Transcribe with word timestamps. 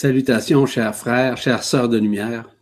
Salutations, 0.00 0.64
chers 0.64 0.94
frères, 0.94 1.36
chères 1.38 1.64
sœurs 1.64 1.88
de 1.88 1.98
lumière. 1.98 2.54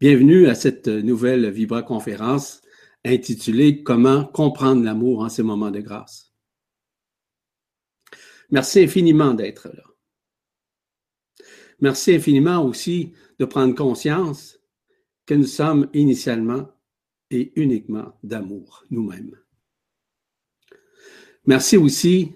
Bienvenue 0.00 0.46
à 0.46 0.54
cette 0.54 0.88
nouvelle 0.88 1.50
Vibra 1.50 1.82
conférence 1.82 2.62
intitulée 3.04 3.82
Comment 3.82 4.24
comprendre 4.24 4.82
l'amour 4.82 5.20
en 5.20 5.28
ces 5.28 5.42
moments 5.42 5.70
de 5.70 5.80
grâce. 5.80 6.32
Merci 8.48 8.84
infiniment 8.84 9.34
d'être 9.34 9.68
là. 9.68 9.82
Merci 11.80 12.14
infiniment 12.14 12.64
aussi 12.64 13.12
de 13.38 13.44
prendre 13.44 13.74
conscience 13.74 14.58
que 15.26 15.34
nous 15.34 15.44
sommes 15.44 15.90
initialement 15.92 16.70
et 17.30 17.52
uniquement 17.60 18.18
d'amour 18.22 18.86
nous-mêmes. 18.88 19.38
Merci 21.44 21.76
aussi 21.76 22.32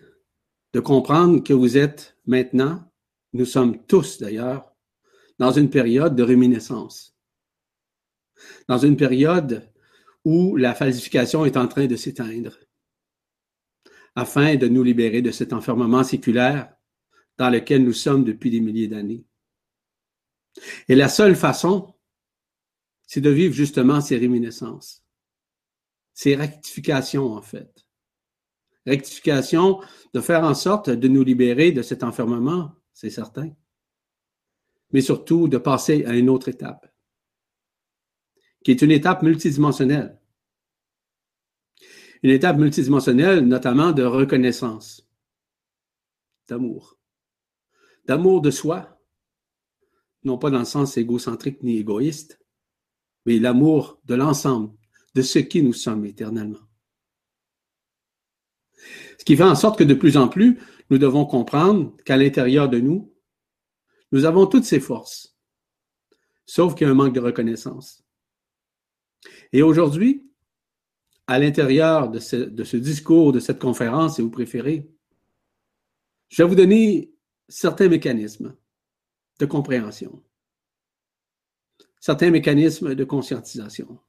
de 0.75 0.81
comprendre 0.81 1.43
que 1.43 1.55
vous 1.55 1.79
êtes 1.79 2.19
maintenant 2.27 2.90
nous 3.33 3.45
sommes 3.45 3.85
tous 3.87 4.19
d'ailleurs 4.19 4.71
dans 5.39 5.53
une 5.53 5.71
période 5.71 6.17
de 6.17 6.23
réminiscence, 6.23 7.17
dans 8.69 8.79
une 8.79 8.97
période 8.97 9.71
où 10.25 10.57
la 10.57 10.75
falsification 10.75 11.45
est 11.45 11.57
en 11.57 11.67
train 11.67 11.87
de 11.87 11.97
s'éteindre, 11.97 12.59
afin 14.15 14.57
de 14.57 14.69
nous 14.69 14.83
libérer 14.83 15.23
de 15.23 15.31
cet 15.31 15.53
enfermement 15.53 16.05
séculaire 16.05 16.75
dans 17.39 17.49
lequel 17.49 17.85
nous 17.85 17.93
sommes 17.93 18.25
depuis 18.25 18.51
des 18.51 18.61
milliers 18.61 18.89
d'années. 18.89 19.25
Et 20.89 20.95
la 20.95 21.09
seule 21.09 21.37
façon, 21.37 21.95
c'est 23.07 23.21
de 23.21 23.31
vivre 23.31 23.55
justement 23.55 24.01
ces 24.01 24.19
réminiscences, 24.19 25.05
ces 26.13 26.37
rectifications 26.37 27.33
en 27.33 27.43
fait. 27.43 27.87
Rectification 28.87 29.81
de 30.13 30.21
faire 30.21 30.45
en 30.45 30.55
sorte 30.55 30.91
de 30.91 31.09
nous 31.09 31.23
libérer 31.23 31.73
de 31.73 31.83
cet 31.83 32.03
enfermement 32.03 32.73
c'est 33.01 33.09
certain. 33.09 33.51
Mais 34.93 35.01
surtout 35.01 35.49
de 35.49 35.57
passer 35.57 36.05
à 36.05 36.15
une 36.15 36.29
autre 36.29 36.49
étape, 36.49 36.95
qui 38.63 38.73
est 38.73 38.83
une 38.83 38.91
étape 38.91 39.23
multidimensionnelle. 39.23 40.21
Une 42.23 42.29
étape 42.29 42.59
multidimensionnelle, 42.59 43.47
notamment 43.47 43.93
de 43.93 44.03
reconnaissance, 44.03 45.09
d'amour. 46.47 46.99
D'amour 48.05 48.43
de 48.43 48.51
soi, 48.51 49.01
non 50.25 50.37
pas 50.37 50.51
dans 50.51 50.59
le 50.59 50.67
sens 50.67 50.99
égocentrique 50.99 51.63
ni 51.63 51.79
égoïste, 51.79 52.39
mais 53.25 53.39
l'amour 53.39 53.99
de 54.05 54.15
l'ensemble, 54.15 54.77
de 55.15 55.23
ce 55.23 55.39
qui 55.39 55.63
nous 55.63 55.73
sommes 55.73 56.05
éternellement. 56.05 56.69
Ce 59.19 59.25
qui 59.25 59.37
fait 59.39 59.45
en 59.45 59.55
sorte 59.55 59.79
que 59.79 59.85
de 59.85 59.95
plus 59.95 60.19
en 60.19 60.29
plus, 60.29 60.59
nous 60.91 60.99
devons 60.99 61.25
comprendre 61.25 61.97
qu'à 62.05 62.17
l'intérieur 62.17 62.69
de 62.69 62.79
nous, 62.79 63.15
nous 64.13 64.25
avons 64.25 64.47
toutes 64.47 64.65
ces 64.65 64.81
forces, 64.81 65.37
sauf 66.45 66.75
qu'il 66.75 66.87
y 66.87 66.91
a 66.91 66.93
un 66.93 66.97
manque 66.97 67.15
de 67.15 67.21
reconnaissance. 67.21 68.05
Et 69.53 69.63
aujourd'hui, 69.63 70.29
à 71.29 71.39
l'intérieur 71.39 72.11
de 72.11 72.19
ce, 72.19 72.77
discours, 72.77 73.33
de 73.33 73.39
cette 73.39 73.61
conférence, 73.61 74.17
si 74.17 74.23
vous 74.23 74.31
préférez, 74.31 74.91
je 76.29 76.43
vais 76.43 76.49
vous 76.49 76.57
donner 76.57 77.13
certains 77.49 77.89
mécanismes 77.89 78.57
de 79.39 79.47
compréhension, 79.47 80.25
certains 82.01 82.31
mécanismes 82.31 82.97
de 82.97 83.05
conscientisation, 83.05 84.01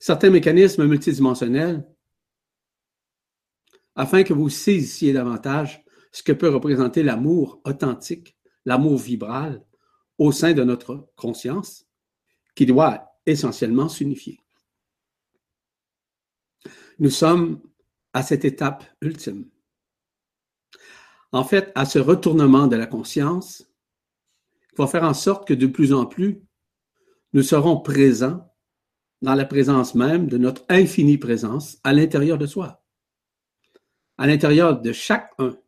certains 0.00 0.30
mécanismes 0.30 0.86
multidimensionnels 0.86 1.86
afin 3.96 4.22
que 4.22 4.32
vous 4.32 4.48
saisissiez 4.48 5.12
davantage 5.12 5.84
ce 6.12 6.22
que 6.22 6.32
peut 6.32 6.48
représenter 6.48 7.02
l'amour 7.02 7.60
authentique, 7.64 8.36
l'amour 8.64 8.98
vibral 8.98 9.64
au 10.18 10.32
sein 10.32 10.52
de 10.52 10.62
notre 10.62 11.08
conscience, 11.16 11.86
qui 12.54 12.66
doit 12.66 13.18
essentiellement 13.26 13.88
s'unifier. 13.88 14.38
Nous 16.98 17.10
sommes 17.10 17.60
à 18.12 18.22
cette 18.22 18.44
étape 18.44 18.84
ultime. 19.00 19.48
En 21.32 21.42
fait, 21.42 21.72
à 21.74 21.84
ce 21.84 21.98
retournement 21.98 22.68
de 22.68 22.76
la 22.76 22.86
conscience, 22.86 23.64
qui 24.70 24.76
va 24.78 24.86
faire 24.86 25.02
en 25.02 25.14
sorte 25.14 25.48
que 25.48 25.54
de 25.54 25.66
plus 25.66 25.92
en 25.92 26.06
plus, 26.06 26.42
nous 27.32 27.42
serons 27.42 27.80
présents 27.80 28.48
dans 29.20 29.34
la 29.34 29.44
présence 29.44 29.96
même 29.96 30.28
de 30.28 30.38
notre 30.38 30.64
infinie 30.68 31.18
présence 31.18 31.78
à 31.82 31.92
l'intérieur 31.92 32.38
de 32.38 32.46
soi 32.46 32.83
à 34.18 34.26
l'intérieur 34.26 34.80
de 34.80 34.92
chacun. 34.92 35.58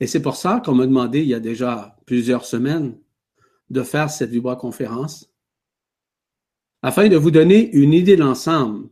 Et 0.00 0.06
c'est 0.06 0.22
pour 0.22 0.36
ça 0.36 0.60
qu'on 0.64 0.74
m'a 0.74 0.86
demandé 0.86 1.20
il 1.20 1.28
y 1.28 1.34
a 1.34 1.40
déjà 1.40 1.96
plusieurs 2.06 2.44
semaines 2.44 2.98
de 3.70 3.82
faire 3.82 4.10
cette 4.10 4.30
vibra-conférence 4.30 5.32
afin 6.82 7.08
de 7.08 7.16
vous 7.16 7.30
donner 7.30 7.70
une 7.72 7.92
idée 7.92 8.16
d'ensemble 8.16 8.88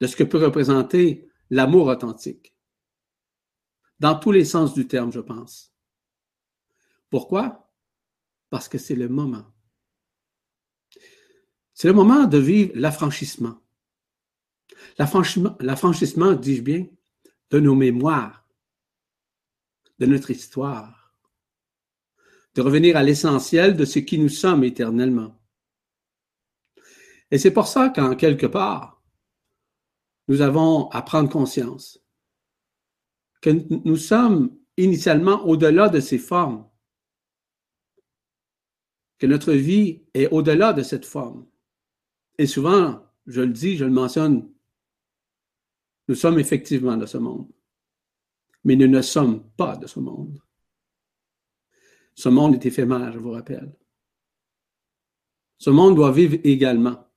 de 0.00 0.06
ce 0.06 0.16
que 0.16 0.24
peut 0.24 0.42
représenter 0.42 1.28
l'amour 1.48 1.86
authentique. 1.86 2.54
Dans 3.98 4.14
tous 4.14 4.32
les 4.32 4.44
sens 4.44 4.74
du 4.74 4.86
terme, 4.86 5.12
je 5.12 5.20
pense. 5.20 5.74
Pourquoi? 7.10 7.70
Parce 8.48 8.68
que 8.68 8.78
c'est 8.78 8.94
le 8.94 9.08
moment. 9.08 9.44
C'est 11.74 11.88
le 11.88 11.94
moment 11.94 12.24
de 12.24 12.38
vivre 12.38 12.72
l'affranchissement. 12.74 13.58
L'affranchissement, 14.98 16.32
dis-je 16.32 16.62
bien, 16.62 16.86
de 17.50 17.60
nos 17.60 17.74
mémoires, 17.74 18.46
de 19.98 20.06
notre 20.06 20.30
histoire, 20.30 21.14
de 22.54 22.62
revenir 22.62 22.96
à 22.96 23.02
l'essentiel 23.02 23.76
de 23.76 23.84
ce 23.84 23.98
qui 23.98 24.18
nous 24.18 24.28
sommes 24.28 24.64
éternellement. 24.64 25.40
Et 27.30 27.38
c'est 27.38 27.52
pour 27.52 27.66
ça 27.66 27.90
qu'en 27.90 28.16
quelque 28.16 28.46
part, 28.46 29.02
nous 30.28 30.40
avons 30.40 30.88
à 30.90 31.02
prendre 31.02 31.28
conscience 31.30 32.00
que 33.40 33.50
nous 33.50 33.96
sommes 33.96 34.56
initialement 34.76 35.44
au-delà 35.46 35.88
de 35.88 36.00
ces 36.00 36.18
formes, 36.18 36.68
que 39.18 39.26
notre 39.26 39.52
vie 39.52 40.02
est 40.14 40.28
au-delà 40.28 40.72
de 40.72 40.82
cette 40.82 41.06
forme. 41.06 41.46
Et 42.38 42.46
souvent, 42.46 43.04
je 43.26 43.42
le 43.42 43.48
dis, 43.48 43.76
je 43.76 43.84
le 43.84 43.90
mentionne 43.90 44.50
nous 46.10 46.16
sommes 46.16 46.40
effectivement 46.40 46.96
de 46.96 47.06
ce 47.06 47.18
monde, 47.18 47.46
mais 48.64 48.74
nous 48.74 48.88
ne 48.88 49.00
sommes 49.00 49.48
pas 49.52 49.76
de 49.76 49.86
ce 49.86 50.00
monde. 50.00 50.42
Ce 52.16 52.28
monde 52.28 52.54
est 52.54 52.66
éphémère, 52.66 53.12
je 53.12 53.20
vous 53.20 53.30
rappelle. 53.30 53.72
Ce 55.56 55.70
monde 55.70 55.94
doit 55.94 56.10
vivre 56.10 56.36
également 56.42 57.08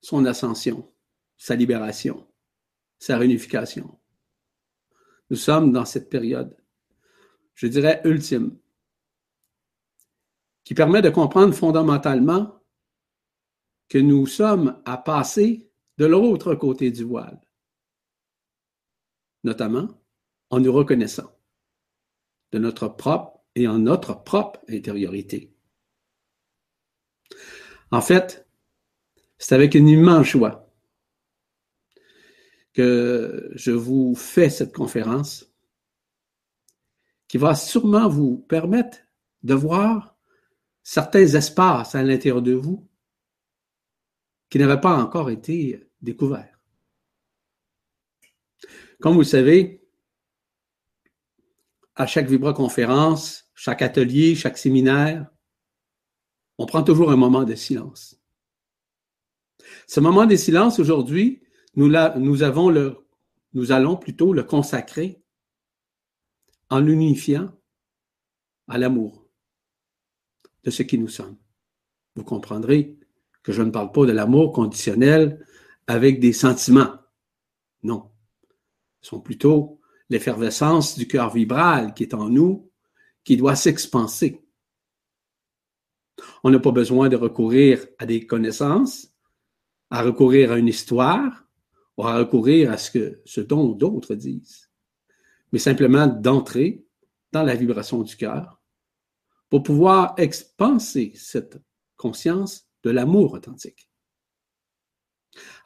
son 0.00 0.24
ascension, 0.26 0.88
sa 1.36 1.56
libération, 1.56 2.24
sa 3.00 3.18
réunification. 3.18 3.98
Nous 5.28 5.36
sommes 5.36 5.72
dans 5.72 5.84
cette 5.84 6.08
période, 6.08 6.56
je 7.54 7.66
dirais, 7.66 8.00
ultime, 8.04 8.56
qui 10.62 10.74
permet 10.74 11.02
de 11.02 11.10
comprendre 11.10 11.52
fondamentalement 11.52 12.62
que 13.88 13.98
nous 13.98 14.28
sommes 14.28 14.80
à 14.84 14.98
passer 14.98 15.68
de 15.96 16.06
l'autre 16.06 16.54
côté 16.54 16.92
du 16.92 17.02
voile 17.02 17.40
notamment 19.44 19.88
en 20.50 20.60
nous 20.60 20.72
reconnaissant 20.72 21.30
de 22.52 22.58
notre 22.58 22.88
propre 22.88 23.40
et 23.54 23.68
en 23.68 23.78
notre 23.78 24.22
propre 24.22 24.60
intériorité. 24.68 25.52
En 27.90 28.00
fait, 28.00 28.46
c'est 29.38 29.54
avec 29.54 29.74
une 29.74 29.88
immense 29.88 30.26
joie 30.26 30.72
que 32.72 33.50
je 33.54 33.70
vous 33.70 34.14
fais 34.14 34.50
cette 34.50 34.74
conférence 34.74 35.46
qui 37.26 37.38
va 37.38 37.54
sûrement 37.54 38.08
vous 38.08 38.38
permettre 38.38 38.98
de 39.42 39.54
voir 39.54 40.16
certains 40.82 41.26
espaces 41.34 41.94
à 41.94 42.02
l'intérieur 42.02 42.42
de 42.42 42.52
vous 42.54 42.88
qui 44.48 44.58
n'avaient 44.58 44.80
pas 44.80 44.96
encore 44.96 45.30
été 45.30 45.90
découverts. 46.00 46.57
Comme 49.00 49.14
vous 49.14 49.20
le 49.20 49.24
savez, 49.24 49.86
à 51.94 52.06
chaque 52.06 52.28
vibra-conférence, 52.28 53.50
chaque 53.54 53.82
atelier, 53.82 54.34
chaque 54.34 54.58
séminaire, 54.58 55.28
on 56.58 56.66
prend 56.66 56.82
toujours 56.82 57.10
un 57.10 57.16
moment 57.16 57.44
de 57.44 57.54
silence. 57.54 58.20
Ce 59.86 60.00
moment 60.00 60.26
de 60.26 60.36
silence, 60.36 60.78
aujourd'hui, 60.78 61.42
nous, 61.76 61.92
nous, 62.16 62.42
avons 62.42 62.70
le, 62.70 63.06
nous 63.52 63.70
allons 63.70 63.96
plutôt 63.96 64.32
le 64.32 64.42
consacrer 64.42 65.22
en 66.70 66.80
l'unifiant 66.80 67.52
à 68.66 68.78
l'amour 68.78 69.28
de 70.64 70.70
ce 70.70 70.82
qui 70.82 70.98
nous 70.98 71.08
sommes. 71.08 71.38
Vous 72.16 72.24
comprendrez 72.24 72.98
que 73.42 73.52
je 73.52 73.62
ne 73.62 73.70
parle 73.70 73.92
pas 73.92 74.06
de 74.06 74.12
l'amour 74.12 74.52
conditionnel 74.52 75.46
avec 75.86 76.18
des 76.20 76.32
sentiments. 76.32 76.94
Non 77.82 78.07
sont 79.00 79.20
plutôt 79.20 79.80
l'effervescence 80.10 80.96
du 80.98 81.06
cœur 81.06 81.32
vibral 81.32 81.94
qui 81.94 82.04
est 82.04 82.14
en 82.14 82.28
nous, 82.28 82.70
qui 83.24 83.36
doit 83.36 83.56
s'expanser. 83.56 84.44
On 86.42 86.50
n'a 86.50 86.58
pas 86.58 86.72
besoin 86.72 87.08
de 87.08 87.16
recourir 87.16 87.86
à 87.98 88.06
des 88.06 88.26
connaissances, 88.26 89.08
à 89.90 90.02
recourir 90.02 90.52
à 90.52 90.58
une 90.58 90.68
histoire, 90.68 91.48
ou 91.98 92.04
à 92.04 92.16
recourir 92.16 92.70
à 92.70 92.78
ce, 92.78 92.90
que, 92.92 93.20
ce 93.24 93.40
dont 93.40 93.72
d'autres 93.72 94.14
disent, 94.14 94.70
mais 95.52 95.58
simplement 95.58 96.06
d'entrer 96.06 96.86
dans 97.32 97.42
la 97.42 97.56
vibration 97.56 98.02
du 98.02 98.16
cœur 98.16 98.62
pour 99.50 99.62
pouvoir 99.62 100.14
expanser 100.16 101.12
cette 101.16 101.60
conscience 101.96 102.68
de 102.84 102.90
l'amour 102.90 103.32
authentique. 103.32 103.90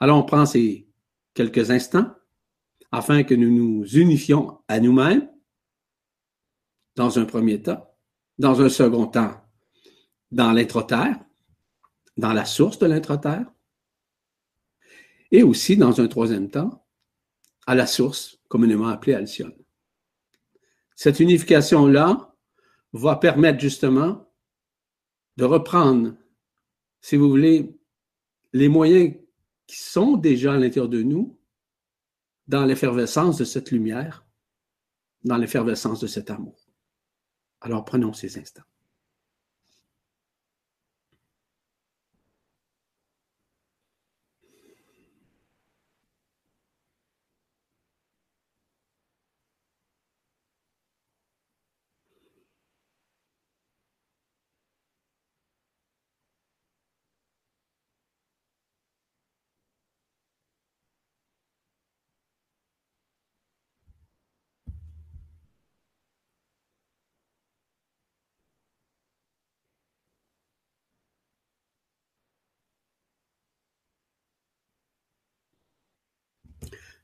Alors 0.00 0.18
on 0.18 0.24
prend 0.24 0.46
ces 0.46 0.88
quelques 1.34 1.70
instants 1.70 2.14
afin 2.92 3.22
que 3.24 3.34
nous 3.34 3.50
nous 3.50 3.84
unifions 3.96 4.60
à 4.68 4.78
nous-mêmes 4.78 5.28
dans 6.94 7.18
un 7.18 7.24
premier 7.24 7.62
temps, 7.62 7.90
dans 8.38 8.60
un 8.60 8.68
second 8.68 9.06
temps, 9.06 9.42
dans 10.30 10.52
l'intra-terre, 10.52 11.18
dans 12.18 12.34
la 12.34 12.44
source 12.44 12.78
de 12.78 12.86
l'intra-terre, 12.86 13.50
et 15.30 15.42
aussi, 15.42 15.78
dans 15.78 15.98
un 16.02 16.08
troisième 16.08 16.50
temps, 16.50 16.86
à 17.66 17.74
la 17.74 17.86
source, 17.86 18.38
communément 18.48 18.88
appelée 18.88 19.14
Alcyone. 19.14 19.56
Cette 20.94 21.20
unification-là 21.20 22.36
va 22.92 23.16
permettre 23.16 23.58
justement 23.58 24.30
de 25.38 25.44
reprendre, 25.44 26.14
si 27.00 27.16
vous 27.16 27.30
voulez, 27.30 27.74
les 28.52 28.68
moyens 28.68 29.14
qui 29.66 29.78
sont 29.78 30.18
déjà 30.18 30.52
à 30.52 30.58
l'intérieur 30.58 30.90
de 30.90 31.02
nous 31.02 31.38
dans 32.46 32.64
l'effervescence 32.64 33.38
de 33.38 33.44
cette 33.44 33.70
lumière, 33.70 34.24
dans 35.24 35.36
l'effervescence 35.36 36.00
de 36.00 36.06
cet 36.06 36.30
amour. 36.30 36.58
Alors 37.60 37.84
prenons 37.84 38.12
ces 38.12 38.38
instants. 38.38 38.64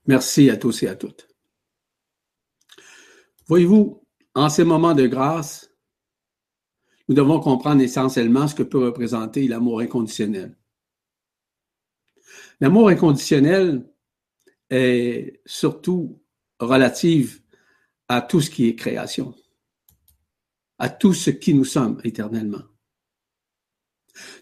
Merci 0.08 0.48
à 0.48 0.56
tous 0.56 0.82
et 0.82 0.88
à 0.88 0.96
toutes. 0.96 1.28
Voyez-vous, 3.46 4.02
en 4.34 4.48
ces 4.48 4.64
moments 4.64 4.94
de 4.94 5.06
grâce, 5.06 5.70
nous 7.08 7.14
devons 7.14 7.40
comprendre 7.40 7.82
essentiellement 7.82 8.48
ce 8.48 8.54
que 8.54 8.62
peut 8.62 8.84
représenter 8.84 9.46
l'amour 9.46 9.80
inconditionnel. 9.80 10.56
L'amour 12.60 12.88
inconditionnel 12.88 13.86
est 14.70 15.42
surtout 15.44 16.22
relative 16.58 17.42
à 18.08 18.22
tout 18.22 18.40
ce 18.40 18.50
qui 18.50 18.66
est 18.66 18.76
création, 18.76 19.34
à 20.78 20.88
tout 20.88 21.12
ce 21.12 21.28
qui 21.30 21.52
nous 21.52 21.64
sommes 21.64 22.00
éternellement. 22.02 22.62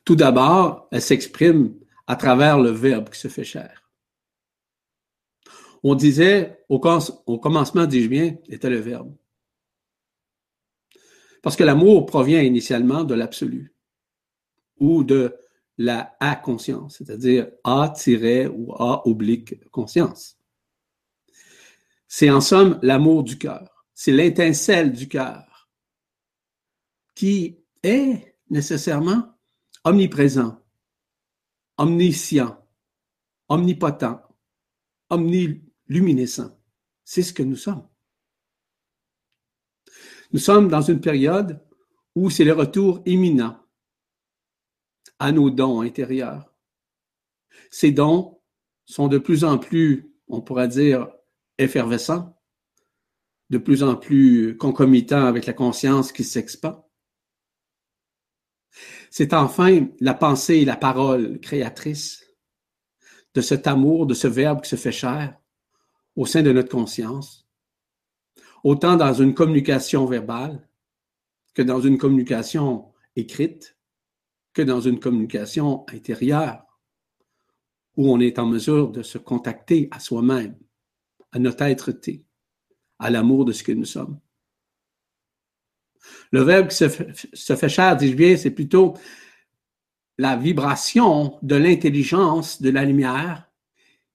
Tout 0.04 0.16
d'abord, 0.16 0.88
elle 0.92 1.02
s'exprime 1.02 1.76
à 2.06 2.14
travers 2.14 2.60
le 2.60 2.70
Verbe 2.70 3.10
qui 3.10 3.18
se 3.18 3.28
fait 3.28 3.44
chair. 3.44 3.85
On 5.88 5.94
disait, 5.94 6.64
au, 6.68 6.80
commencement, 6.80 7.86
dis-je 7.86 8.08
bien, 8.08 8.36
était 8.48 8.68
le 8.68 8.80
verbe. 8.80 9.14
Parce 11.44 11.54
que 11.54 11.62
l'amour 11.62 12.06
provient 12.06 12.42
initialement 12.42 13.04
de 13.04 13.14
l'absolu 13.14 13.72
ou 14.80 15.04
de 15.04 15.36
la 15.78 16.16
A-conscience, 16.18 16.96
c'est-à-dire 16.98 17.52
A- 17.62 17.94
ou 18.52 18.74
A 18.74 19.06
oblique 19.06 19.70
conscience. 19.70 20.36
C'est 22.08 22.30
en 22.30 22.40
somme 22.40 22.80
l'amour 22.82 23.22
du 23.22 23.38
cœur. 23.38 23.86
C'est 23.94 24.10
l'étincelle 24.10 24.90
du 24.90 25.06
cœur 25.06 25.70
qui 27.14 27.60
est 27.84 28.34
nécessairement 28.50 29.38
omniprésent, 29.84 30.60
omniscient, 31.78 32.60
omnipotent, 33.48 34.20
omni 35.10 35.65
luminescent. 35.88 36.50
C'est 37.04 37.22
ce 37.22 37.32
que 37.32 37.42
nous 37.42 37.56
sommes. 37.56 37.86
Nous 40.32 40.40
sommes 40.40 40.68
dans 40.68 40.82
une 40.82 41.00
période 41.00 41.62
où 42.14 42.30
c'est 42.30 42.44
le 42.44 42.52
retour 42.52 43.02
imminent 43.06 43.58
à 45.18 45.32
nos 45.32 45.50
dons 45.50 45.80
intérieurs. 45.80 46.52
Ces 47.70 47.92
dons 47.92 48.40
sont 48.84 49.08
de 49.08 49.18
plus 49.18 49.44
en 49.44 49.58
plus, 49.58 50.12
on 50.28 50.40
pourrait 50.40 50.68
dire, 50.68 51.08
effervescents, 51.58 52.36
de 53.50 53.58
plus 53.58 53.82
en 53.82 53.96
plus 53.96 54.56
concomitants 54.56 55.24
avec 55.24 55.46
la 55.46 55.52
conscience 55.52 56.12
qui 56.12 56.24
s'expand. 56.24 56.84
C'est 59.10 59.32
enfin 59.32 59.88
la 60.00 60.14
pensée 60.14 60.56
et 60.56 60.64
la 60.64 60.76
parole 60.76 61.40
créatrice 61.40 62.24
de 63.34 63.40
cet 63.40 63.66
amour, 63.66 64.06
de 64.06 64.14
ce 64.14 64.26
verbe 64.26 64.62
qui 64.62 64.70
se 64.70 64.76
fait 64.76 64.92
chair, 64.92 65.38
au 66.16 66.26
sein 66.26 66.42
de 66.42 66.52
notre 66.52 66.70
conscience, 66.70 67.46
autant 68.64 68.96
dans 68.96 69.12
une 69.12 69.34
communication 69.34 70.06
verbale 70.06 70.68
que 71.54 71.62
dans 71.62 71.80
une 71.80 71.98
communication 71.98 72.92
écrite, 73.14 73.76
que 74.52 74.62
dans 74.62 74.80
une 74.80 74.98
communication 74.98 75.84
intérieure, 75.92 76.66
où 77.96 78.12
on 78.12 78.20
est 78.20 78.38
en 78.38 78.46
mesure 78.46 78.90
de 78.90 79.02
se 79.02 79.18
contacter 79.18 79.88
à 79.90 80.00
soi-même, 80.00 80.56
à 81.32 81.38
notre 81.38 81.62
être-té, 81.62 82.24
à 82.98 83.10
l'amour 83.10 83.44
de 83.44 83.52
ce 83.52 83.62
que 83.62 83.72
nous 83.72 83.84
sommes. 83.84 84.18
Le 86.30 86.42
verbe 86.42 86.68
qui 86.68 86.76
se 86.76 86.88
fait, 86.88 87.12
se 87.32 87.56
fait 87.56 87.68
cher, 87.68 87.96
dis-je 87.96 88.16
bien, 88.16 88.36
c'est 88.36 88.50
plutôt 88.50 88.94
la 90.18 90.36
vibration 90.36 91.38
de 91.42 91.56
l'intelligence 91.56 92.62
de 92.62 92.70
la 92.70 92.84
lumière 92.84 93.50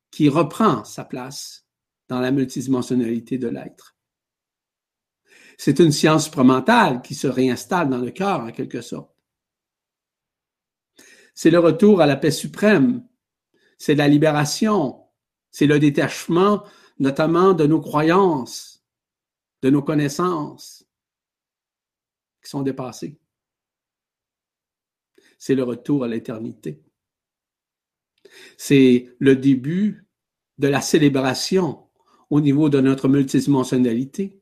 qui 0.10 0.30
reprend 0.30 0.84
sa 0.84 1.06
place 1.06 1.61
dans 2.12 2.20
la 2.20 2.32
multidimensionnalité 2.32 3.38
de 3.38 3.48
l'être. 3.48 3.96
C'est 5.58 5.80
une 5.80 5.94
science 5.94 6.26
supramentale 6.26 7.02
qui 7.02 7.16
se 7.16 7.28
réinstalle 7.28 7.90
dans 7.90 8.00
le 8.00 8.12
cœur 8.12 8.42
en 8.42 8.52
quelque 8.52 8.82
sorte. 8.82 9.16
C'est 11.34 11.52
le 11.52 11.60
retour 11.60 12.02
à 12.02 12.06
la 12.06 12.18
paix 12.18 12.32
suprême, 12.32 13.08
c'est 13.78 13.96
la 13.96 14.10
libération, 14.10 15.06
c'est 15.52 15.68
le 15.68 15.80
détachement 15.80 16.66
notamment 17.00 17.54
de 17.54 17.66
nos 17.66 17.80
croyances, 17.80 18.84
de 19.62 19.70
nos 19.70 19.82
connaissances 19.82 20.86
qui 22.44 22.50
sont 22.50 22.62
dépassées. 22.62 23.22
C'est 25.38 25.56
le 25.56 25.64
retour 25.64 26.04
à 26.04 26.10
l'éternité. 26.10 26.84
C'est 28.58 29.16
le 29.20 29.38
début 29.38 30.06
de 30.58 30.68
la 30.68 30.82
célébration 30.82 31.88
au 32.32 32.40
niveau 32.40 32.70
de 32.70 32.80
notre 32.80 33.10
multidimensionnalité, 33.10 34.42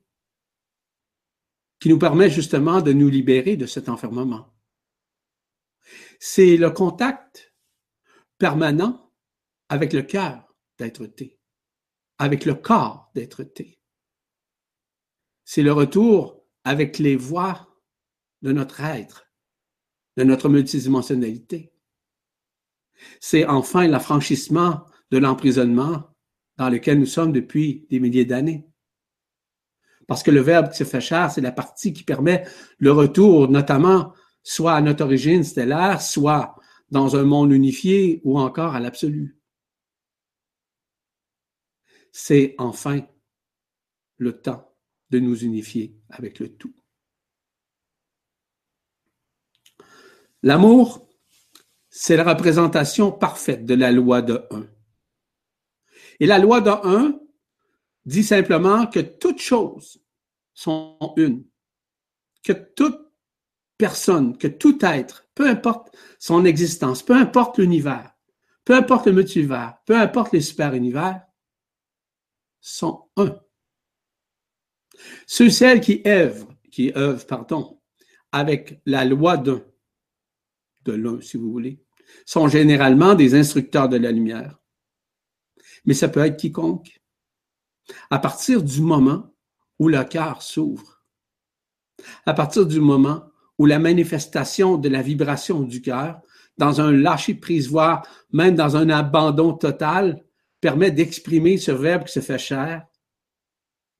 qui 1.79 1.89
nous 1.89 1.97
permet 1.97 2.29
justement 2.29 2.81
de 2.81 2.93
nous 2.93 3.09
libérer 3.09 3.57
de 3.57 3.65
cet 3.65 3.89
enfermement. 3.89 4.53
C'est 6.19 6.55
le 6.55 6.69
contact 6.69 7.55
permanent 8.37 9.11
avec 9.69 9.91
le 9.93 10.03
cœur 10.03 10.55
d'être-té, 10.77 11.39
avec 12.19 12.45
le 12.45 12.53
corps 12.53 13.09
d'être-té. 13.15 13.81
C'est 15.43 15.63
le 15.63 15.73
retour 15.73 16.45
avec 16.63 16.99
les 16.99 17.15
voix 17.15 17.75
de 18.43 18.51
notre 18.51 18.81
être, 18.81 19.31
de 20.15 20.23
notre 20.23 20.47
multidimensionnalité. 20.47 21.73
C'est 23.19 23.47
enfin 23.47 23.87
l'affranchissement 23.87 24.85
de 25.09 25.17
l'emprisonnement 25.17 26.15
dans 26.59 26.69
lequel 26.69 26.99
nous 26.99 27.05
sommes 27.05 27.31
depuis 27.31 27.87
des 27.89 28.01
milliers 28.01 28.25
d'années. 28.25 28.67
Parce 30.07 30.23
que 30.23 30.29
le 30.29 30.41
verbe 30.41 30.69
qui 30.69 30.77
se 30.77 30.83
fait 30.83 30.99
chair, 30.99 31.31
c'est 31.31 31.39
la 31.39 31.53
partie 31.53 31.93
qui 31.93 32.03
permet 32.03 32.45
le 32.79 32.91
retour, 32.91 33.47
notamment, 33.47 34.13
soit 34.43 34.73
à 34.73 34.81
notre 34.81 35.05
origine 35.05 35.45
stellaire, 35.45 36.01
soit 36.01 36.55
dans 36.91 37.15
un 37.15 37.23
monde 37.23 37.53
unifié 37.53 38.19
ou 38.25 38.37
encore 38.37 38.75
à 38.75 38.81
l'absolu. 38.81 39.39
C'est 42.11 42.55
enfin 42.57 43.07
le 44.17 44.41
temps 44.41 44.75
de 45.11 45.19
nous 45.19 45.41
unifier 45.41 45.95
avec 46.09 46.39
le 46.39 46.49
tout. 46.49 46.75
L'amour, 50.43 51.07
c'est 51.89 52.17
la 52.17 52.25
représentation 52.25 53.13
parfaite 53.13 53.65
de 53.65 53.75
la 53.75 53.93
loi 53.93 54.21
de 54.21 54.45
1. 54.51 54.78
Et 56.19 56.25
la 56.25 56.39
loi 56.39 56.61
de 56.61 56.69
1 56.69 57.19
dit 58.05 58.23
simplement 58.23 58.87
que 58.87 58.99
toutes 58.99 59.41
choses 59.41 60.01
sont 60.53 61.13
une, 61.17 61.45
que 62.43 62.53
toute 62.53 62.99
personne, 63.77 64.37
que 64.37 64.47
tout 64.47 64.77
être, 64.83 65.27
peu 65.33 65.47
importe 65.47 65.95
son 66.19 66.43
existence, 66.43 67.01
peu 67.01 67.13
importe 67.13 67.59
l'univers, 67.59 68.11
peu 68.65 68.75
importe 68.75 69.07
le 69.07 69.13
multivers, 69.13 69.77
peu 69.85 69.95
importe 69.95 70.33
les 70.33 70.41
super-univers, 70.41 71.25
sont 72.59 73.09
un. 73.15 73.39
Ceux, 75.25 75.49
celles 75.49 75.79
qui 75.79 76.01
œuvrent, 76.05 76.53
qui 76.71 76.91
œuvrent, 76.95 77.25
pardon, 77.25 77.81
avec 78.31 78.81
la 78.85 79.05
loi 79.05 79.37
d'un, 79.37 79.63
de 80.83 80.91
l'un, 80.91 81.21
si 81.21 81.37
vous 81.37 81.51
voulez, 81.51 81.81
sont 82.25 82.47
généralement 82.47 83.15
des 83.15 83.35
instructeurs 83.35 83.87
de 83.87 83.97
la 83.97 84.11
lumière. 84.11 84.59
Mais 85.85 85.93
ça 85.93 86.09
peut 86.09 86.25
être 86.25 86.37
quiconque. 86.37 87.01
À 88.09 88.19
partir 88.19 88.63
du 88.63 88.81
moment 88.81 89.33
où 89.79 89.87
le 89.87 90.03
cœur 90.03 90.41
s'ouvre, 90.41 91.03
à 92.25 92.33
partir 92.33 92.65
du 92.65 92.79
moment 92.79 93.23
où 93.57 93.65
la 93.65 93.79
manifestation 93.79 94.77
de 94.77 94.89
la 94.89 95.01
vibration 95.01 95.61
du 95.61 95.81
cœur, 95.81 96.21
dans 96.57 96.81
un 96.81 96.91
lâcher-prise, 96.91 97.69
voire 97.69 98.05
même 98.31 98.55
dans 98.55 98.75
un 98.75 98.89
abandon 98.89 99.53
total, 99.53 100.23
permet 100.61 100.91
d'exprimer 100.91 101.57
ce 101.57 101.71
verbe 101.71 102.05
qui 102.05 102.13
se 102.13 102.19
fait 102.19 102.37
chair, 102.37 102.85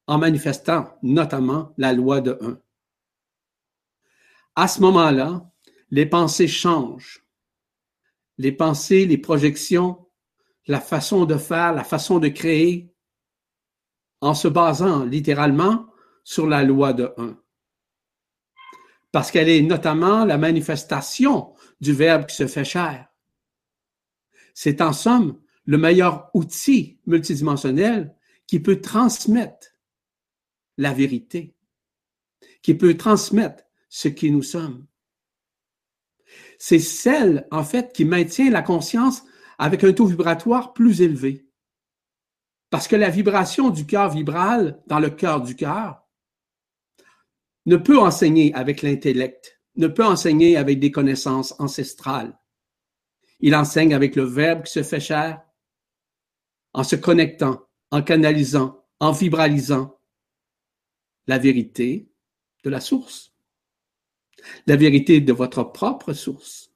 en 0.08 0.18
manifestant 0.18 0.98
notamment 1.02 1.74
la 1.78 1.94
loi 1.94 2.20
de 2.20 2.38
un. 2.42 2.60
À 4.56 4.68
ce 4.68 4.82
moment-là, 4.82 5.50
les 5.90 6.06
pensées 6.06 6.48
changent. 6.48 7.26
Les 8.38 8.52
pensées, 8.52 9.06
les 9.06 9.18
projections, 9.18 10.09
la 10.70 10.80
façon 10.80 11.26
de 11.26 11.36
faire, 11.36 11.74
la 11.74 11.84
façon 11.84 12.20
de 12.20 12.28
créer, 12.28 12.94
en 14.22 14.36
se 14.36 14.48
basant 14.48 15.04
littéralement 15.04 15.88
sur 16.24 16.46
la 16.46 16.64
loi 16.64 16.94
de 16.94 17.12
un. 17.18 17.42
Parce 19.12 19.32
qu'elle 19.32 19.50
est 19.50 19.64
notamment 19.64 20.26
la 20.26 20.38
manifestation 20.38 21.56
du 21.82 21.92
Verbe 21.92 22.28
qui 22.28 22.36
se 22.36 22.46
fait 22.46 22.64
chair. 22.64 23.08
C'est 24.54 24.82
en 24.82 24.94
somme 24.94 25.42
le 25.66 25.80
meilleur 25.80 26.30
outil 26.36 27.00
multidimensionnel 27.08 28.16
qui 28.46 28.60
peut 28.60 28.80
transmettre 28.80 29.70
la 30.78 30.94
vérité, 30.94 31.56
qui 32.62 32.76
peut 32.76 32.96
transmettre 32.96 33.64
ce 33.90 34.08
qui 34.08 34.30
nous 34.30 34.44
sommes. 34.44 34.86
C'est 36.60 36.78
celle, 36.78 37.48
en 37.50 37.64
fait, 37.64 37.92
qui 37.92 38.06
maintient 38.06 38.52
la 38.52 38.62
conscience 38.62 39.24
avec 39.60 39.84
un 39.84 39.94
taux 39.94 40.08
vibratoire 40.08 40.74
plus 40.74 41.02
élevé. 41.02 41.46
Parce 42.70 42.88
que 42.88 42.96
la 42.96 43.10
vibration 43.10 43.70
du 43.70 43.86
cœur 43.86 44.10
vibral 44.10 44.82
dans 44.88 45.00
le 45.00 45.10
cœur 45.10 45.42
du 45.42 45.56
cœur 45.56 46.08
ne 47.66 47.76
peut 47.76 48.00
enseigner 48.00 48.54
avec 48.56 48.82
l'intellect, 48.82 49.62
ne 49.76 49.88
peut 49.88 50.06
enseigner 50.06 50.56
avec 50.56 50.80
des 50.80 50.92
connaissances 50.92 51.54
ancestrales. 51.60 52.40
Il 53.42 53.56
enseigne 53.56 53.94
avec 53.94 54.16
le 54.16 54.24
Verbe 54.24 54.64
qui 54.64 54.72
se 54.72 54.84
fait 54.84 55.00
chair, 55.00 55.42
en 56.74 56.84
se 56.84 56.96
connectant, 56.96 57.68
en 57.92 58.02
canalisant, 58.02 58.86
en 59.00 59.12
vibralisant 59.12 60.00
la 61.28 61.38
vérité 61.38 62.12
de 62.64 62.70
la 62.70 62.80
source, 62.80 63.34
la 64.68 64.76
vérité 64.76 65.22
de 65.22 65.34
votre 65.34 65.64
propre 65.64 66.14
source. 66.14 66.69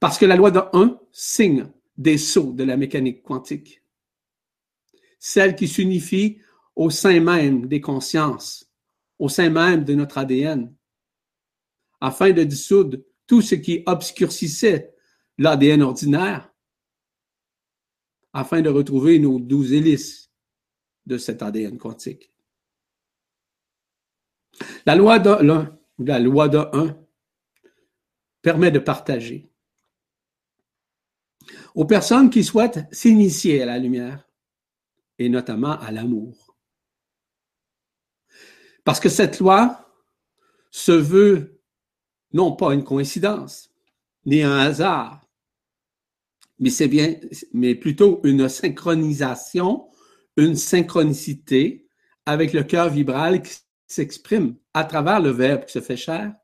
Parce 0.00 0.18
que 0.18 0.26
la 0.26 0.36
loi 0.36 0.50
de 0.50 0.60
1 0.72 1.00
signe 1.12 1.70
des 1.96 2.18
sauts 2.18 2.52
de 2.52 2.64
la 2.64 2.76
mécanique 2.76 3.22
quantique, 3.22 3.82
celle 5.18 5.56
qui 5.56 5.66
s'unifie 5.66 6.38
au 6.74 6.90
sein 6.90 7.20
même 7.20 7.66
des 7.66 7.80
consciences, 7.80 8.70
au 9.18 9.28
sein 9.28 9.48
même 9.48 9.84
de 9.84 9.94
notre 9.94 10.18
ADN, 10.18 10.74
afin 12.00 12.32
de 12.32 12.44
dissoudre 12.44 12.98
tout 13.26 13.40
ce 13.40 13.54
qui 13.54 13.82
obscurcissait 13.86 14.94
l'ADN 15.38 15.82
ordinaire, 15.82 16.52
afin 18.32 18.60
de 18.60 18.68
retrouver 18.68 19.18
nos 19.18 19.40
douze 19.40 19.72
hélices 19.72 20.30
de 21.06 21.16
cet 21.16 21.42
ADN 21.42 21.78
quantique. 21.78 22.32
La 24.84 24.94
loi 24.94 25.18
de 25.18 25.42
l'un, 25.42 25.78
la 25.98 26.18
loi 26.18 26.48
de 26.48 26.58
un, 26.72 26.98
permet 28.42 28.70
de 28.70 28.78
partager. 28.78 29.50
Aux 31.76 31.84
personnes 31.84 32.30
qui 32.30 32.42
souhaitent 32.42 32.86
s'initier 32.90 33.62
à 33.62 33.66
la 33.66 33.78
lumière, 33.78 34.26
et 35.18 35.28
notamment 35.28 35.78
à 35.78 35.92
l'amour. 35.92 36.56
Parce 38.82 38.98
que 38.98 39.10
cette 39.10 39.38
loi 39.38 39.94
se 40.70 40.92
veut 40.92 41.60
non 42.32 42.52
pas 42.52 42.72
une 42.72 42.82
coïncidence, 42.82 43.70
ni 44.24 44.42
un 44.42 44.56
hasard, 44.56 45.26
mais 46.58 46.70
c'est 46.70 46.88
bien, 46.88 47.14
plutôt 47.78 48.20
une 48.24 48.48
synchronisation, 48.48 49.88
une 50.38 50.56
synchronicité 50.56 51.90
avec 52.24 52.54
le 52.54 52.64
cœur 52.64 52.88
vibral 52.88 53.42
qui 53.42 53.58
s'exprime 53.86 54.56
à 54.72 54.84
travers 54.84 55.20
le 55.20 55.30
verbe 55.30 55.66
qui 55.66 55.72
se 55.72 55.82
fait 55.82 55.96
chair 55.96 56.34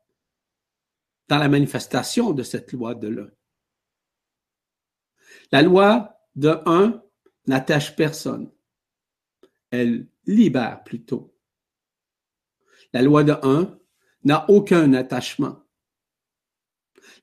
dans 1.27 1.39
la 1.39 1.49
manifestation 1.49 2.33
de 2.33 2.43
cette 2.43 2.71
loi 2.71 2.93
de 2.93 3.07
l'un. 3.07 3.29
La 5.53 5.61
loi 5.61 6.17
de 6.35 6.49
un 6.65 7.03
n'attache 7.45 7.95
personne. 7.95 8.51
Elle 9.69 10.07
libère 10.25 10.83
plutôt. 10.83 11.37
La 12.91 13.03
loi 13.03 13.23
de 13.23 13.35
un 13.43 13.79
n'a 14.23 14.49
aucun 14.49 14.93
attachement. 14.93 15.63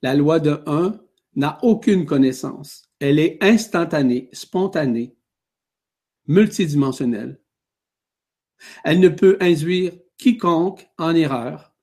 La 0.01 0.15
loi 0.15 0.39
de 0.39 0.63
un 0.67 1.05
n'a 1.35 1.59
aucune 1.65 2.07
connaissance. 2.07 2.89
Elle 3.01 3.19
est 3.19 3.37
instantanée, 3.43 4.29
spontanée, 4.33 5.17
multidimensionnelle. 6.29 7.43
Elle 8.85 9.01
ne 9.01 9.09
peut 9.09 9.39
induire 9.41 9.93
quiconque 10.19 10.89
en 10.99 11.17
erreur 11.17 11.75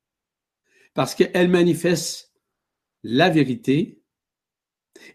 parce 0.94 1.13
qu'elle 1.13 1.50
manifeste 1.50 2.34
la 3.04 3.30
vérité 3.30 4.01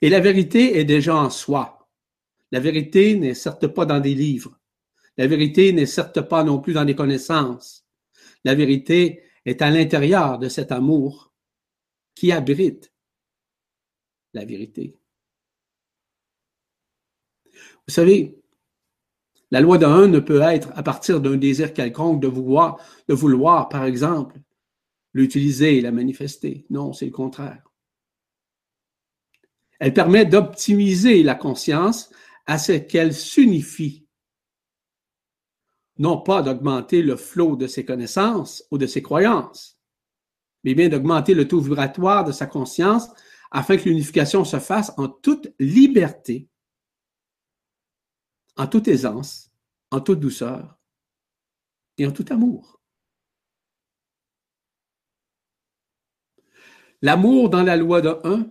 et 0.00 0.08
la 0.08 0.20
vérité 0.20 0.78
est 0.78 0.84
déjà 0.84 1.16
en 1.16 1.30
soi. 1.30 1.88
La 2.50 2.60
vérité 2.60 3.16
n'est 3.16 3.34
certes 3.34 3.66
pas 3.66 3.86
dans 3.86 4.00
des 4.00 4.14
livres. 4.14 4.58
La 5.16 5.26
vérité 5.26 5.72
n'est 5.72 5.86
certes 5.86 6.20
pas 6.22 6.44
non 6.44 6.58
plus 6.58 6.72
dans 6.72 6.84
des 6.84 6.94
connaissances. 6.94 7.86
La 8.44 8.54
vérité 8.54 9.22
est 9.44 9.62
à 9.62 9.70
l'intérieur 9.70 10.38
de 10.38 10.48
cet 10.48 10.72
amour 10.72 11.32
qui 12.14 12.32
abrite 12.32 12.92
la 14.34 14.44
vérité. 14.44 14.96
Vous 17.86 17.94
savez, 17.94 18.38
la 19.50 19.60
loi 19.60 19.76
d'un 19.76 20.08
ne 20.08 20.18
peut 20.18 20.40
être 20.40 20.70
à 20.74 20.82
partir 20.82 21.20
d'un 21.20 21.36
désir 21.36 21.74
quelconque 21.74 22.22
de 22.22 22.28
vouloir, 22.28 22.78
de 23.08 23.14
vouloir, 23.14 23.68
par 23.68 23.84
exemple, 23.84 24.40
l'utiliser 25.12 25.76
et 25.76 25.80
la 25.80 25.92
manifester. 25.92 26.64
Non, 26.70 26.92
c'est 26.92 27.06
le 27.06 27.12
contraire. 27.12 27.71
Elle 29.82 29.94
permet 29.94 30.24
d'optimiser 30.24 31.24
la 31.24 31.34
conscience 31.34 32.12
à 32.46 32.56
ce 32.56 32.70
qu'elle 32.70 33.12
s'unifie. 33.12 34.06
Non 35.98 36.22
pas 36.22 36.40
d'augmenter 36.40 37.02
le 37.02 37.16
flot 37.16 37.56
de 37.56 37.66
ses 37.66 37.84
connaissances 37.84 38.62
ou 38.70 38.78
de 38.78 38.86
ses 38.86 39.02
croyances, 39.02 39.80
mais 40.62 40.76
bien 40.76 40.88
d'augmenter 40.88 41.34
le 41.34 41.48
taux 41.48 41.60
vibratoire 41.60 42.22
de 42.22 42.30
sa 42.30 42.46
conscience 42.46 43.08
afin 43.50 43.76
que 43.76 43.88
l'unification 43.88 44.44
se 44.44 44.60
fasse 44.60 44.92
en 44.98 45.08
toute 45.08 45.52
liberté, 45.58 46.48
en 48.56 48.68
toute 48.68 48.86
aisance, 48.86 49.50
en 49.90 50.00
toute 50.00 50.20
douceur 50.20 50.78
et 51.98 52.06
en 52.06 52.12
tout 52.12 52.26
amour. 52.30 52.80
L'amour 57.00 57.50
dans 57.50 57.64
la 57.64 57.76
loi 57.76 58.00
de 58.00 58.16
un 58.22 58.48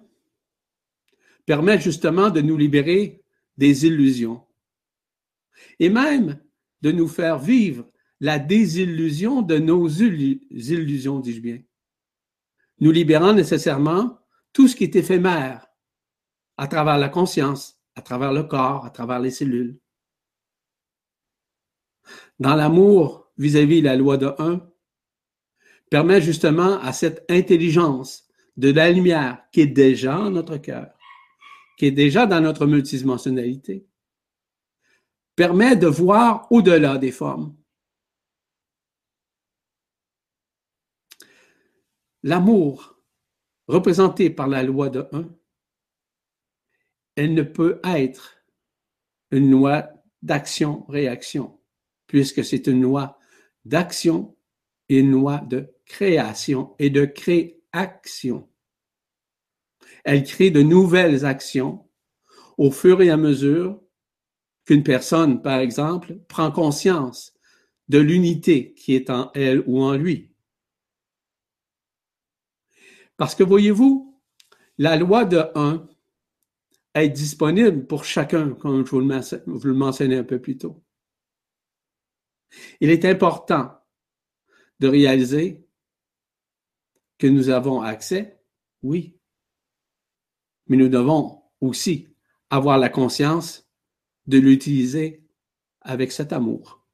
permet 1.51 1.81
justement 1.81 2.29
de 2.29 2.39
nous 2.39 2.55
libérer 2.55 3.25
des 3.58 3.86
illusions 3.86 4.48
et 5.79 5.89
même 5.89 6.41
de 6.81 6.93
nous 6.93 7.10
faire 7.10 7.39
vivre 7.39 7.91
la 8.22 8.39
désillusion 8.39 9.41
de 9.41 9.58
nos 9.58 9.89
illusions, 9.89 11.20
dis-je 11.20 11.41
bien, 11.41 11.62
nous 12.79 12.91
libérant 12.91 13.34
nécessairement 13.34 14.17
tout 14.53 14.70
ce 14.70 14.77
qui 14.77 14.86
est 14.86 14.96
éphémère 14.96 15.67
à 16.55 16.67
travers 16.67 16.98
la 16.98 17.10
conscience, 17.10 17.81
à 17.96 18.01
travers 18.01 18.31
le 18.31 18.43
corps, 18.43 18.86
à 18.86 18.89
travers 18.89 19.20
les 19.20 19.31
cellules. 19.31 19.77
dans 22.39 22.55
l'amour 22.55 23.29
vis-à-vis 23.38 23.81
la 23.81 23.98
loi 23.98 24.15
de 24.15 24.34
un, 24.39 24.65
permet 25.89 26.22
justement 26.22 26.79
à 26.79 26.93
cette 26.93 27.25
intelligence 27.29 28.29
de 28.55 28.72
la 28.72 28.89
lumière 28.89 29.43
qui 29.51 29.60
est 29.60 29.67
déjà 29.67 30.17
en 30.17 30.29
notre 30.29 30.55
cœur, 30.55 30.96
qui 31.81 31.88
est 31.88 31.91
déjà 31.91 32.27
dans 32.27 32.41
notre 32.41 32.67
multidimensionnalité, 32.67 33.88
permet 35.35 35.75
de 35.75 35.88
voir 35.88 36.45
au-delà 36.51 37.00
des 37.00 37.11
formes. 37.11 37.57
L'amour, 42.21 43.01
représenté 43.67 44.29
par 44.29 44.47
la 44.47 44.61
loi 44.61 44.91
de 44.91 45.07
un, 45.11 45.27
elle 47.15 47.33
ne 47.33 47.41
peut 47.41 47.81
être 47.83 48.35
une 49.31 49.50
loi 49.50 49.89
d'action-réaction, 50.21 51.59
puisque 52.05 52.45
c'est 52.45 52.67
une 52.67 52.83
loi 52.83 53.17
d'action 53.65 54.38
et 54.88 55.00
une 55.00 55.13
loi 55.13 55.39
de 55.39 55.73
création 55.85 56.75
et 56.77 56.91
de 56.91 57.05
création. 57.05 58.50
Elle 60.03 60.24
crée 60.24 60.51
de 60.51 60.62
nouvelles 60.62 61.25
actions 61.25 61.88
au 62.58 62.72
fur 62.72 63.01
et 63.01 63.10
à 63.10 63.17
mesure 63.17 63.81
qu'une 64.65 64.84
personne, 64.84 65.41
par 65.41 65.60
exemple, 65.60 66.20
prend 66.27 66.51
conscience 66.51 67.34
de 67.89 68.00
l'unité 68.00 68.74
qui 68.74 68.93
est 68.96 69.10
en 69.10 69.31
elle 69.34 69.63
ou 69.67 69.81
en 69.84 69.96
lui. 69.96 70.31
Parce 73.17 73.36
que 73.36 73.43
voyez-vous, 73.43 74.20
la 74.77 74.96
loi 74.96 75.25
de 75.25 75.43
1 75.55 75.88
est 76.96 77.10
disponible 77.10 77.86
pour 77.86 78.03
chacun, 78.03 78.53
comme 78.53 78.86
je 78.86 78.91
vous 78.91 79.00
le 79.00 79.74
mentionnais 79.74 80.17
un 80.17 80.24
peu 80.24 80.39
plus 80.39 80.58
tôt. 80.58 80.84
Il 82.79 82.89
est 82.89 83.05
important 83.05 83.77
de 84.79 84.88
réaliser 84.88 85.65
que 87.17 87.27
nous 87.27 87.50
avons 87.50 87.81
accès, 87.81 88.41
oui, 88.81 89.20
mais 90.71 90.77
nous 90.77 90.87
devons 90.87 91.43
aussi 91.59 92.07
avoir 92.49 92.77
la 92.77 92.87
conscience 92.87 93.67
de 94.27 94.37
l'utiliser 94.37 95.27
avec 95.81 96.13
cet 96.13 96.31
amour. 96.31 96.87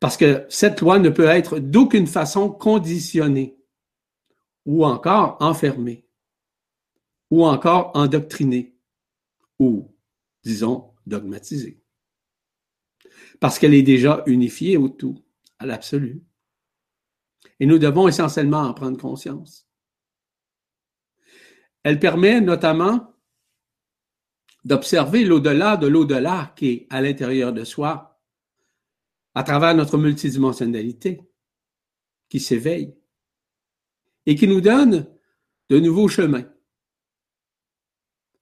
Parce 0.00 0.16
que 0.16 0.44
cette 0.48 0.80
loi 0.80 0.98
ne 0.98 1.10
peut 1.10 1.28
être 1.28 1.60
d'aucune 1.60 2.08
façon 2.08 2.50
conditionnée 2.50 3.56
ou 4.66 4.84
encore 4.84 5.36
enfermée 5.38 6.04
ou 7.30 7.46
encore 7.46 7.92
endoctrinée 7.94 8.76
ou, 9.60 9.94
disons, 10.42 10.94
dogmatisée 11.06 11.80
parce 13.38 13.60
qu'elle 13.60 13.74
est 13.74 13.82
déjà 13.82 14.24
unifiée 14.26 14.76
au 14.76 14.88
tout, 14.88 15.22
à 15.60 15.66
l'absolu. 15.66 16.24
Et 17.60 17.66
nous 17.66 17.78
devons 17.78 18.08
essentiellement 18.08 18.62
en 18.62 18.74
prendre 18.74 18.98
conscience. 18.98 19.63
Elle 21.84 22.00
permet 22.00 22.40
notamment 22.40 23.14
d'observer 24.64 25.24
l'au-delà 25.24 25.76
de 25.76 25.86
l'au-delà 25.86 26.52
qui 26.56 26.68
est 26.68 26.86
à 26.90 27.02
l'intérieur 27.02 27.52
de 27.52 27.64
soi, 27.64 28.20
à 29.34 29.42
travers 29.42 29.74
notre 29.74 29.98
multidimensionnalité, 29.98 31.20
qui 32.28 32.40
s'éveille 32.40 32.96
et 34.26 34.34
qui 34.34 34.48
nous 34.48 34.62
donne 34.62 35.06
de 35.68 35.78
nouveaux 35.78 36.08
chemins 36.08 36.50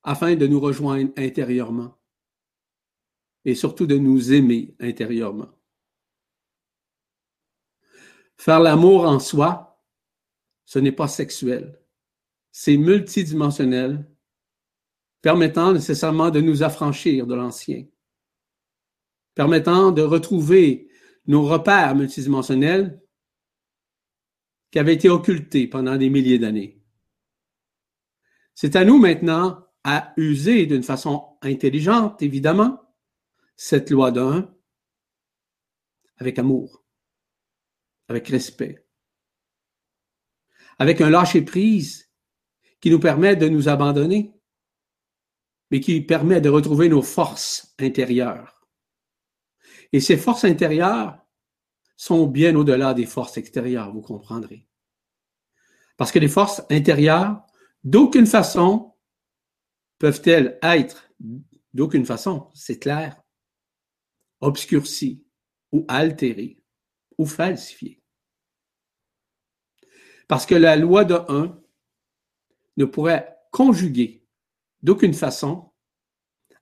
afin 0.05 0.37
de 0.37 0.47
nous 0.47 0.61
rejoindre 0.61 1.13
intérieurement 1.17 1.99
et 3.45 3.57
surtout 3.57 3.87
de 3.87 3.97
nous 3.97 4.33
aimer 4.33 4.77
intérieurement. 4.79 5.51
Faire 8.37 8.61
l'amour 8.61 9.05
en 9.05 9.19
soi, 9.19 9.85
ce 10.65 10.79
n'est 10.79 10.93
pas 10.93 11.09
sexuel, 11.09 11.82
c'est 12.53 12.77
multidimensionnel, 12.77 14.07
permettant 15.23 15.73
nécessairement 15.73 16.31
de 16.31 16.41
nous 16.41 16.63
affranchir 16.63 17.27
de 17.27 17.35
l'ancien, 17.35 17.87
permettant 19.35 19.91
de 19.91 20.03
retrouver 20.03 20.91
nos 21.27 21.45
repères 21.45 21.95
multidimensionnels 21.95 23.01
qui 24.71 24.79
avaient 24.79 24.95
été 24.95 25.09
occultés 25.09 25.67
pendant 25.67 25.97
des 25.97 26.11
milliers 26.11 26.39
d'années. 26.39 26.83
C'est 28.55 28.77
à 28.77 28.85
nous 28.85 28.99
maintenant 28.99 29.67
à 29.83 30.13
user 30.17 30.67
d'une 30.67 30.83
façon 30.83 31.39
intelligente, 31.41 32.21
évidemment, 32.23 32.81
cette 33.57 33.91
loi 33.91 34.11
d'un 34.11 34.55
avec 36.19 36.39
amour, 36.39 36.85
avec 38.09 38.29
respect, 38.29 38.87
avec 40.79 41.01
un 41.01 41.11
lâcher-prise 41.11 42.12
qui 42.83 42.91
nous 42.91 43.01
permet 43.01 43.37
de 43.37 43.49
nous 43.49 43.69
abandonner, 43.69 44.35
mais 45.71 45.81
qui 45.81 46.01
permet 46.03 46.41
de 46.41 46.51
retrouver 46.51 46.89
nos 46.89 47.01
forces 47.01 47.75
intérieures. 47.79 48.69
Et 49.93 50.01
ces 50.01 50.17
forces 50.17 50.45
intérieures 50.45 51.25
sont 51.97 52.27
bien 52.27 52.57
au-delà 52.57 52.93
des 52.93 53.07
forces 53.07 53.37
extérieures, 53.37 53.93
vous 53.93 54.03
comprendrez. 54.03 54.67
Parce 55.97 56.11
que 56.11 56.19
les 56.19 56.29
forces 56.29 56.63
intérieures, 56.71 57.47
d'aucune 57.85 58.27
façon, 58.27 58.95
peuvent-elles 59.99 60.59
être, 60.63 61.09
d'aucune 61.73 62.05
façon, 62.05 62.51
c'est 62.53 62.81
clair, 62.81 63.23
obscurci 64.41 65.25
ou 65.71 65.85
altéré 65.87 66.59
ou 67.17 67.27
falsifié. 67.27 68.03
Parce 70.27 70.47
que 70.47 70.57
la 70.57 70.75
loi 70.75 71.05
de 71.05 71.15
1 71.29 71.62
ne 72.77 72.85
pourrait 72.85 73.37
conjuguer 73.51 74.25
d'aucune 74.83 75.15
façon 75.15 75.73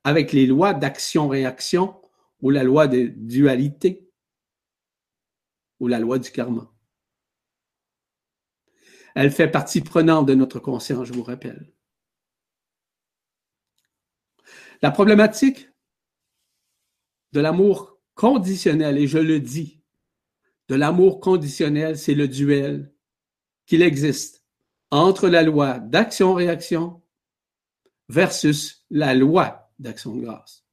avec 0.05 0.33
les 0.33 0.47
lois 0.47 0.75
d'action-réaction 0.75 2.01
ou 2.41 2.51
la 2.51 2.63
loi 2.63 2.87
de 2.87 3.07
dualité 3.07 4.11
ou 5.79 5.89
la 5.89 5.99
loi 5.99 6.19
du 6.19 6.31
karma. 6.31 6.73
Elle 9.15 9.31
fait 9.31 9.51
partie 9.51 9.81
prenante 9.81 10.27
de 10.27 10.35
notre 10.35 10.61
conscience, 10.61 11.07
je 11.07 11.13
vous 11.13 11.23
rappelle. 11.23 11.73
La 14.83 14.91
problématique 14.91 15.69
de 17.33 17.41
l'amour 17.41 18.01
conditionnel, 18.15 18.99
et 18.99 19.07
je 19.07 19.19
le 19.19 19.41
dis, 19.41 19.83
de 20.69 20.75
l'amour 20.75 21.21
conditionnel, 21.21 21.99
c'est 21.99 22.15
le 22.15 22.29
duel 22.29 22.95
qu'il 23.67 23.83
existe 23.83 24.40
entre 24.91 25.29
la 25.29 25.43
loi 25.43 25.79
d'action-réaction 25.79 27.03
versus 28.09 28.85
la 28.91 29.15
loi 29.15 29.71
d'action 29.79 30.15
de 30.17 30.23
grâce, 30.23 30.65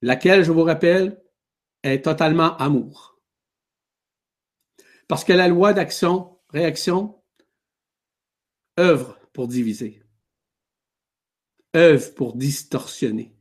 laquelle, 0.00 0.44
je 0.44 0.52
vous 0.52 0.64
rappelle, 0.64 1.22
est 1.82 2.04
totalement 2.04 2.56
amour. 2.56 3.20
Parce 5.08 5.24
que 5.24 5.32
la 5.32 5.48
loi 5.48 5.72
d'action-réaction 5.72 7.22
œuvre 8.78 9.18
pour 9.32 9.48
diviser, 9.48 10.02
œuvre 11.76 12.14
pour 12.14 12.34
distorsionner, 12.34 13.36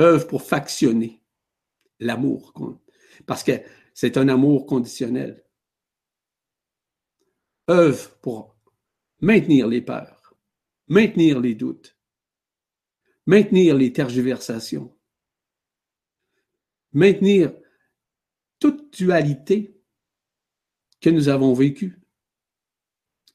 œuvre 0.00 0.26
pour 0.26 0.42
factionner 0.42 1.22
l'amour, 2.00 2.52
parce 3.26 3.42
que 3.42 3.52
c'est 3.94 4.16
un 4.16 4.28
amour 4.28 4.66
conditionnel. 4.66 5.43
Œuvre 7.70 8.10
pour 8.20 8.56
maintenir 9.20 9.66
les 9.66 9.80
peurs, 9.80 10.34
maintenir 10.88 11.40
les 11.40 11.54
doutes, 11.54 11.96
maintenir 13.26 13.74
les 13.76 13.92
tergiversations, 13.92 14.94
maintenir 16.92 17.54
toute 18.58 18.96
dualité 18.96 19.80
que 21.00 21.10
nous 21.10 21.28
avons 21.28 21.54
vécue 21.54 22.00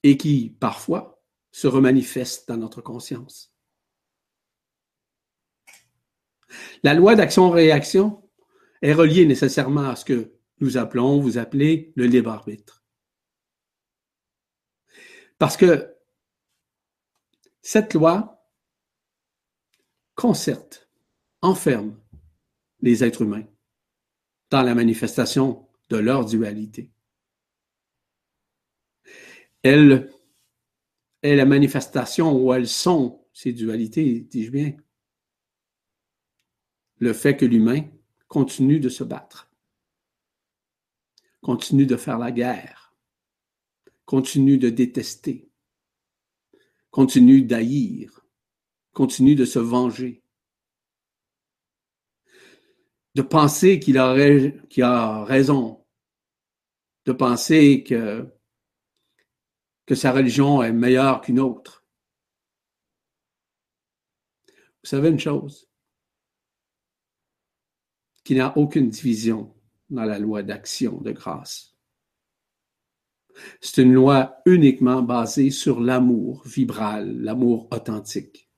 et 0.04 0.18
qui, 0.18 0.56
parfois, 0.60 1.22
se 1.52 1.68
remanifeste 1.68 2.48
dans 2.48 2.58
notre 2.58 2.82
conscience. 2.82 3.54
La 6.84 6.94
loi 6.94 7.16
d'action-réaction 7.16 8.24
est 8.82 8.94
reliée 8.94 9.26
nécessairement 9.26 9.90
à 9.90 9.96
ce 9.96 10.06
que 10.06 10.34
nous 10.62 10.78
appelons, 10.78 11.20
vous 11.20 11.38
appelez 11.38 11.94
le 11.96 12.06
libre 12.06 12.32
arbitre. 12.32 12.79
Parce 15.40 15.58
que 15.58 15.96
cette 17.62 17.94
loi 17.94 18.46
concerte, 20.14 20.90
enferme 21.42 21.98
les 22.82 23.04
êtres 23.06 23.22
humains 23.22 23.46
dans 24.50 24.62
la 24.62 24.76
manifestation 24.76 25.68
de 25.90 25.98
leur 25.98 26.26
dualité. 26.26 26.92
Elle 29.64 30.12
est 31.22 31.36
la 31.36 31.46
manifestation 31.46 32.34
où 32.34 32.54
elles 32.54 32.68
sont, 32.68 33.26
ces 33.32 33.54
dualités, 33.54 34.22
dis-je 34.22 34.52
bien, 34.52 34.76
le 36.98 37.14
fait 37.14 37.38
que 37.38 37.46
l'humain 37.46 37.84
continue 38.28 38.82
de 38.82 38.90
se 38.90 39.06
battre, 39.06 39.50
continue 41.42 41.86
de 41.86 41.96
faire 41.96 42.18
la 42.18 42.32
guerre, 42.32 42.79
continue 44.10 44.58
de 44.58 44.72
détester, 44.72 45.52
continue 46.90 47.44
d'haïr, 47.44 48.26
continue 48.92 49.36
de 49.36 49.46
se 49.46 49.60
venger, 49.60 50.24
de 53.14 53.22
penser 53.22 53.80
qu'il 53.80 54.00
a, 54.00 55.24
raison, 55.26 55.86
de 57.06 57.12
penser 57.12 57.84
que, 57.84 58.28
que 59.86 59.94
sa 59.94 60.12
religion 60.12 60.64
est 60.64 60.74
meilleure 60.74 61.22
qu'une 61.22 61.40
autre. 61.40 61.86
Vous 64.82 64.90
savez 64.90 65.10
une 65.10 65.20
chose, 65.20 65.70
qu'il 68.24 68.38
n'y 68.38 68.42
a 68.42 68.58
aucune 68.58 68.90
division 68.90 69.56
dans 69.92 70.06
la 70.06 70.18
loi 70.18 70.42
d'action 70.42 71.00
de 71.00 71.12
grâce. 71.12 71.69
C'est 73.62 73.82
une 73.82 73.94
loi 73.94 74.38
uniquement 74.46 75.02
basée 75.02 75.52
sur 75.52 75.80
l'amour 75.80 76.42
vibral, 76.46 77.22
l'amour 77.22 77.68
authentique. 77.72 78.50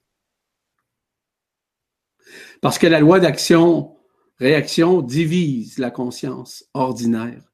Parce 2.62 2.78
que 2.78 2.88
la 2.88 3.00
loi 3.00 3.20
d'action 3.20 3.98
réaction 4.38 5.02
divise 5.02 5.78
la 5.78 5.92
conscience 5.92 6.66
ordinaire. 6.74 7.54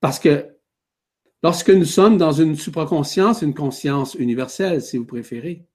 Parce 0.00 0.18
que 0.18 0.56
lorsque 1.42 1.70
nous 1.70 1.84
sommes 1.84 2.16
dans 2.16 2.32
une 2.32 2.56
supraconscience, 2.56 3.42
une 3.42 3.54
conscience 3.54 4.14
universelle, 4.14 4.80
si 4.80 4.96
vous 4.96 5.04
préférez, 5.04 5.66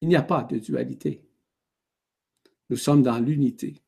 il 0.00 0.08
n'y 0.08 0.16
a 0.16 0.22
pas 0.22 0.44
de 0.44 0.58
dualité. 0.58 1.24
Nous 2.70 2.76
sommes 2.76 3.02
dans 3.02 3.18
l'unité. 3.18 3.82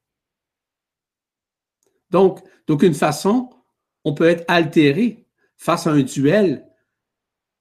Donc, 2.11 2.43
d'aucune 2.67 2.95
façon, 2.95 3.51
on 4.05 4.15
peut 4.15 4.29
être 4.29 4.45
altéré 4.49 5.27
face 5.57 5.87
à 5.87 5.91
un 5.91 6.03
duel 6.03 6.69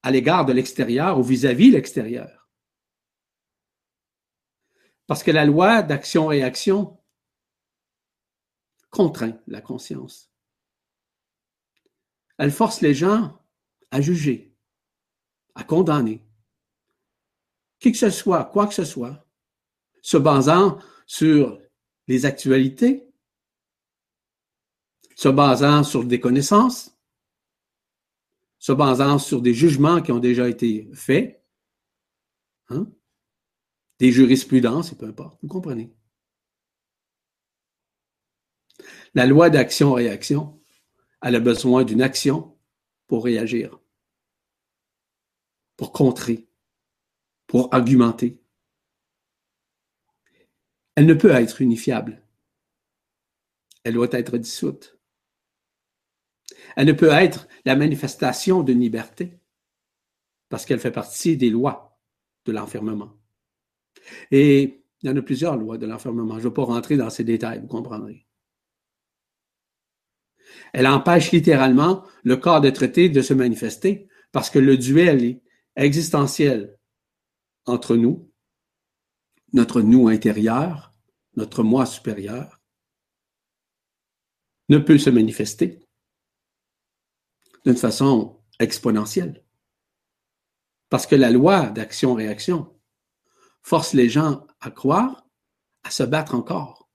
à 0.04 0.12
l'égard 0.12 0.46
de 0.46 0.54
l'extérieur 0.54 1.20
ou 1.20 1.24
vis-à-vis 1.24 1.72
l'extérieur. 1.72 2.50
Parce 5.08 5.24
que 5.24 5.32
la 5.32 5.46
loi 5.46 5.84
d'action-réaction 5.84 6.98
contraint 8.90 9.40
la 9.48 9.62
conscience. 9.62 10.32
Elle 12.38 12.52
force 12.52 12.82
les 12.82 12.94
gens 12.94 13.40
à 13.92 14.02
juger, 14.02 14.56
à 15.56 15.64
condamner. 15.64 16.26
Qui 17.80 17.92
que 17.92 17.98
ce 17.98 18.10
soit, 18.10 18.46
quoi 18.46 18.68
que 18.68 18.74
ce 18.74 18.86
soit, 18.86 19.26
se 20.02 20.18
basant 20.18 20.80
sur 21.06 21.60
les 22.08 22.26
actualités, 22.26 23.11
se 25.16 25.30
basant 25.30 25.84
sur 25.84 26.04
des 26.04 26.20
connaissances, 26.20 26.98
se 28.60 28.72
basant 28.72 29.18
sur 29.18 29.42
des 29.42 29.54
jugements 29.54 30.02
qui 30.02 30.12
ont 30.12 30.20
déjà 30.20 30.48
été 30.50 30.90
faits, 30.94 31.44
hein? 32.70 32.88
des 34.00 34.12
jurisprudences, 34.12 34.94
et 34.94 34.96
peu 34.96 35.06
importe. 35.06 35.40
Vous 35.42 35.48
comprenez? 35.48 35.94
La 39.14 39.26
loi 39.26 39.50
d'action-réaction, 39.50 40.60
elle 41.22 41.36
a 41.36 41.40
besoin 41.40 41.84
d'une 41.84 42.02
action 42.02 42.58
pour 43.08 43.26
réagir, 43.26 43.80
pour 45.76 45.92
contrer, 45.92 46.48
pour 47.46 47.74
argumenter. 47.74 48.42
Elle 50.96 51.06
ne 51.06 51.14
peut 51.14 51.32
être 51.32 51.62
unifiable. 51.62 52.26
Elle 53.84 53.96
doit 53.96 54.08
être 54.12 54.38
dissoute. 54.38 54.98
Elle 56.76 56.88
ne 56.88 56.94
peut 56.94 57.12
être 57.12 57.48
la 57.66 57.76
manifestation 57.76 58.64
d'une 58.64 58.80
liberté 58.80 59.38
parce 60.50 60.66
qu'elle 60.66 60.80
fait 60.80 60.92
partie 60.92 61.38
des 61.38 61.50
lois 61.50 61.98
de 62.46 62.52
l'enfermement. 62.52 63.14
Et 64.32 64.84
il 65.02 65.10
y 65.10 65.12
en 65.12 65.18
a 65.18 65.22
plusieurs 65.22 65.58
lois 65.58 65.78
de 65.78 65.86
l'enfermement. 65.86 66.36
Je 66.36 66.44
ne 66.46 66.50
vais 66.50 66.54
pas 66.54 66.64
rentrer 66.64 66.98
dans 66.98 67.10
ces 67.10 67.24
détails, 67.24 67.62
vous 67.62 67.68
comprendrez. 67.68 68.26
Elle 70.74 70.88
empêche 70.88 71.32
littéralement 71.32 72.04
le 72.24 72.38
corps 72.38 72.62
de 72.62 72.70
traité 72.70 73.10
de 73.10 73.22
se 73.22 73.34
manifester 73.34 74.08
parce 74.32 74.50
que 74.50 74.60
le 74.60 74.78
duel 74.78 75.40
existentiel 75.76 76.78
entre 77.66 77.96
nous, 77.96 78.30
notre 79.54 79.82
nous 79.82 80.08
intérieur, 80.08 80.94
notre 81.36 81.64
moi 81.64 81.86
supérieur, 81.86 82.60
ne 84.70 84.78
peut 84.78 84.98
se 84.98 85.10
manifester 85.10 85.80
d'une 87.66 87.78
façon 87.78 88.42
exponentielle. 88.60 89.44
Parce 90.90 91.08
que 91.08 91.16
la 91.16 91.32
loi 91.32 91.68
d'action-réaction 91.68 92.78
force 93.62 93.94
les 93.94 94.10
gens 94.10 94.46
à 94.60 94.72
croire, 94.72 95.26
à 95.84 95.92
se 95.92 96.04
battre 96.04 96.36
encore. 96.36 96.90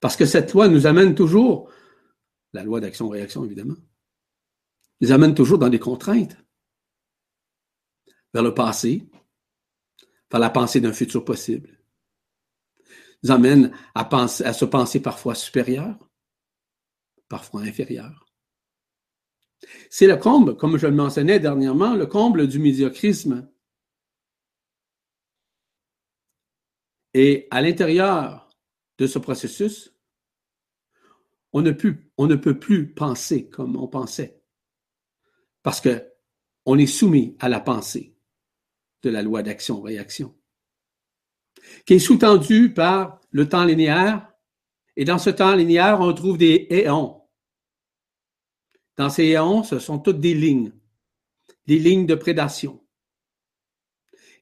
Parce 0.00 0.16
que 0.16 0.26
cette 0.26 0.52
loi 0.52 0.68
nous 0.68 0.86
amène 0.86 1.14
toujours, 1.14 1.70
la 2.52 2.62
loi 2.62 2.80
d'action-réaction 2.80 3.44
évidemment, 3.44 3.76
nous 5.00 5.12
amène 5.12 5.34
toujours 5.34 5.58
dans 5.58 5.68
des 5.68 5.78
contraintes, 5.78 6.36
vers 8.32 8.42
le 8.42 8.52
passé, 8.52 9.08
vers 10.30 10.40
la 10.40 10.50
pensée 10.50 10.80
d'un 10.80 10.92
futur 10.92 11.24
possible, 11.24 11.78
nous 13.22 13.30
amène 13.30 13.72
à, 13.94 14.28
se 14.28 14.64
penser 14.64 15.00
parfois 15.00 15.34
supérieur, 15.34 15.96
parfois 17.34 17.62
inférieur. 17.62 18.28
C'est 19.90 20.06
le 20.06 20.16
comble, 20.16 20.56
comme 20.56 20.76
je 20.76 20.86
le 20.86 20.94
mentionnais 20.94 21.40
dernièrement, 21.40 21.96
le 21.96 22.06
comble 22.06 22.46
du 22.46 22.60
médiocrisme. 22.60 23.50
Et 27.12 27.48
à 27.50 27.60
l'intérieur 27.60 28.48
de 28.98 29.08
ce 29.08 29.18
processus, 29.18 29.92
on 31.52 31.62
ne, 31.62 31.72
peut, 31.72 32.58
plus 32.60 32.94
penser 32.94 33.50
comme 33.50 33.74
on 33.74 33.88
pensait. 33.88 34.40
Parce 35.64 35.80
que 35.80 36.08
on 36.66 36.78
est 36.78 36.86
soumis 36.86 37.36
à 37.40 37.48
la 37.48 37.58
pensée 37.58 38.16
de 39.02 39.10
la 39.10 39.22
loi 39.22 39.42
d'action-réaction, 39.42 40.32
qui 41.84 41.94
est 41.94 41.98
sous-tendue 41.98 42.72
par 42.72 43.20
le 43.32 43.48
temps 43.48 43.64
linéaire. 43.64 44.32
Et 44.94 45.04
dans 45.04 45.18
ce 45.18 45.30
temps 45.30 45.56
linéaire, 45.56 45.98
on 46.00 46.12
trouve 46.12 46.38
des 46.38 46.68
éons, 46.70 47.23
dans 48.96 49.10
ces 49.10 49.24
éons, 49.24 49.62
ce 49.62 49.78
sont 49.78 49.98
toutes 49.98 50.20
des 50.20 50.34
lignes, 50.34 50.72
des 51.66 51.78
lignes 51.78 52.06
de 52.06 52.14
prédation. 52.14 52.84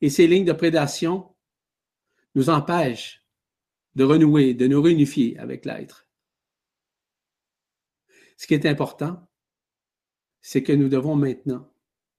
Et 0.00 0.10
ces 0.10 0.26
lignes 0.26 0.44
de 0.44 0.52
prédation 0.52 1.34
nous 2.34 2.50
empêchent 2.50 3.24
de 3.94 4.04
renouer, 4.04 4.54
de 4.54 4.66
nous 4.66 4.82
réunifier 4.82 5.38
avec 5.38 5.64
l'être. 5.64 6.08
Ce 8.36 8.46
qui 8.46 8.54
est 8.54 8.66
important, 8.66 9.28
c'est 10.40 10.62
que 10.62 10.72
nous 10.72 10.88
devons 10.88 11.14
maintenant 11.14 11.72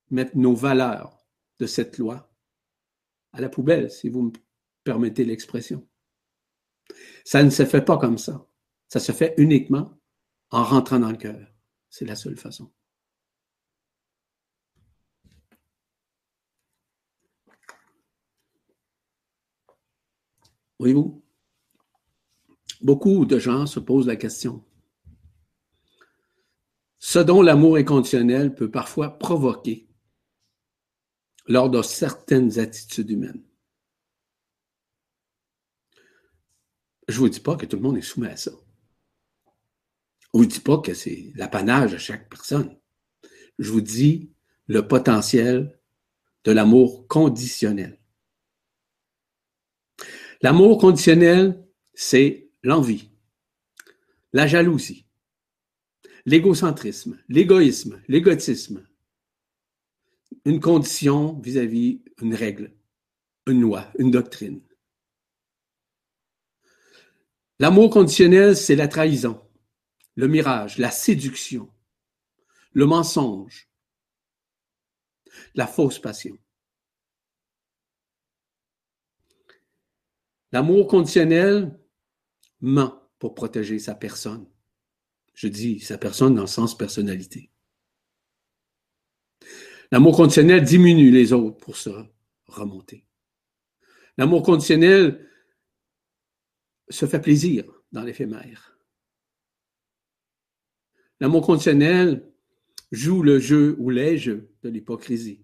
mettre 0.10 0.38
nos 0.38 0.56
valeurs 0.56 1.26
de 1.60 1.66
cette 1.66 1.98
loi 1.98 2.32
à 3.34 3.42
la 3.42 3.50
poubelle, 3.50 3.92
si 3.92 4.10
vous 4.10 4.24
me 4.24 4.32
permettez 4.84 5.26
l'expression. 5.26 5.88
Ça 7.26 7.44
ne 7.44 7.50
se 7.50 7.66
fait 7.66 7.84
pas 7.84 7.98
comme 7.98 8.18
ça. 8.18 8.48
Ça 8.88 9.00
se 9.00 9.12
fait 9.12 9.34
uniquement 9.38 10.00
en 10.52 10.64
rentrant 10.64 11.00
dans 11.00 11.12
le 11.12 11.18
cœur. 11.18 11.53
C'est 11.94 12.06
la 12.06 12.16
seule 12.16 12.38
façon. 12.38 12.74
Voyez-vous, 20.80 21.24
beaucoup 22.82 23.28
de 23.28 23.38
gens 23.38 23.68
se 23.68 23.80
posent 23.80 24.08
la 24.08 24.16
question. 24.16 24.66
Ce 26.98 27.20
dont 27.20 27.44
l'amour 27.44 27.76
inconditionnel 27.76 28.56
peut 28.56 28.72
parfois 28.72 29.20
provoquer 29.20 29.88
lors 31.46 31.70
de 31.70 31.84
certaines 31.84 32.58
attitudes 32.58 33.12
humaines. 33.12 33.44
Je 37.08 37.14
ne 37.14 37.20
vous 37.20 37.30
dis 37.30 37.40
pas 37.40 37.56
que 37.56 37.68
tout 37.68 37.76
le 37.76 37.84
monde 37.84 37.98
est 37.98 38.02
soumis 38.02 38.30
à 38.30 38.36
ça. 38.36 38.63
On 40.34 40.40
ne 40.40 40.44
vous 40.44 40.50
dit 40.50 40.60
pas 40.60 40.80
que 40.80 40.94
c'est 40.94 41.32
l'apanage 41.36 41.92
de 41.94 41.98
chaque 41.98 42.28
personne. 42.28 42.76
Je 43.60 43.72
vous 43.72 43.82
dis 43.82 44.32
le 44.68 44.88
potentiel 44.88 45.80
de 46.44 46.52
l'amour 46.52 47.08
conditionnel. 47.08 48.00
L'amour 50.42 50.80
conditionnel, 50.80 51.64
c'est 51.94 52.50
l'envie, 52.64 53.12
la 54.34 54.48
jalousie, 54.48 55.06
l'égocentrisme, 56.26 57.20
l'égoïsme, 57.30 58.02
l'égotisme. 58.08 58.86
Une 60.46 60.60
condition 60.60 61.40
vis-à-vis 61.40 62.02
une 62.22 62.36
règle. 62.36 62.74
une 63.46 63.62
loi, 63.62 63.92
une 64.00 64.10
doctrine. 64.10 64.62
L'amour 67.60 67.90
conditionnel, 67.90 68.56
c'est 68.56 68.76
la 68.76 68.88
trahison, 68.88 69.42
le 70.16 70.28
mirage, 70.28 70.78
la 70.78 70.92
séduction, 70.92 71.72
le 72.74 72.86
mensonge, 72.86 73.70
la 75.56 75.68
fausse 75.68 76.00
passion. 76.00 76.38
L'amour 80.52 80.88
conditionnel 80.88 81.80
ment 82.62 83.10
pour 83.18 83.34
protéger 83.34 83.80
sa 83.80 83.96
personne. 83.96 84.48
Je 85.34 85.48
dis 85.48 85.80
sa 85.80 85.98
personne 85.98 86.36
dans 86.36 86.42
le 86.42 86.48
sens 86.48 86.78
personnalité. 86.78 87.50
L'amour 89.92 90.16
conditionnel 90.16 90.64
diminue 90.64 91.12
les 91.12 91.34
autres 91.34 91.58
pour 91.58 91.76
se 91.76 91.90
remonter. 92.46 93.06
L'amour 94.18 94.44
conditionnel 94.44 95.28
se 96.90 97.08
fait 97.08 97.22
plaisir 97.22 97.66
dans 97.92 98.04
l'éphémère. 98.04 98.73
L'amour 101.20 101.46
conditionnel 101.46 102.30
joue 102.92 103.24
le 103.24 103.40
jeu 103.40 103.76
ou 103.80 103.90
les 103.90 104.18
jeux 104.18 104.52
de 104.62 104.70
l'hypocrisie, 104.70 105.44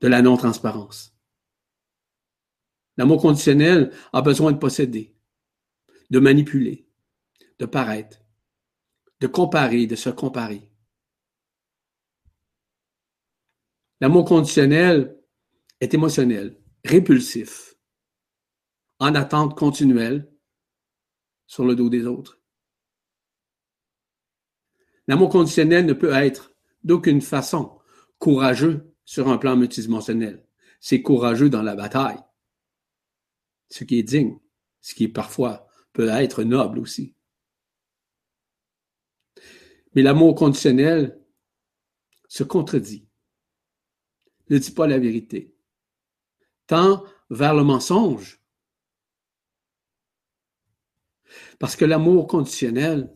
de 0.00 0.08
la 0.08 0.22
non-transparence. 0.22 1.16
L'amour 2.96 3.20
conditionnel 3.20 3.92
a 4.12 4.22
besoin 4.22 4.52
de 4.52 4.58
posséder, 4.58 5.16
de 6.10 6.18
manipuler, 6.18 6.86
de 7.58 7.66
paraître, 7.66 8.22
de 9.20 9.26
comparer, 9.26 9.86
de 9.86 9.96
se 9.96 10.10
comparer. 10.10 10.70
L'amour 14.00 14.24
conditionnel 14.24 15.18
est 15.80 15.92
émotionnel, 15.94 16.58
répulsif, 16.84 17.74
en 18.98 19.14
attente 19.14 19.56
continuelle 19.58 20.30
sur 21.46 21.64
le 21.64 21.74
dos 21.74 21.90
des 21.90 22.06
autres. 22.06 22.39
L'amour 25.10 25.28
conditionnel 25.28 25.86
ne 25.86 25.92
peut 25.92 26.12
être 26.12 26.54
d'aucune 26.84 27.20
façon 27.20 27.80
courageux 28.20 28.94
sur 29.04 29.26
un 29.26 29.38
plan 29.38 29.56
multidimensionnel. 29.56 30.46
C'est 30.78 31.02
courageux 31.02 31.50
dans 31.50 31.62
la 31.62 31.74
bataille, 31.74 32.20
ce 33.70 33.82
qui 33.82 33.98
est 33.98 34.04
digne, 34.04 34.38
ce 34.80 34.94
qui 34.94 35.08
parfois 35.08 35.66
peut 35.92 36.08
être 36.10 36.44
noble 36.44 36.78
aussi. 36.78 37.16
Mais 39.96 40.02
l'amour 40.02 40.36
conditionnel 40.36 41.20
se 42.28 42.44
contredit, 42.44 43.08
ne 44.48 44.58
dit 44.58 44.70
pas 44.70 44.86
la 44.86 45.00
vérité, 45.00 45.56
tend 46.68 47.04
vers 47.30 47.56
le 47.56 47.64
mensonge. 47.64 48.40
Parce 51.58 51.74
que 51.74 51.84
l'amour 51.84 52.28
conditionnel 52.28 53.12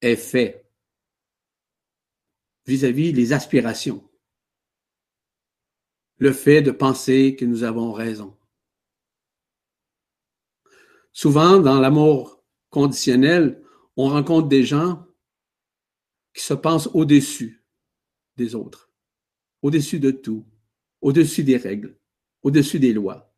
est 0.00 0.16
fait 0.16 0.68
vis-à-vis 2.66 3.12
des 3.12 3.32
aspirations, 3.32 4.08
le 6.18 6.32
fait 6.32 6.60
de 6.62 6.70
penser 6.70 7.34
que 7.36 7.44
nous 7.44 7.62
avons 7.62 7.92
raison. 7.92 8.36
Souvent, 11.12 11.58
dans 11.58 11.80
l'amour 11.80 12.44
conditionnel, 12.68 13.62
on 13.96 14.08
rencontre 14.08 14.48
des 14.48 14.64
gens 14.64 15.06
qui 16.34 16.44
se 16.44 16.54
pensent 16.54 16.88
au-dessus 16.94 17.64
des 18.36 18.54
autres, 18.54 18.92
au-dessus 19.62 19.98
de 19.98 20.10
tout, 20.10 20.46
au-dessus 21.00 21.42
des 21.42 21.56
règles, 21.56 21.98
au-dessus 22.42 22.78
des 22.78 22.92
lois, 22.92 23.34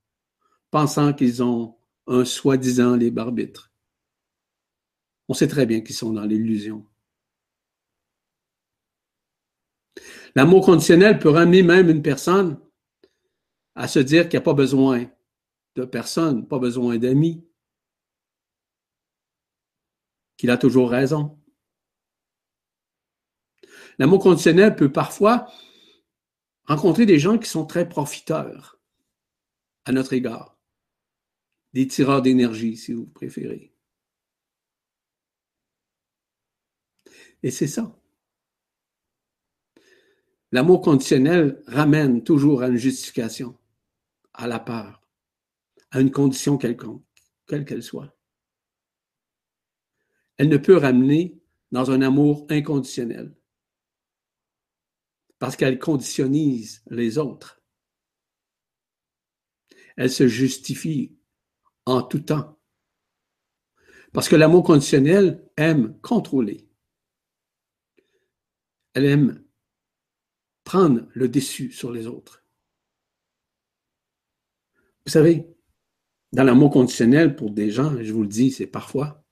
pensant 0.71 1.15
qu'ils 1.15 1.43
ont 1.43 1.79
un 2.07 2.25
soi-disant 2.25 2.97
libre 2.97 3.23
arbitre. 3.23 3.70
On 5.31 5.33
sait 5.33 5.47
très 5.47 5.65
bien 5.65 5.81
qu'ils 5.81 5.95
sont 5.95 6.13
dans 6.13 6.25
l'illusion. 6.25 6.85
L'amour 10.35 10.67
conditionnel 10.67 11.21
peut 11.21 11.29
ramener 11.29 11.63
même 11.63 11.89
une 11.89 12.03
personne 12.03 12.61
à 13.77 13.87
se 13.87 14.01
dire 14.01 14.25
qu'il 14.25 14.39
n'y 14.39 14.43
a 14.43 14.45
pas 14.45 14.55
besoin 14.55 15.09
de 15.77 15.85
personne, 15.85 16.49
pas 16.49 16.59
besoin 16.59 16.99
d'amis, 16.99 17.47
qu'il 20.37 20.51
a 20.51 20.59
toujours 20.59 20.91
raison. 20.91 21.39
L'amour 23.99 24.19
conditionnel 24.19 24.75
peut 24.75 24.91
parfois 24.91 25.49
rencontrer 26.65 27.07
des 27.07 27.21
gens 27.21 27.39
qui 27.39 27.49
sont 27.49 27.67
très 27.67 27.89
profiteurs 27.89 28.81
à 29.85 29.93
notre 29.93 30.13
égard. 30.13 30.59
Des 31.73 31.87
tireurs 31.87 32.21
d'énergie, 32.21 32.77
si 32.77 32.93
vous 32.93 33.07
préférez. 33.07 33.70
Et 37.43 37.51
c'est 37.51 37.67
ça. 37.67 37.97
L'amour 40.53 40.83
conditionnel 40.83 41.63
ramène 41.67 42.25
toujours 42.25 42.63
à 42.63 42.69
une 42.69 42.77
justification, 42.77 43.57
à 44.35 44.47
la 44.47 44.59
peur, 44.59 45.01
à 45.91 46.01
une 46.01 46.11
condition 46.11 46.59
quelconque, 46.59 47.05
quelle 47.47 47.65
qu'elle 47.65 47.83
soit. 47.83 48.17
Elle 50.37 50.49
ne 50.49 50.57
peut 50.57 50.77
ramener 50.77 51.41
dans 51.71 51.91
un 51.91 52.03
amour 52.03 52.47
inconditionnel 52.51 53.35
parce 55.41 55.57
qu'elle 55.57 55.79
conditionnise 55.79 56.85
les 56.91 57.19
autres. 57.19 57.63
Elle 59.97 60.11
se 60.11 60.29
justifie 60.29 61.17
en 61.87 62.03
tout 62.03 62.21
temps. 62.21 62.59
Parce 64.13 64.29
que 64.29 64.37
l'amour 64.37 64.65
conditionnel 64.65 65.45
aime 65.57 65.99
contrôler. 66.01 66.70
Elle 68.95 69.07
aime 69.07 69.45
prendre 70.65 71.07
le 71.15 71.29
dessus 71.29 71.73
sur 71.73 71.91
les 71.93 72.07
autres. 72.07 72.45
Vous 75.07 75.13
savez, 75.13 75.47
dans 76.33 76.45
l'amour 76.45 76.71
conditionnel, 76.71 77.35
pour 77.35 77.51
des 77.51 77.71
gens, 77.71 77.97
je 78.03 78.13
vous 78.13 78.23
le 78.23 78.29
dis, 78.29 78.51
c'est 78.51 78.67
parfois, 78.67 79.25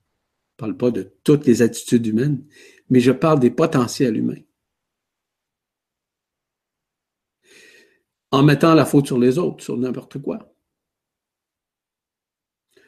je 0.59 0.65
ne 0.65 0.69
parle 0.73 0.77
pas 0.77 0.91
de 0.91 1.15
toutes 1.23 1.47
les 1.47 1.63
attitudes 1.63 2.07
humaines, 2.07 2.45
mais 2.91 3.01
je 3.01 3.13
parle 3.13 3.39
des 3.39 3.51
potentiels 3.51 4.17
humains. 4.17 4.43
en 8.31 8.43
mettant 8.43 8.75
la 8.75 8.85
faute 8.85 9.07
sur 9.07 9.19
les 9.19 9.39
autres, 9.39 9.65
sur 9.65 9.77
n'importe 9.77 10.21
quoi. 10.21 10.55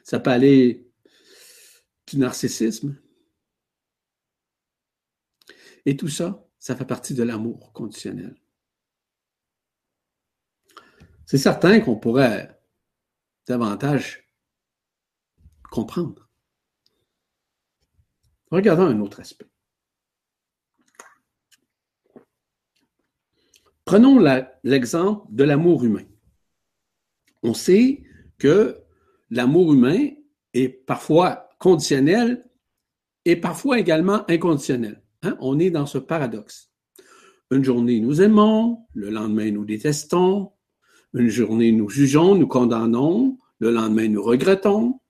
Ça 0.04 0.20
peut 0.20 0.30
aller 0.30 0.86
du 2.06 2.18
narcissisme. 2.18 3.00
Et 5.86 5.96
tout 5.96 6.08
ça, 6.08 6.46
ça 6.60 6.76
fait 6.76 6.84
partie 6.84 7.14
de 7.14 7.22
l'amour 7.22 7.72
conditionnel. 7.72 8.36
C'est 11.26 11.38
certain 11.38 11.80
qu'on 11.80 11.96
pourrait 11.96 12.60
davantage 13.46 14.28
comprendre. 15.70 16.28
Regardons 18.50 18.86
un 18.86 19.00
autre 19.00 19.20
aspect. 19.20 19.48
Prenons 23.84 24.20
l'exemple 24.62 25.26
de 25.30 25.44
l'amour 25.44 25.84
humain. 25.84 26.04
On 27.42 27.54
sait 27.54 28.04
que 28.38 28.84
l'amour 29.30 29.72
humain 29.72 30.10
est 30.52 30.68
parfois 30.68 31.48
conditionnel 31.58 32.48
et 33.24 33.36
parfois 33.36 33.78
également 33.78 34.28
inconditionnel. 34.30 35.02
Hein? 35.22 35.36
On 35.40 35.58
est 35.58 35.70
dans 35.70 35.86
ce 35.86 35.98
paradoxe. 35.98 36.70
Une 37.50 37.64
journée, 37.64 38.00
nous 38.00 38.22
aimons, 38.22 38.86
le 38.94 39.10
lendemain, 39.10 39.50
nous 39.50 39.64
détestons. 39.64 40.52
Une 41.14 41.28
journée, 41.28 41.72
nous 41.72 41.88
jugeons, 41.88 42.36
nous 42.36 42.46
condamnons, 42.46 43.38
le 43.58 43.70
lendemain, 43.72 44.08
nous 44.08 44.22
regrettons. 44.22 45.00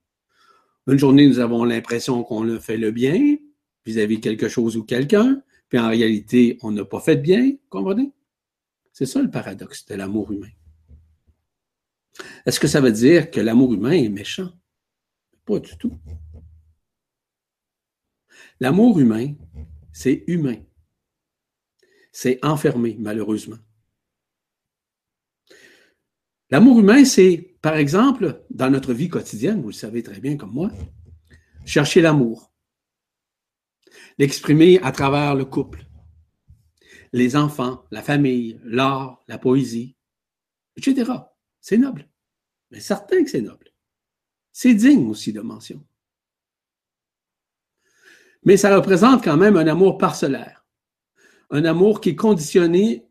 Une 0.87 0.99
journée, 0.99 1.29
nous 1.29 1.39
avons 1.39 1.65
l'impression 1.65 2.25
qu'on 2.25 2.49
a 2.55 2.59
fait 2.59 2.79
le 2.79 2.91
bien 2.91 3.37
vis-à-vis 3.85 4.17
-vis 4.17 4.21
quelque 4.21 4.49
chose 4.49 4.77
ou 4.77 4.85
quelqu'un, 4.85 5.43
puis 5.69 5.79
en 5.79 5.89
réalité, 5.89 6.59
on 6.63 6.71
n'a 6.73 6.85
pas 6.85 7.01
fait 7.01 7.17
de 7.17 7.23
bien, 7.23 7.57
comprenez? 7.69 8.13
C'est 8.93 9.07
ça 9.07 9.23
le 9.23 9.31
paradoxe 9.31 9.87
de 9.87 9.95
l'amour 9.95 10.33
humain. 10.33 10.51
Est-ce 12.45 12.61
que 12.61 12.67
ça 12.67 12.81
veut 12.81 12.93
dire 12.93 13.31
que 13.31 13.41
l'amour 13.41 13.73
humain 13.73 13.93
est 13.93 14.09
méchant? 14.09 14.51
Pas 15.45 15.61
du 15.61 15.77
tout. 15.79 15.97
L'amour 18.59 18.99
humain, 18.99 19.35
c'est 19.93 20.25
humain. 20.27 20.57
C'est 22.13 22.45
enfermé, 22.45 22.97
malheureusement. 22.99 23.59
L'amour 26.51 26.81
humain, 26.81 27.05
c'est, 27.05 27.57
par 27.63 27.77
exemple, 27.77 28.45
dans 28.51 28.71
notre 28.71 28.93
vie 28.93 29.09
quotidienne, 29.09 29.61
vous 29.63 29.69
le 29.69 29.75
savez 29.75 30.03
très 30.03 30.21
bien 30.21 30.37
comme 30.37 30.53
moi, 30.53 30.73
chercher 31.65 32.01
l'amour, 32.01 32.53
l'exprimer 34.19 34.81
à 34.83 34.91
travers 34.91 35.37
le 35.37 35.45
couple, 35.45 35.87
les 37.13 37.37
enfants, 37.37 37.85
la 37.91 38.03
famille, 38.03 38.61
l'art, 38.65 39.23
la 39.29 39.39
poésie. 39.39 39.97
etc. 40.77 41.13
C'est 41.61 41.79
noble. 41.79 42.09
Mais 42.71 42.81
certain 42.81 43.23
que 43.23 43.31
c'est 43.31 43.43
noble. 43.43 43.73
C'est 44.53 44.75
digne 44.75 45.09
aussi 45.09 45.33
de 45.33 45.41
mention. 45.41 45.85
Mais 48.45 48.57
ça 48.57 48.75
représente 48.75 49.23
quand 49.23 49.37
même 49.37 49.57
un 49.57 49.67
amour 49.67 49.99
parcellaire. 49.99 50.67
Un 51.51 51.65
amour 51.65 52.01
qui 52.01 52.11
est 52.11 52.17
conditionné, 52.17 53.07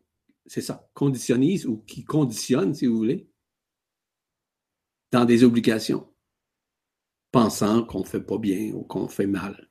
c'est 0.46 0.60
ça, 0.60 0.88
conditionnise 0.94 1.66
ou 1.66 1.78
qui 1.86 2.04
conditionne, 2.04 2.74
si 2.74 2.86
vous 2.86 2.96
voulez, 2.96 3.28
dans 5.12 5.24
des 5.24 5.44
obligations, 5.44 6.12
pensant 7.30 7.84
qu'on 7.84 8.00
ne 8.00 8.06
fait 8.06 8.20
pas 8.20 8.38
bien 8.38 8.72
ou 8.72 8.82
qu'on 8.82 9.08
fait 9.08 9.26
mal. 9.26 9.68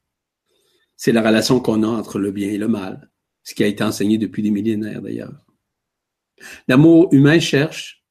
C'est 0.95 1.11
la 1.11 1.21
relation 1.21 1.59
qu'on 1.59 1.83
a 1.83 1.87
entre 1.87 2.19
le 2.19 2.31
bien 2.31 2.49
et 2.49 2.57
le 2.57 2.67
mal, 2.67 3.11
ce 3.43 3.55
qui 3.55 3.63
a 3.63 3.67
été 3.67 3.83
enseigné 3.83 4.17
depuis 4.17 4.43
des 4.43 4.51
millénaires 4.51 5.01
d'ailleurs. 5.01 5.45
L'amour 6.67 7.09
humain 7.11 7.39
cherche 7.39 8.05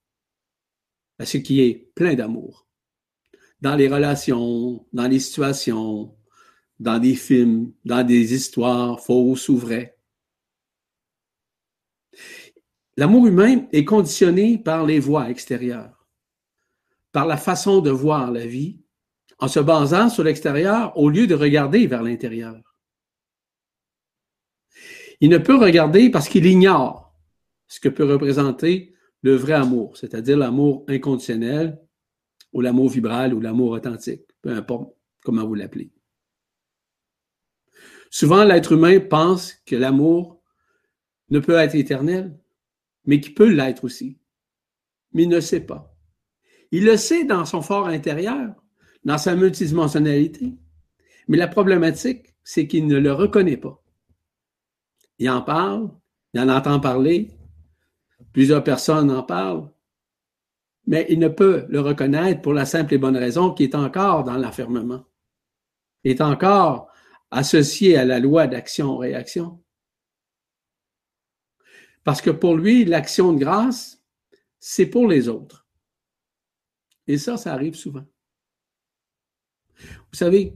à 1.19 1.27
ce 1.27 1.39
qui 1.39 1.61
est 1.61 1.93
plein 1.95 2.15
d'amour. 2.15 2.67
Dans 3.61 3.75
les 3.75 3.89
relations, 3.89 4.87
dans 4.93 5.09
les 5.09 5.19
situations, 5.19 6.17
dans 6.79 6.99
des 6.99 7.15
films, 7.15 7.73
dans 7.85 8.05
des 8.05 8.35
histoires 8.35 9.01
fausses 9.01 9.49
ou 9.49 9.57
vraies. 9.57 9.97
L'amour 12.97 13.27
humain 13.27 13.67
est 13.73 13.85
conditionné 13.85 14.59
par 14.59 14.85
les 14.85 14.99
voies 14.99 15.31
extérieures, 15.31 16.07
par 17.13 17.27
la 17.27 17.37
façon 17.37 17.81
de 17.81 17.91
voir 17.91 18.33
la 18.33 18.47
vie, 18.47 18.81
en 19.39 19.49
se 19.49 19.61
basant 19.61 20.09
sur 20.09 20.25
l'extérieur 20.25 20.97
au 20.97 21.09
lieu 21.09 21.27
de 21.27 21.35
regarder 21.35 21.87
vers 21.87 22.03
l'intérieur. 22.03 22.61
Il 25.21 25.31
ne 25.31 25.39
peut 25.39 25.57
regarder 25.57 26.11
parce 26.11 26.29
qu'il 26.29 26.47
ignore 26.47 27.15
ce 27.67 27.81
que 27.81 27.89
peut 27.89 28.05
représenter 28.05 28.95
le 29.23 29.35
vrai 29.35 29.55
amour, 29.55 29.97
c'est-à-dire 29.97 30.37
l'amour 30.37 30.85
inconditionnel 30.89 31.81
ou 32.53 32.61
l'amour 32.61 32.89
vibral 32.89 33.35
ou 33.35 33.41
l'amour 33.41 33.73
authentique, 33.73 34.23
peu 34.43 34.51
importe 34.51 34.93
comment 35.25 35.47
vous 35.47 35.55
l'appelez. 35.55 35.91
Souvent, 38.11 38.45
l'être 38.45 38.73
humain 38.73 39.01
pense 39.01 39.55
que 39.67 39.77
l'amour 39.77 40.43
ne 41.31 41.39
peut 41.41 41.57
être 41.57 41.75
éternel, 41.75 42.39
mais 43.05 43.21
qu'il 43.21 43.35
peut 43.35 43.51
l'être 43.51 43.85
aussi. 43.85 44.19
Mais 45.13 45.25
il 45.25 45.29
ne 45.29 45.41
sait 45.41 45.61
pas. 45.61 45.95
Il 46.71 46.85
le 46.85 46.97
sait 46.97 47.25
dans 47.25 47.45
son 47.45 47.63
fort 47.63 47.87
intérieur, 47.87 48.55
dans 49.05 49.19
sa 49.19 49.35
multidimensionnalité. 49.35 50.55
Mais 51.29 51.37
la 51.37 51.49
problématique, 51.49 52.35
c'est 52.43 52.67
qu'il 52.67 52.87
ne 52.87 52.99
le 52.99 53.13
reconnaît 53.13 53.57
pas. 53.57 53.83
Il 55.19 55.29
en 55.31 55.43
parle, 55.43 55.91
il 56.33 56.41
en 56.41 56.49
entend 56.49 56.81
parler, 56.81 57.31
plusieurs 58.33 58.65
personnes 58.65 59.11
en 59.11 59.23
parlent, 59.23 59.71
mais 60.87 61.07
il 61.11 61.19
ne 61.19 61.29
peut 61.29 61.67
le 61.69 61.81
reconnaître 61.81 62.41
pour 62.41 62.55
la 62.55 62.65
simple 62.65 62.95
et 62.95 62.99
bonne 62.99 63.17
raison 63.17 63.53
qu'il 63.53 63.69
est 63.69 63.75
encore 63.75 64.25
dans 64.25 64.39
l'enfermement. 64.39 65.05
Il 66.05 66.13
est 66.13 66.21
encore 66.23 66.89
associé 67.31 67.97
à 67.97 68.05
la 68.05 68.21
loi 68.21 68.47
d'action-réaction. 68.47 69.63
Parce 72.05 72.23
que 72.23 72.31
pour 72.31 72.57
lui, 72.57 72.85
l'action 72.85 73.33
de 73.33 73.39
grâce, 73.39 74.03
c'est 74.59 74.87
pour 74.87 75.07
les 75.07 75.29
autres. 75.29 75.69
Et 77.07 77.19
ça, 77.19 77.37
ça 77.37 77.53
arrive 77.53 77.75
souvent. 77.75 78.05
Vous 79.79 80.17
savez, 80.17 80.55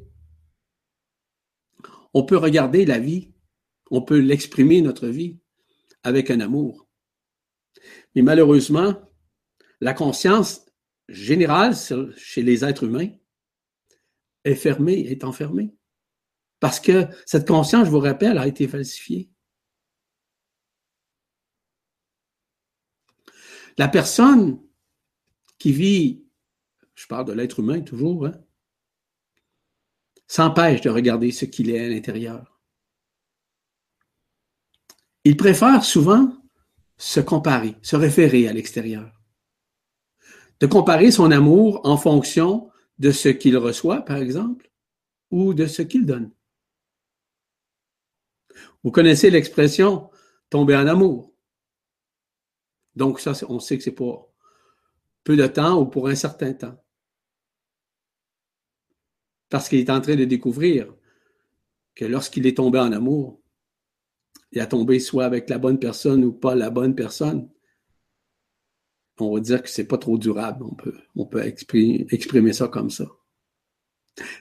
on 2.14 2.24
peut 2.24 2.37
regarder 2.37 2.85
la 2.85 2.98
vie, 2.98 3.32
on 3.90 4.02
peut 4.02 4.18
l'exprimer, 4.18 4.82
notre 4.82 5.08
vie, 5.08 5.38
avec 6.02 6.30
un 6.30 6.40
amour. 6.40 6.88
Mais 8.14 8.22
malheureusement, 8.22 9.00
la 9.80 9.94
conscience 9.94 10.66
générale 11.08 11.74
chez 12.16 12.42
les 12.42 12.64
êtres 12.64 12.85
humains 12.85 13.11
est 14.44 14.54
fermée, 14.54 15.00
est 15.00 15.24
enfermée. 15.24 15.74
Parce 16.62 16.79
que 16.79 17.09
cette 17.27 17.48
conscience, 17.48 17.87
je 17.87 17.90
vous 17.90 17.98
rappelle, 17.98 18.38
a 18.38 18.46
été 18.46 18.68
falsifiée. 18.68 19.29
La 23.77 23.88
personne 23.88 24.62
qui 25.59 25.72
vit, 25.72 26.25
je 26.94 27.09
parle 27.09 27.25
de 27.25 27.33
l'être 27.33 27.59
humain 27.59 27.81
toujours, 27.81 28.27
hein, 28.27 28.40
s'empêche 30.29 30.83
de 30.83 30.90
regarder 30.90 31.33
ce 31.33 31.46
qu'il 31.46 31.68
est 31.68 31.85
à 31.85 31.88
l'intérieur. 31.88 32.61
Il 35.25 35.37
préfère 35.37 35.85
souvent 35.85 36.33
se 36.96 37.18
comparer, 37.18 37.75
se 37.83 37.96
référer 37.96 38.46
à 38.46 38.53
l'extérieur. 38.53 39.20
De 40.61 40.68
comparer 40.68 41.11
son 41.11 41.33
amour 41.33 41.81
en 41.83 41.96
fonction 41.96 42.70
de 43.01 43.11
ce 43.11 43.31
qu'il 43.31 43.57
reçoit, 43.57 44.03
par 44.03 44.18
exemple, 44.18 44.70
ou 45.33 45.55
de 45.55 45.66
ce 45.66 45.83
qu'il 45.83 46.07
donne. 46.07 46.31
Vous 48.83 48.90
connaissez 48.90 49.31
l'expression 49.31 50.11
tomber 50.51 50.77
en 50.77 50.87
amour. 50.87 51.33
Donc, 52.94 53.20
ça, 53.20 53.33
on 53.48 53.59
sait 53.59 53.79
que 53.79 53.85
c'est 53.85 53.92
pour 53.92 54.33
peu 55.25 55.37
de 55.37 55.46
temps 55.46 55.81
ou 55.81 55.87
pour 55.87 56.09
un 56.09 56.14
certain 56.14 56.53
temps. 56.53 56.77
Parce 59.48 59.68
qu'il 59.68 59.79
est 59.79 59.90
en 59.90 60.01
train 60.01 60.16
de 60.16 60.25
découvrir 60.25 60.94
que 61.94 62.05
lorsqu'il 62.05 62.46
est 62.46 62.57
tombé 62.57 62.79
en 62.79 62.92
amour, 62.92 63.40
il 64.51 64.61
a 64.61 64.66
tombé 64.66 64.98
soit 64.98 65.25
avec 65.25 65.48
la 65.48 65.59
bonne 65.59 65.79
personne 65.79 66.25
ou 66.25 66.33
pas 66.33 66.55
la 66.55 66.70
bonne 66.70 66.94
personne. 66.94 67.51
On 69.18 69.35
va 69.35 69.40
dire 69.40 69.62
que 69.62 69.68
c'est 69.68 69.87
pas 69.87 69.98
trop 69.98 70.18
durable. 70.18 70.64
On 70.64 70.75
peut, 70.75 70.98
on 71.14 71.27
peut 71.27 71.42
exprimer, 71.44 72.07
exprimer 72.11 72.53
ça 72.53 72.68
comme 72.68 72.90
ça. 72.90 73.07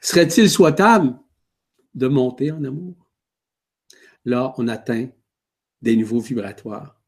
Serait-il 0.02 0.50
souhaitable 0.50 1.18
de 1.94 2.08
monter 2.08 2.52
en 2.52 2.64
amour? 2.64 2.96
Là, 4.26 4.54
on 4.58 4.68
atteint 4.68 5.10
des 5.82 5.96
niveaux 5.96 6.20
vibratoires 6.20 7.02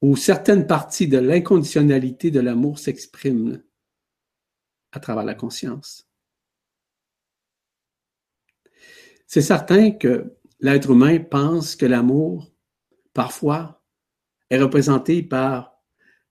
où 0.00 0.16
certaines 0.16 0.66
parties 0.66 1.08
de 1.08 1.18
l'inconditionnalité 1.18 2.30
de 2.30 2.40
l'amour 2.40 2.78
s'expriment 2.78 3.62
à 4.92 5.00
travers 5.00 5.24
la 5.24 5.34
conscience. 5.34 6.08
C'est 9.26 9.42
certain 9.42 9.90
que 9.90 10.36
l'être 10.60 10.90
humain 10.90 11.18
pense 11.18 11.76
que 11.76 11.84
l'amour, 11.84 12.54
parfois, 13.12 13.84
est 14.50 14.60
représenté 14.60 15.22
par 15.22 15.82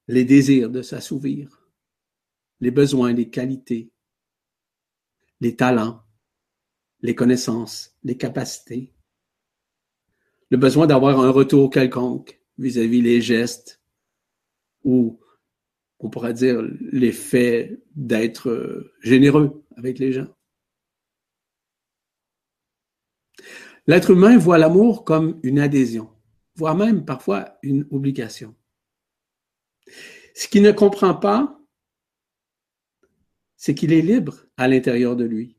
les 0.08 0.24
désirs 0.24 0.72
de 0.72 0.82
s'assouvir, 0.82 1.70
les 2.60 2.72
besoins, 2.72 3.14
les 3.14 3.30
qualités, 3.30 3.92
les 5.42 5.56
talents, 5.56 6.02
les 7.02 7.14
connaissances, 7.14 7.96
les 8.04 8.18
capacités, 8.18 8.97
le 10.50 10.58
besoin 10.58 10.88
d'avoir 10.88 11.20
un 11.20 11.30
retour 11.30 11.70
quelconque 11.70 12.40
vis-à-vis 12.58 13.02
les 13.02 13.22
gestes 13.22 13.82
ou 14.84 15.20
on 16.00 16.10
pourrait 16.10 16.34
dire 16.34 16.62
l'effet 16.80 17.80
d'être 17.96 18.50
euh, 18.50 18.94
généreux 19.02 19.64
avec 19.76 20.00
les 20.00 20.14
gens. 20.14 20.28
L'être 23.88 24.12
humain 24.12 24.38
voit 24.38 24.58
l'amour 24.58 25.06
comme 25.06 25.40
une 25.44 25.60
adhésion, 25.60 26.10
voire 26.56 26.76
même 26.76 27.06
parfois 27.06 27.58
une 27.64 27.88
obligation. 27.92 28.54
Ce 30.36 30.48
qu'il 30.48 30.62
ne 30.62 30.72
comprend 30.72 31.16
pas, 31.16 31.60
c'est 33.56 33.74
qu'il 33.74 33.94
est 33.94 34.02
libre 34.02 34.46
à 34.58 34.68
l'intérieur 34.68 35.16
de 35.16 35.24
lui. 35.24 35.58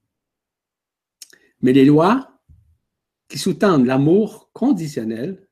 Mais 1.62 1.72
les 1.72 1.84
lois 1.84 2.27
qui 3.28 3.38
sous-tendent 3.38 3.86
l'amour 3.86 4.50
conditionnel 4.52 5.48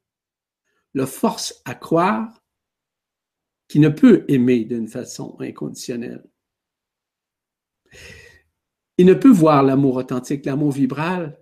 le 0.95 1.07
forcent 1.07 1.61
à 1.65 1.75
croire 1.75 2.43
qu'il 3.69 3.83
ne 3.83 3.89
peut 3.89 4.25
aimer 4.29 4.65
d'une 4.65 4.89
façon 4.89 5.37
inconditionnelle. 5.41 6.25
Il 8.99 9.07
ne 9.07 9.15
peut 9.15 9.31
voir 9.31 9.63
l'amour 9.63 9.97
authentique, 9.97 10.47
l'amour 10.47 10.73
vibral, 10.73 11.39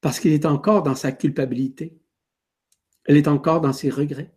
parce 0.00 0.20
qu'il 0.20 0.32
est 0.32 0.46
encore 0.46 0.82
dans 0.82 0.94
sa 0.94 1.12
culpabilité. 1.12 1.98
Elle 3.04 3.16
est 3.16 3.28
encore 3.28 3.60
dans 3.60 3.72
ses 3.72 3.90
regrets. 3.90 4.32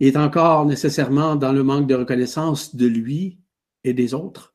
Il 0.00 0.08
est 0.08 0.16
encore 0.16 0.66
nécessairement 0.66 1.36
dans 1.36 1.52
le 1.52 1.62
manque 1.62 1.86
de 1.86 1.94
reconnaissance 1.94 2.74
de 2.74 2.86
lui 2.86 3.40
et 3.84 3.94
des 3.94 4.12
autres. 4.12 4.53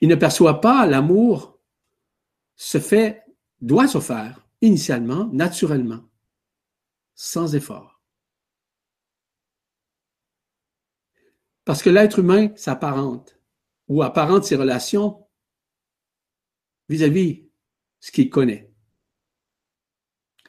Il 0.00 0.08
ne 0.08 0.14
perçoit 0.14 0.60
pas 0.60 0.86
l'amour 0.86 1.60
se 2.56 2.78
fait, 2.78 3.24
doit 3.60 3.88
se 3.88 4.00
faire 4.00 4.46
initialement, 4.60 5.26
naturellement, 5.32 6.08
sans 7.14 7.54
effort. 7.54 8.02
Parce 11.64 11.82
que 11.82 11.90
l'être 11.90 12.20
humain 12.20 12.54
s'apparente 12.56 13.38
ou 13.88 14.02
apparente 14.02 14.44
ses 14.44 14.56
relations 14.56 15.26
vis-à-vis 16.88 17.48
ce 18.00 18.10
qu'il 18.10 18.30
connaît 18.30 18.72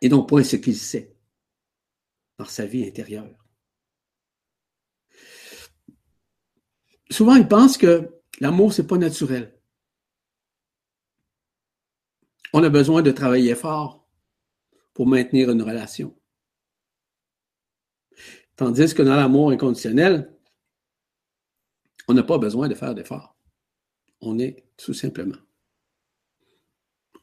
et 0.02 0.10
donc 0.10 0.30
pas 0.30 0.44
ce 0.44 0.56
qu'il 0.56 0.78
sait. 0.78 1.16
dans 2.38 2.46
sa 2.46 2.66
vie 2.66 2.86
intérieure. 2.86 3.46
Souvent, 7.12 7.36
ils 7.36 7.48
pensent 7.48 7.78
que 7.78 8.19
l'amour, 8.40 8.74
c'est 8.74 8.88
pas 8.88 8.98
naturel. 8.98 9.60
On 12.54 12.64
a 12.64 12.70
besoin 12.70 13.02
de 13.02 13.12
travailler 13.12 13.56
fort 13.56 14.08
pour 14.94 15.08
maintenir 15.08 15.52
une 15.52 15.62
relation. 15.62 16.16
Tandis 18.56 18.94
que 18.94 19.04
dans 19.04 19.16
l'amour 19.16 19.52
inconditionnel, 19.52 20.36
on 22.08 22.14
n'a 22.14 22.24
pas 22.24 22.38
besoin 22.38 22.68
de 22.68 22.74
faire 22.74 22.96
d'efforts. 22.96 23.38
On 24.20 24.40
est 24.40 24.66
tout 24.78 24.94
simplement. 24.94 25.38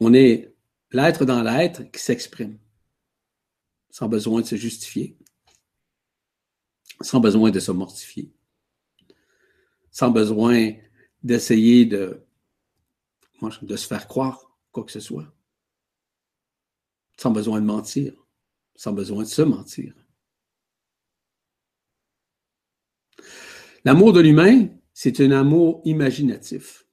On 0.00 0.14
est 0.14 0.54
l'être 0.92 1.24
dans 1.24 1.42
l'être 1.42 1.82
qui 1.90 2.00
s'exprime, 2.00 2.58
sans 3.90 4.08
besoin 4.08 4.40
de 4.42 4.46
se 4.46 4.56
justifier, 4.56 5.18
sans 7.00 7.20
besoin 7.20 7.50
de 7.50 7.60
se 7.60 7.72
mortifier, 7.72 8.32
sans 9.90 10.10
besoin 10.10 10.72
d'essayer 11.22 11.86
de, 11.86 12.22
se 13.40 13.86
faire 13.86 14.06
croire 14.06 14.56
quoi 14.72 14.84
que 14.84 14.92
ce 14.92 15.00
soit, 15.00 15.32
sans 17.16 17.30
besoin 17.30 17.60
de 17.60 17.66
mentir, 17.66 18.12
sans 18.74 18.92
besoin 18.92 19.22
de 19.22 19.28
se 19.28 19.42
mentir. 19.42 19.94
L'amour 23.84 24.12
de 24.12 24.20
l'humain, 24.20 24.68
c'est 24.92 25.20
un 25.20 25.30
amour 25.30 25.80
imaginatif. 25.84 26.86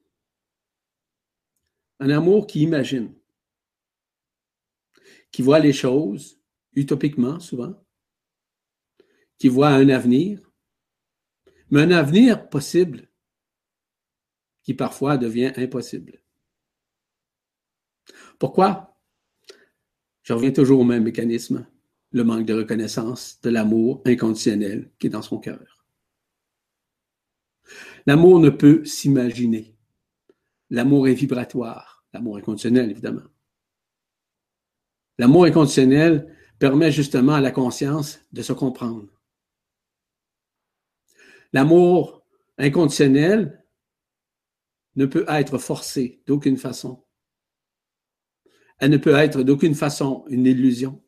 Un 1.99 2.09
amour 2.09 2.47
qui 2.47 2.61
imagine, 2.61 3.15
qui 5.31 5.41
voit 5.41 5.59
les 5.59 5.73
choses 5.73 6.39
utopiquement 6.73 7.39
souvent, 7.39 7.75
qui 9.37 9.47
voit 9.49 9.69
un 9.69 9.89
avenir, 9.89 10.51
mais 11.69 11.81
un 11.81 11.91
avenir 11.91 12.49
possible 12.49 13.09
qui 14.63 14.73
parfois 14.73 15.17
devient 15.17 15.51
impossible. 15.57 16.21
Pourquoi? 18.39 18.97
Je 20.23 20.33
reviens 20.33 20.51
toujours 20.51 20.79
au 20.79 20.85
même 20.85 21.03
mécanisme, 21.03 21.67
le 22.11 22.23
manque 22.23 22.45
de 22.45 22.53
reconnaissance 22.53 23.39
de 23.41 23.49
l'amour 23.49 24.01
inconditionnel 24.05 24.91
qui 24.99 25.07
est 25.07 25.09
dans 25.09 25.21
son 25.21 25.39
cœur. 25.39 25.85
L'amour 28.05 28.39
ne 28.39 28.49
peut 28.49 28.83
s'imaginer. 28.85 29.75
L'amour 30.69 31.07
est 31.07 31.13
vibratoire, 31.13 32.05
l'amour 32.13 32.37
inconditionnel 32.37 32.89
évidemment. 32.91 33.29
L'amour 35.17 35.45
inconditionnel 35.45 36.35
permet 36.59 36.91
justement 36.91 37.33
à 37.33 37.41
la 37.41 37.51
conscience 37.51 38.19
de 38.31 38.41
se 38.41 38.53
comprendre. 38.53 39.21
L'amour 41.51 42.25
inconditionnel 42.57 43.62
ne 44.95 45.05
peut 45.05 45.25
être 45.27 45.57
forcé 45.57 46.21
d'aucune 46.27 46.57
façon. 46.57 47.03
Elle 48.79 48.91
ne 48.91 48.97
peut 48.97 49.15
être 49.15 49.43
d'aucune 49.43 49.75
façon 49.75 50.25
une 50.27 50.45
illusion, 50.45 51.03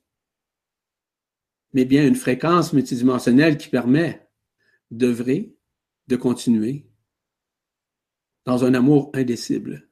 mais 1.73 1.85
bien 1.85 2.07
une 2.07 2.15
fréquence 2.15 2.73
multidimensionnelle 2.73 3.57
qui 3.57 3.69
permet 3.69 4.29
d'œuvrer, 4.91 5.55
de 6.07 6.15
continuer 6.15 6.87
dans 8.45 8.63
un 8.63 8.73
amour 8.73 9.11
indécible, 9.13 9.89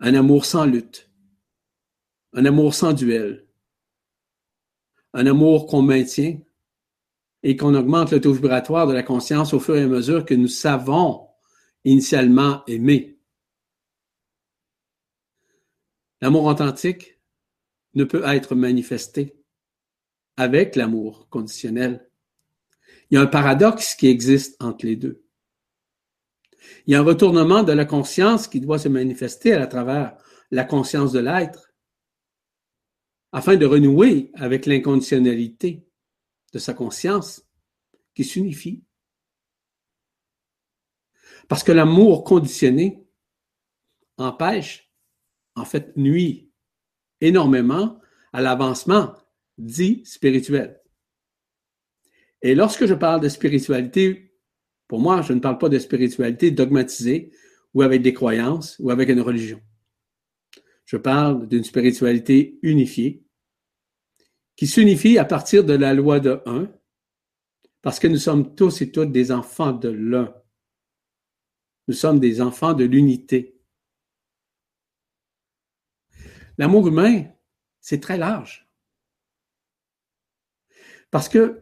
un 0.00 0.14
amour 0.14 0.44
sans 0.44 0.66
lutte, 0.66 1.10
un 2.32 2.44
amour 2.44 2.74
sans 2.74 2.92
duel, 2.92 3.46
un 5.12 5.26
amour 5.26 5.66
qu'on 5.66 5.82
maintient 5.82 6.40
et 7.44 7.56
qu'on 7.56 7.74
augmente 7.74 8.10
le 8.10 8.20
taux 8.20 8.32
vibratoire 8.32 8.86
de 8.86 8.92
la 8.92 9.02
conscience 9.02 9.54
au 9.54 9.60
fur 9.60 9.76
et 9.76 9.82
à 9.82 9.86
mesure 9.86 10.24
que 10.24 10.34
nous 10.34 10.48
savons 10.48 11.28
initialement 11.84 12.64
aimer. 12.66 13.18
L'amour 16.20 16.44
authentique 16.44 17.18
ne 17.94 18.04
peut 18.04 18.22
être 18.24 18.54
manifesté 18.54 19.36
avec 20.36 20.76
l'amour 20.76 21.28
conditionnel. 21.28 22.08
Il 23.10 23.14
y 23.14 23.18
a 23.18 23.22
un 23.22 23.26
paradoxe 23.26 23.94
qui 23.94 24.08
existe 24.08 24.60
entre 24.62 24.86
les 24.86 24.96
deux. 24.96 25.24
Il 26.86 26.92
y 26.92 26.94
a 26.94 27.00
un 27.00 27.04
retournement 27.04 27.62
de 27.62 27.72
la 27.72 27.84
conscience 27.84 28.48
qui 28.48 28.60
doit 28.60 28.78
se 28.78 28.88
manifester 28.88 29.52
à 29.52 29.66
travers 29.66 30.16
la 30.50 30.64
conscience 30.64 31.12
de 31.12 31.20
l'être 31.20 31.72
afin 33.32 33.56
de 33.56 33.66
renouer 33.66 34.30
avec 34.34 34.64
l'inconditionnalité 34.64 35.84
de 36.52 36.58
sa 36.58 36.72
conscience 36.72 37.44
qui 38.14 38.24
s'unifie. 38.24 38.84
Parce 41.48 41.62
que 41.62 41.72
l'amour 41.72 42.24
conditionné 42.24 43.06
empêche, 44.16 44.90
en 45.56 45.64
fait, 45.64 45.96
nuit 45.96 46.52
énormément 47.20 48.00
à 48.32 48.40
l'avancement 48.40 49.14
dit 49.58 50.02
spirituel. 50.04 50.80
Et 52.42 52.54
lorsque 52.54 52.86
je 52.86 52.94
parle 52.94 53.20
de 53.20 53.28
spiritualité, 53.28 54.34
pour 54.88 55.00
moi, 55.00 55.22
je 55.22 55.32
ne 55.32 55.40
parle 55.40 55.58
pas 55.58 55.68
de 55.68 55.78
spiritualité 55.78 56.50
dogmatisée 56.50 57.32
ou 57.72 57.82
avec 57.82 58.02
des 58.02 58.12
croyances 58.12 58.76
ou 58.80 58.90
avec 58.90 59.08
une 59.08 59.20
religion. 59.20 59.60
Je 60.84 60.96
parle 60.96 61.48
d'une 61.48 61.64
spiritualité 61.64 62.58
unifiée 62.62 63.24
qui 64.56 64.66
s'unifie 64.66 65.18
à 65.18 65.24
partir 65.24 65.64
de 65.64 65.72
la 65.72 65.94
loi 65.94 66.20
de 66.20 66.40
un, 66.46 66.70
parce 67.82 67.98
que 67.98 68.06
nous 68.06 68.18
sommes 68.18 68.54
tous 68.54 68.82
et 68.82 68.92
toutes 68.92 69.10
des 69.10 69.32
enfants 69.32 69.72
de 69.72 69.88
l'un. 69.88 70.34
Nous 71.88 71.94
sommes 71.94 72.20
des 72.20 72.40
enfants 72.40 72.74
de 72.74 72.84
l'unité. 72.84 73.60
L'amour 76.56 76.88
humain, 76.88 77.24
c'est 77.80 78.00
très 78.00 78.16
large. 78.16 78.68
Parce 81.10 81.28
que 81.28 81.60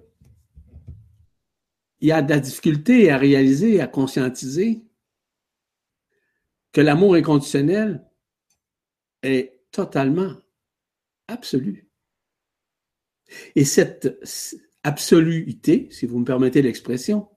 il 2.01 2.09
y 2.09 2.13
a 2.13 2.21
de 2.21 2.31
la 2.31 2.41
difficulté 2.41 3.11
à 3.11 3.17
réaliser, 3.17 3.81
à 3.81 3.87
conscientiser 3.87 4.83
que 6.73 6.81
l'amour 6.81 7.15
inconditionnel 7.15 8.05
est 9.23 9.61
totalement 9.71 10.35
absolu. 11.29 11.89
Et 13.55 13.65
cette 13.65 14.19
absoluité, 14.83 15.89
si 15.93 16.07
vous 16.07 16.19
me 16.19 16.25
permettez 16.25 16.61
l'expression, 16.61 17.29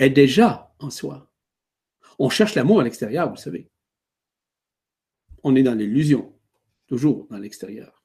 est 0.00 0.10
déjà 0.10 0.74
en 0.80 0.90
soi. 0.90 1.29
On 2.22 2.28
cherche 2.28 2.54
l'amour 2.54 2.80
à 2.80 2.84
l'extérieur, 2.84 3.30
vous 3.30 3.38
savez. 3.38 3.70
On 5.42 5.56
est 5.56 5.62
dans 5.62 5.74
l'illusion, 5.74 6.38
toujours 6.86 7.26
dans 7.30 7.38
l'extérieur. 7.38 8.04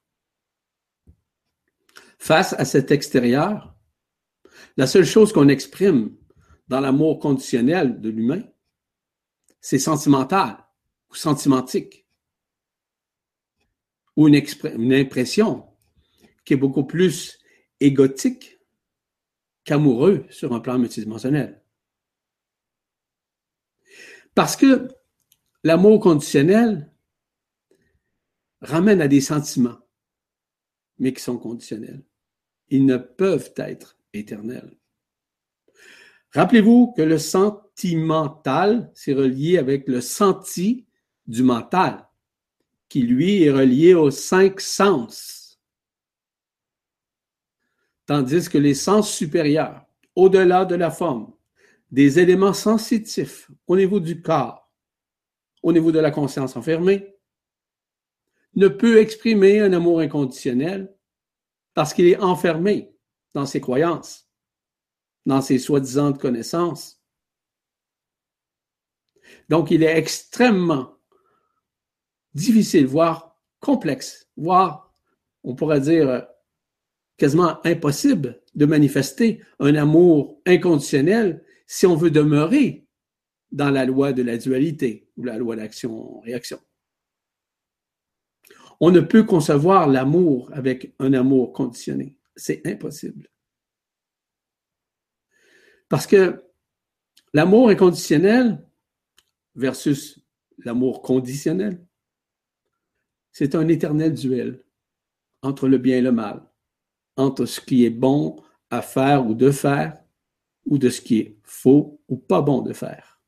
Face 2.18 2.54
à 2.54 2.64
cet 2.64 2.90
extérieur, 2.90 3.76
la 4.78 4.86
seule 4.86 5.04
chose 5.04 5.34
qu'on 5.34 5.48
exprime 5.48 6.16
dans 6.66 6.80
l'amour 6.80 7.18
conditionnel 7.18 8.00
de 8.00 8.08
l'humain, 8.08 8.42
c'est 9.60 9.78
sentimental 9.78 10.64
ou 11.10 11.14
sentimentique, 11.14 12.06
ou 14.16 14.28
une, 14.28 14.42
une 14.64 14.94
impression 14.94 15.68
qui 16.46 16.54
est 16.54 16.56
beaucoup 16.56 16.84
plus 16.84 17.38
égotique 17.80 18.60
qu'amoureux 19.64 20.24
sur 20.30 20.54
un 20.54 20.60
plan 20.60 20.78
multidimensionnel. 20.78 21.62
Parce 24.36 24.54
que 24.54 24.88
l'amour 25.64 25.98
conditionnel 25.98 26.92
ramène 28.60 29.00
à 29.00 29.08
des 29.08 29.20
sentiments, 29.20 29.78
mais 30.98 31.12
qui 31.12 31.22
sont 31.22 31.38
conditionnels. 31.38 32.04
Ils 32.68 32.86
ne 32.86 32.98
peuvent 32.98 33.52
être 33.56 33.98
éternels. 34.12 34.76
Rappelez-vous 36.32 36.92
que 36.96 37.02
le 37.02 37.18
sentimental, 37.18 38.92
c'est 38.94 39.14
relié 39.14 39.58
avec 39.58 39.88
le 39.88 40.00
senti 40.00 40.86
du 41.26 41.42
mental, 41.42 42.06
qui 42.88 43.02
lui 43.02 43.42
est 43.42 43.50
relié 43.50 43.94
aux 43.94 44.12
cinq 44.12 44.60
sens 44.60 45.36
tandis 48.06 48.48
que 48.48 48.58
les 48.58 48.74
sens 48.74 49.12
supérieurs, 49.12 49.84
au-delà 50.14 50.64
de 50.64 50.76
la 50.76 50.90
forme, 50.90 51.32
des 51.90 52.18
éléments 52.18 52.52
sensitifs 52.52 53.50
au 53.66 53.76
niveau 53.76 54.00
du 54.00 54.20
corps, 54.20 54.70
au 55.62 55.72
niveau 55.72 55.92
de 55.92 55.98
la 55.98 56.10
conscience 56.10 56.56
enfermée, 56.56 57.14
ne 58.54 58.68
peut 58.68 58.98
exprimer 58.98 59.60
un 59.60 59.72
amour 59.72 60.00
inconditionnel 60.00 60.94
parce 61.74 61.92
qu'il 61.92 62.06
est 62.06 62.18
enfermé 62.18 62.90
dans 63.34 63.46
ses 63.46 63.60
croyances, 63.60 64.28
dans 65.26 65.42
ses 65.42 65.58
soi-disant 65.58 66.14
connaissances. 66.14 67.02
Donc, 69.48 69.70
il 69.70 69.82
est 69.82 69.98
extrêmement 69.98 70.96
difficile, 72.32 72.86
voire 72.86 73.38
complexe, 73.60 74.30
voire, 74.36 74.94
on 75.44 75.54
pourrait 75.54 75.80
dire, 75.80 76.26
quasiment 77.16 77.64
impossible 77.66 78.42
de 78.54 78.66
manifester 78.66 79.42
un 79.58 79.74
amour 79.74 80.40
inconditionnel 80.46 81.44
si 81.66 81.86
on 81.86 81.96
veut 81.96 82.10
demeurer 82.10 82.86
dans 83.52 83.70
la 83.70 83.84
loi 83.84 84.12
de 84.12 84.22
la 84.22 84.36
dualité 84.36 85.08
ou 85.16 85.24
la 85.24 85.36
loi 85.38 85.56
d'action-réaction. 85.56 86.60
On 88.80 88.90
ne 88.90 89.00
peut 89.00 89.24
concevoir 89.24 89.88
l'amour 89.88 90.50
avec 90.52 90.94
un 90.98 91.12
amour 91.14 91.52
conditionné. 91.52 92.16
C'est 92.34 92.66
impossible. 92.66 93.28
Parce 95.88 96.06
que 96.06 96.44
l'amour 97.32 97.70
inconditionnel 97.70 98.62
versus 99.54 100.20
l'amour 100.58 101.00
conditionnel, 101.02 101.86
c'est 103.32 103.54
un 103.54 103.68
éternel 103.68 104.14
duel 104.14 104.64
entre 105.42 105.68
le 105.68 105.78
bien 105.78 105.98
et 105.98 106.02
le 106.02 106.12
mal, 106.12 106.42
entre 107.16 107.46
ce 107.46 107.60
qui 107.60 107.84
est 107.84 107.90
bon 107.90 108.36
à 108.70 108.82
faire 108.82 109.26
ou 109.26 109.34
de 109.34 109.50
faire, 109.50 110.02
ou 110.66 110.78
de 110.78 110.90
ce 110.90 111.00
qui 111.00 111.18
est 111.18 111.38
faux 111.42 112.00
ou 112.08 112.16
pas 112.16 112.42
bon 112.42 112.60
de 112.60 112.72
faire. 112.72 113.20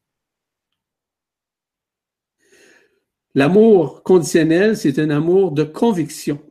L'amour 3.35 4.03
conditionnel, 4.03 4.77
c'est 4.77 4.99
un 4.99 5.11
amour 5.11 5.53
de 5.53 5.63
conviction. 5.63 6.45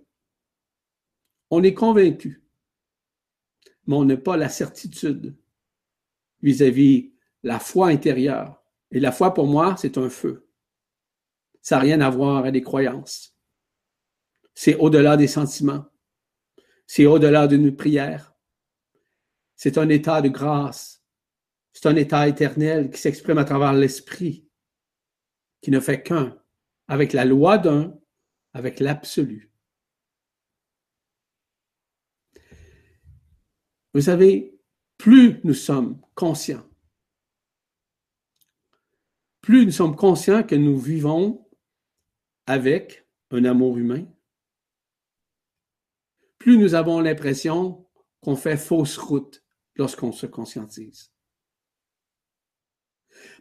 On 1.49 1.63
est 1.63 1.73
convaincu, 1.73 2.43
mais 3.85 3.95
on 3.95 4.05
n'a 4.05 4.17
pas 4.17 4.37
la 4.37 4.49
certitude 4.49 5.35
vis-à-vis 6.41 7.13
la 7.43 7.59
foi 7.59 7.87
intérieure. 7.89 8.63
Et 8.91 8.99
la 8.99 9.11
foi, 9.11 9.33
pour 9.33 9.47
moi, 9.47 9.75
c'est 9.77 9.97
un 9.97 10.09
feu. 10.09 10.47
Ça 11.61 11.75
n'a 11.75 11.81
rien 11.81 12.01
à 12.01 12.09
voir 12.09 12.37
avec 12.37 12.53
des 12.53 12.61
croyances. 12.61 13.35
C'est 14.53 14.75
au-delà 14.75 15.17
des 15.17 15.27
sentiments. 15.27 15.85
C'est 16.85 17.05
au-delà 17.05 17.47
d'une 17.47 17.75
prière. 17.75 18.33
C'est 19.57 19.79
un 19.79 19.89
état 19.89 20.21
de 20.21 20.29
grâce. 20.29 21.03
C'est 21.73 21.87
un 21.87 21.95
état 21.95 22.27
éternel 22.27 22.91
qui 22.91 22.99
s'exprime 22.99 23.39
à 23.39 23.43
travers 23.43 23.73
l'esprit, 23.73 24.47
qui 25.61 25.71
ne 25.71 25.79
fait 25.79 26.01
qu'un, 26.01 26.39
avec 26.87 27.11
la 27.11 27.25
loi 27.25 27.57
d'un, 27.57 27.99
avec 28.53 28.79
l'absolu. 28.79 29.51
Vous 33.93 34.01
savez, 34.01 34.59
plus 34.97 35.39
nous 35.43 35.55
sommes 35.55 35.99
conscients, 36.13 36.67
plus 39.41 39.65
nous 39.65 39.71
sommes 39.71 39.95
conscients 39.95 40.43
que 40.43 40.55
nous 40.55 40.77
vivons 40.77 41.47
avec 42.45 43.07
un 43.31 43.43
amour 43.45 43.77
humain, 43.77 44.05
plus 46.37 46.57
nous 46.57 46.75
avons 46.75 46.99
l'impression 47.01 47.87
qu'on 48.21 48.35
fait 48.35 48.57
fausse 48.57 48.97
route 48.97 49.43
lorsqu'on 49.77 50.11
se 50.11 50.25
conscientise. 50.25 51.11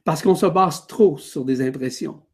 Parce 0.05 0.23
qu'on 0.23 0.35
se 0.35 0.47
base 0.47 0.87
trop 0.87 1.19
sur 1.19 1.45
des 1.45 1.61
impressions, 1.67 2.25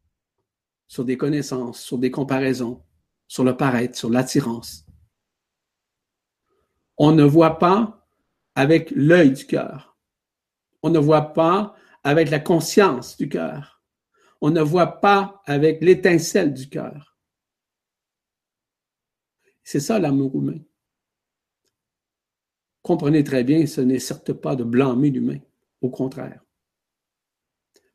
sur 0.87 1.05
des 1.05 1.17
connaissances, 1.17 1.81
sur 1.81 1.97
des 1.97 2.11
comparaisons, 2.11 2.83
sur 3.27 3.43
le 3.43 3.57
paraître, 3.57 3.97
sur 3.97 4.09
l'attirance. 4.09 4.85
On 6.97 7.11
ne 7.11 7.23
voit 7.23 7.57
pas 7.57 8.07
avec 8.55 8.91
l'œil 8.91 9.31
du 9.31 9.45
cœur. 9.45 9.97
On 10.83 10.89
ne 10.89 10.99
voit 10.99 11.33
pas 11.33 11.75
avec 12.03 12.29
la 12.29 12.39
conscience 12.39 13.17
du 13.17 13.29
cœur. 13.29 13.81
On 14.41 14.51
ne 14.51 14.61
voit 14.61 14.99
pas 14.99 15.41
avec 15.45 15.81
l'étincelle 15.81 16.53
du 16.53 16.69
cœur. 16.69 17.17
C'est 19.63 19.79
ça 19.79 19.97
l'amour 19.99 20.35
humain. 20.35 20.59
Comprenez 22.83 23.23
très 23.23 23.43
bien, 23.43 23.65
ce 23.65 23.81
n'est 23.81 23.99
certes 23.99 24.33
pas 24.33 24.55
de 24.55 24.63
blâmer 24.63 25.09
l'humain, 25.09 25.39
au 25.81 25.89
contraire. 25.89 26.43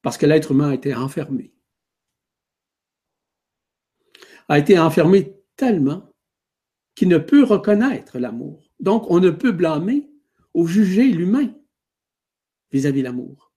Parce 0.03 0.17
que 0.17 0.27
l'être 0.27 0.53
humain 0.53 0.71
a 0.71 0.75
été 0.75 0.95
enfermé. 0.95 1.53
A 4.49 4.59
été 4.59 4.79
enfermé 4.79 5.37
tellement 5.57 6.11
qu'il 6.95 7.09
ne 7.09 7.19
peut 7.19 7.45
reconnaître 7.45 8.19
l'amour. 8.19 8.73
Donc, 8.81 9.11
on 9.11 9.21
ne 9.21 9.31
peut 9.31 9.53
blâmer 9.53 10.09
ou 10.55 10.67
juger 10.67 11.05
l'humain 11.05 11.55
vis-à-vis 12.73 13.03
l'amour. 13.03 13.53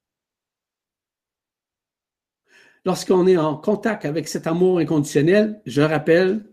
Lorsqu'on 2.83 3.25
est 3.27 3.37
en 3.37 3.55
contact 3.55 4.03
avec 4.03 4.27
cet 4.27 4.47
amour 4.47 4.79
inconditionnel, 4.79 5.61
je 5.65 5.81
rappelle 5.81 6.51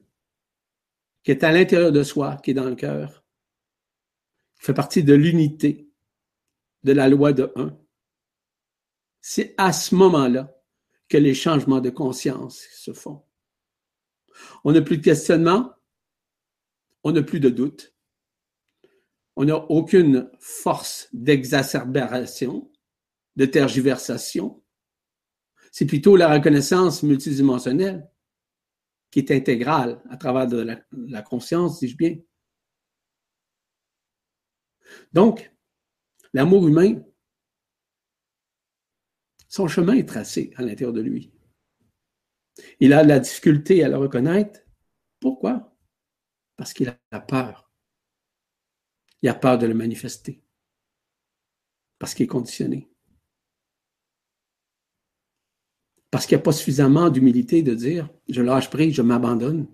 qui 1.24 1.32
est 1.32 1.42
à 1.42 1.50
l'intérieur 1.50 1.90
de 1.90 2.02
soi, 2.02 2.36
qui 2.36 2.52
est 2.52 2.54
dans 2.54 2.64
le 2.64 2.76
cœur, 2.76 3.24
fait 4.59 4.74
partie 4.74 5.02
de 5.04 5.14
l'unité 5.14 5.88
de 6.84 6.92
la 6.92 7.09
loi 7.09 7.32
de 7.32 7.52
un. 7.56 7.76
C'est 9.20 9.54
à 9.56 9.72
ce 9.72 9.94
moment-là 9.94 10.54
que 11.09 11.16
les 11.16 11.34
changements 11.34 11.80
de 11.80 11.90
conscience 11.90 12.59
se 12.72 12.92
font. 12.92 13.24
On 14.64 14.72
n'a 14.72 14.82
plus 14.82 14.98
de 14.98 15.02
questionnement, 15.02 15.72
on 17.02 17.12
n'a 17.12 17.22
plus 17.22 17.40
de 17.40 17.48
doute, 17.48 17.94
on 19.36 19.44
n'a 19.44 19.56
aucune 19.56 20.30
force 20.38 21.09
d'exacerbation, 21.12 22.70
de 23.36 23.44
tergiversation. 23.44 24.62
C'est 25.72 25.86
plutôt 25.86 26.16
la 26.16 26.32
reconnaissance 26.32 27.02
multidimensionnelle 27.02 28.09
qui 29.11 29.20
est 29.20 29.30
intégrale 29.30 30.02
à 30.11 30.16
travers 30.16 30.46
la 30.92 31.22
conscience, 31.22 31.80
dis-je 31.80 31.96
bien. 31.96 32.16
Donc, 35.12 35.53
l'amour 36.32 36.66
humain, 36.66 37.03
son 39.49 39.66
chemin 39.66 39.95
est 39.95 40.09
tracé 40.09 40.53
à 40.57 40.62
l'intérieur 40.62 40.93
de 40.93 41.01
lui. 41.01 41.32
Il 42.80 42.93
a 42.93 43.03
de 43.03 43.09
la 43.09 43.20
difficulté 43.20 43.82
à 43.82 43.89
le 43.89 43.97
reconnaître. 43.97 44.61
Pourquoi? 45.20 45.76
Parce 46.57 46.72
qu'il 46.72 46.89
a 47.11 47.20
peur. 47.20 47.70
Il 49.22 49.28
a 49.28 49.34
peur 49.34 49.59
de 49.59 49.66
le 49.66 49.74
manifester. 49.74 50.43
Parce 51.99 52.14
qu'il 52.14 52.24
est 52.24 52.28
conditionné. 52.28 52.89
Parce 56.11 56.26
qu'il 56.26 56.36
n'y 56.36 56.43
a 56.43 56.45
pas 56.45 56.53
suffisamment 56.53 57.11
d'humilité 57.11 57.62
de 57.62 57.74
dire 57.74 58.09
je 58.28 58.43
lâche 58.43 58.70
prise, 58.70 58.95
je 58.95 59.03
m'abandonne. 59.03 59.68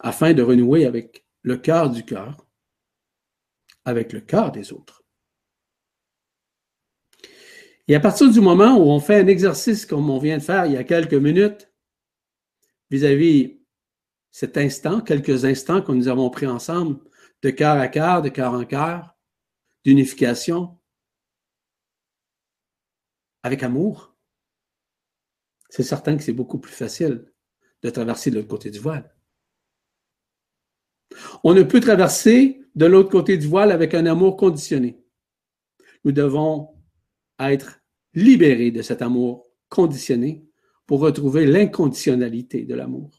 Afin 0.00 0.32
de 0.32 0.42
renouer 0.42 0.86
avec 0.86 1.26
le 1.42 1.56
cœur 1.56 1.90
du 1.90 2.04
cœur, 2.04 2.46
avec 3.84 4.12
le 4.12 4.20
cœur 4.20 4.52
des 4.52 4.72
autres. 4.72 5.04
Et 7.88 7.94
à 7.94 8.00
partir 8.00 8.30
du 8.30 8.40
moment 8.40 8.76
où 8.76 8.90
on 8.90 9.00
fait 9.00 9.20
un 9.20 9.26
exercice 9.26 9.84
comme 9.84 10.10
on 10.10 10.18
vient 10.18 10.38
de 10.38 10.42
faire 10.42 10.66
il 10.66 10.72
y 10.72 10.76
a 10.76 10.84
quelques 10.84 11.14
minutes, 11.14 11.72
vis-à-vis 12.90 13.60
cet 14.30 14.56
instant, 14.56 15.00
quelques 15.00 15.44
instants 15.44 15.82
que 15.82 15.92
nous 15.92 16.08
avons 16.08 16.30
pris 16.30 16.46
ensemble, 16.46 17.00
de 17.42 17.50
cœur 17.50 17.78
à 17.78 17.88
cœur, 17.88 18.22
de 18.22 18.28
cœur 18.28 18.52
en 18.52 18.64
cœur, 18.64 19.16
d'unification, 19.84 20.78
avec 23.42 23.62
amour, 23.62 24.14
c'est 25.70 25.82
certain 25.82 26.16
que 26.16 26.22
c'est 26.22 26.32
beaucoup 26.32 26.58
plus 26.58 26.72
facile 26.72 27.32
de 27.82 27.90
traverser 27.90 28.30
de 28.30 28.36
l'autre 28.36 28.48
côté 28.48 28.70
du 28.70 28.78
voile. 28.78 29.14
On 31.44 31.54
ne 31.54 31.62
peut 31.62 31.80
traverser 31.80 32.62
de 32.74 32.86
l'autre 32.86 33.10
côté 33.10 33.36
du 33.36 33.46
voile 33.46 33.72
avec 33.72 33.94
un 33.94 34.06
amour 34.06 34.36
conditionné. 34.36 34.98
Nous 36.04 36.12
devons 36.12 36.74
être 37.38 37.80
libérés 38.14 38.70
de 38.70 38.82
cet 38.82 39.02
amour 39.02 39.46
conditionné 39.68 40.44
pour 40.86 41.00
retrouver 41.00 41.46
l'inconditionnalité 41.46 42.64
de 42.64 42.74
l'amour. 42.74 43.10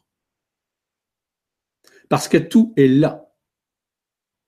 Parce 2.08 2.28
que 2.28 2.36
tout 2.36 2.74
est 2.76 2.88
là, 2.88 3.32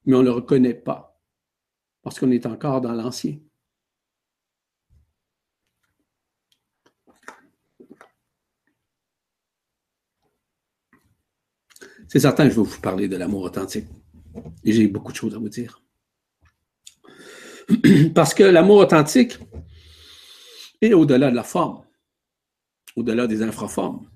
mais 0.05 0.14
on 0.14 0.20
ne 0.20 0.24
le 0.24 0.32
reconnaît 0.32 0.74
pas, 0.74 1.18
parce 2.03 2.18
qu'on 2.20 2.30
est 2.30 2.47
encore 2.47 2.80
dans 2.80 2.92
l'ancien. 2.92 3.38
C'est 12.09 12.20
certain 12.20 12.44
que 12.44 12.55
je 12.55 12.61
vais 12.61 12.66
vous 12.66 12.80
parler 12.80 13.09
de 13.09 13.16
l'amour 13.16 13.42
authentique. 13.42 13.86
Et 14.64 14.72
j'ai 14.72 14.88
beaucoup 14.88 15.12
de 15.12 15.16
choses 15.16 15.34
à 15.34 15.38
vous 15.38 15.48
dire. 15.48 15.80
Parce 18.14 18.34
que 18.34 18.42
l'amour 18.42 18.78
authentique 18.78 19.38
est 20.80 20.92
au-delà 20.92 21.30
de 21.30 21.36
la 21.36 21.44
forme, 21.44 21.84
au-delà 22.96 23.26
des 23.26 23.42
infraformes, 23.42 24.09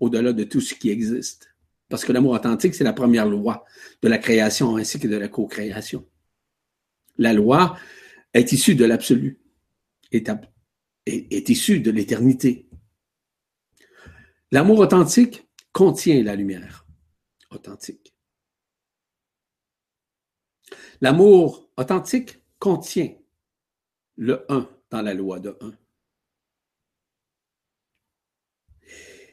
au-delà 0.00 0.32
de 0.32 0.44
tout 0.44 0.60
ce 0.60 0.74
qui 0.74 0.90
existe. 0.90 1.54
Parce 1.88 2.04
que 2.04 2.12
l'amour 2.12 2.32
authentique, 2.32 2.74
c'est 2.74 2.84
la 2.84 2.92
première 2.92 3.26
loi 3.26 3.64
de 4.02 4.08
la 4.08 4.18
création 4.18 4.76
ainsi 4.76 5.00
que 5.00 5.08
de 5.08 5.16
la 5.16 5.28
co-création. 5.28 6.06
La 7.16 7.32
loi 7.32 7.76
est 8.34 8.52
issue 8.52 8.74
de 8.74 8.84
l'absolu, 8.84 9.40
est, 10.12 10.30
est 11.06 11.48
issue 11.48 11.80
de 11.80 11.90
l'éternité. 11.90 12.68
L'amour 14.52 14.78
authentique 14.78 15.47
contient 15.78 16.24
la 16.24 16.34
lumière 16.34 16.84
authentique. 17.52 18.12
L'amour 21.00 21.70
authentique 21.76 22.42
contient 22.58 23.14
le 24.16 24.44
un 24.48 24.68
dans 24.90 25.02
la 25.02 25.14
loi 25.14 25.38
de 25.38 25.56
un. 25.60 25.72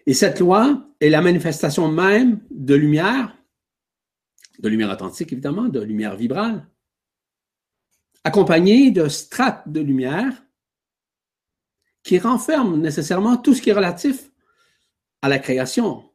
Et 0.06 0.14
cette 0.14 0.40
loi 0.40 0.88
est 1.00 1.10
la 1.10 1.24
manifestation 1.24 1.92
même 1.92 2.46
de 2.52 2.76
lumière, 2.76 3.36
de 4.60 4.70
lumière 4.70 4.92
authentique 4.92 5.34
évidemment, 5.34 5.68
de 5.68 5.80
lumière 5.80 6.16
vibrale, 6.16 6.70
accompagnée 8.24 8.92
de 8.92 9.08
strates 9.08 9.68
de 9.68 9.80
lumière 9.80 10.46
qui 12.04 12.20
renferment 12.20 12.78
nécessairement 12.78 13.36
tout 13.38 13.56
ce 13.56 13.64
qui 13.64 13.72
est 13.72 13.74
relatif 13.74 14.30
à 15.24 15.28
la 15.28 15.40
création, 15.40 16.12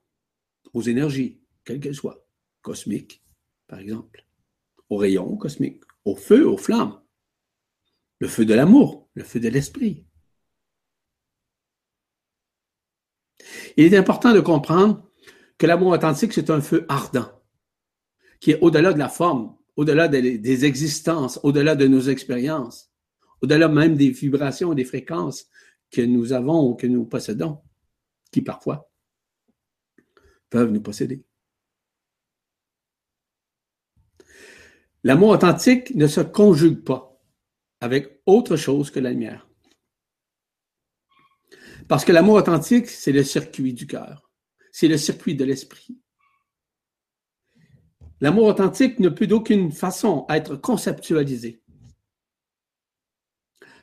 aux 0.73 0.83
énergies, 0.83 1.41
quelles 1.65 1.81
qu'elles 1.81 1.95
soient, 1.95 2.25
cosmiques, 2.63 3.23
par 3.67 3.79
exemple, 3.79 4.27
aux 4.89 4.97
rayons 4.97 5.37
cosmiques, 5.37 5.83
au 6.05 6.17
feu, 6.17 6.47
aux 6.47 6.57
flammes, 6.57 7.01
le 8.19 8.29
feu 8.29 8.45
de 8.45 8.55
l'amour, 8.55 9.09
le 9.15 9.25
feu 9.25 9.41
de 9.41 9.49
l'esprit. 9.49 10.05
Il 13.77 13.85
est 13.85 13.97
important 13.97 14.35
de 14.35 14.41
comprendre 14.41 15.11
que 15.59 15.67
l'amour 15.67 15.93
authentique, 15.93 16.33
c'est 16.33 16.51
un 16.51 16.61
feu 16.61 16.85
ardent, 16.89 17.31
qui 18.41 18.53
est 18.53 18.61
au-delà 18.61 18.93
de 18.93 18.99
la 18.99 19.09
forme, 19.09 19.57
au-delà 19.77 20.09
des 20.09 20.65
existences, 20.65 21.41
au-delà 21.43 21.77
de 21.77 21.87
nos 21.87 22.03
expériences, 22.03 22.91
au-delà 23.43 23.69
même 23.69 23.97
des 23.97 24.11
vibrations, 24.11 24.75
des 24.75 24.85
fréquences 24.85 25.47
que 25.91 26.03
nous 26.03 26.33
avons 26.33 26.69
ou 26.69 26.75
que 26.75 26.87
nous 26.87 27.05
possédons, 27.05 27.61
qui 28.31 28.43
parfois 28.43 28.89
peuvent 30.51 30.70
nous 30.70 30.82
posséder. 30.82 31.24
L'amour 35.03 35.30
authentique 35.30 35.94
ne 35.94 36.07
se 36.07 36.20
conjugue 36.20 36.84
pas 36.84 37.18
avec 37.80 38.20
autre 38.26 38.57
chose 38.57 38.90
que 38.90 39.01
la 39.01 39.11
lumière. 39.11 39.48
Parce 41.88 42.05
que 42.05 42.12
l'amour 42.12 42.34
authentique, 42.34 42.88
c'est 42.88 43.12
le 43.12 43.24
circuit 43.24 43.72
du 43.72 43.86
cœur, 43.86 44.30
c'est 44.70 44.88
le 44.88 44.98
circuit 44.98 45.34
de 45.34 45.44
l'esprit. 45.44 45.98
L'amour 48.20 48.44
authentique 48.44 49.01
ne 49.01 49.09
peut 49.09 49.26
d'aucune 49.26 49.72
façon 49.72 50.26
être 50.28 50.57
conceptualisé. 50.57 51.62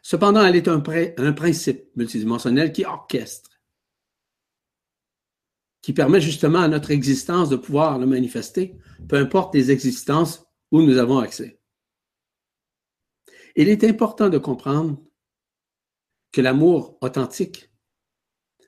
Cependant, 0.04 0.46
elle 0.46 0.56
est 0.56 0.68
un, 0.68 0.82
un 1.18 1.34
principe 1.34 1.96
multidimensionnel 1.96 2.72
qui 2.72 2.86
orchestre, 2.86 3.57
qui 5.88 5.94
permet 5.94 6.20
justement 6.20 6.60
à 6.60 6.68
notre 6.68 6.92
existence 6.92 7.48
de 7.48 7.56
pouvoir 7.56 7.98
le 7.98 8.06
manifester, 8.06 8.76
peu 9.08 9.16
importe 9.16 9.56
les 9.56 9.72
existences 9.72 10.46
où 10.70 10.82
nous 10.82 10.98
avons 10.98 11.20
accès. 11.20 11.62
Il 13.56 13.70
est 13.70 13.86
important 13.86 14.28
de 14.28 14.38
comprendre 14.38 15.02
que 16.34 16.42
l'amour 16.42 16.98
authentique, 17.00 17.72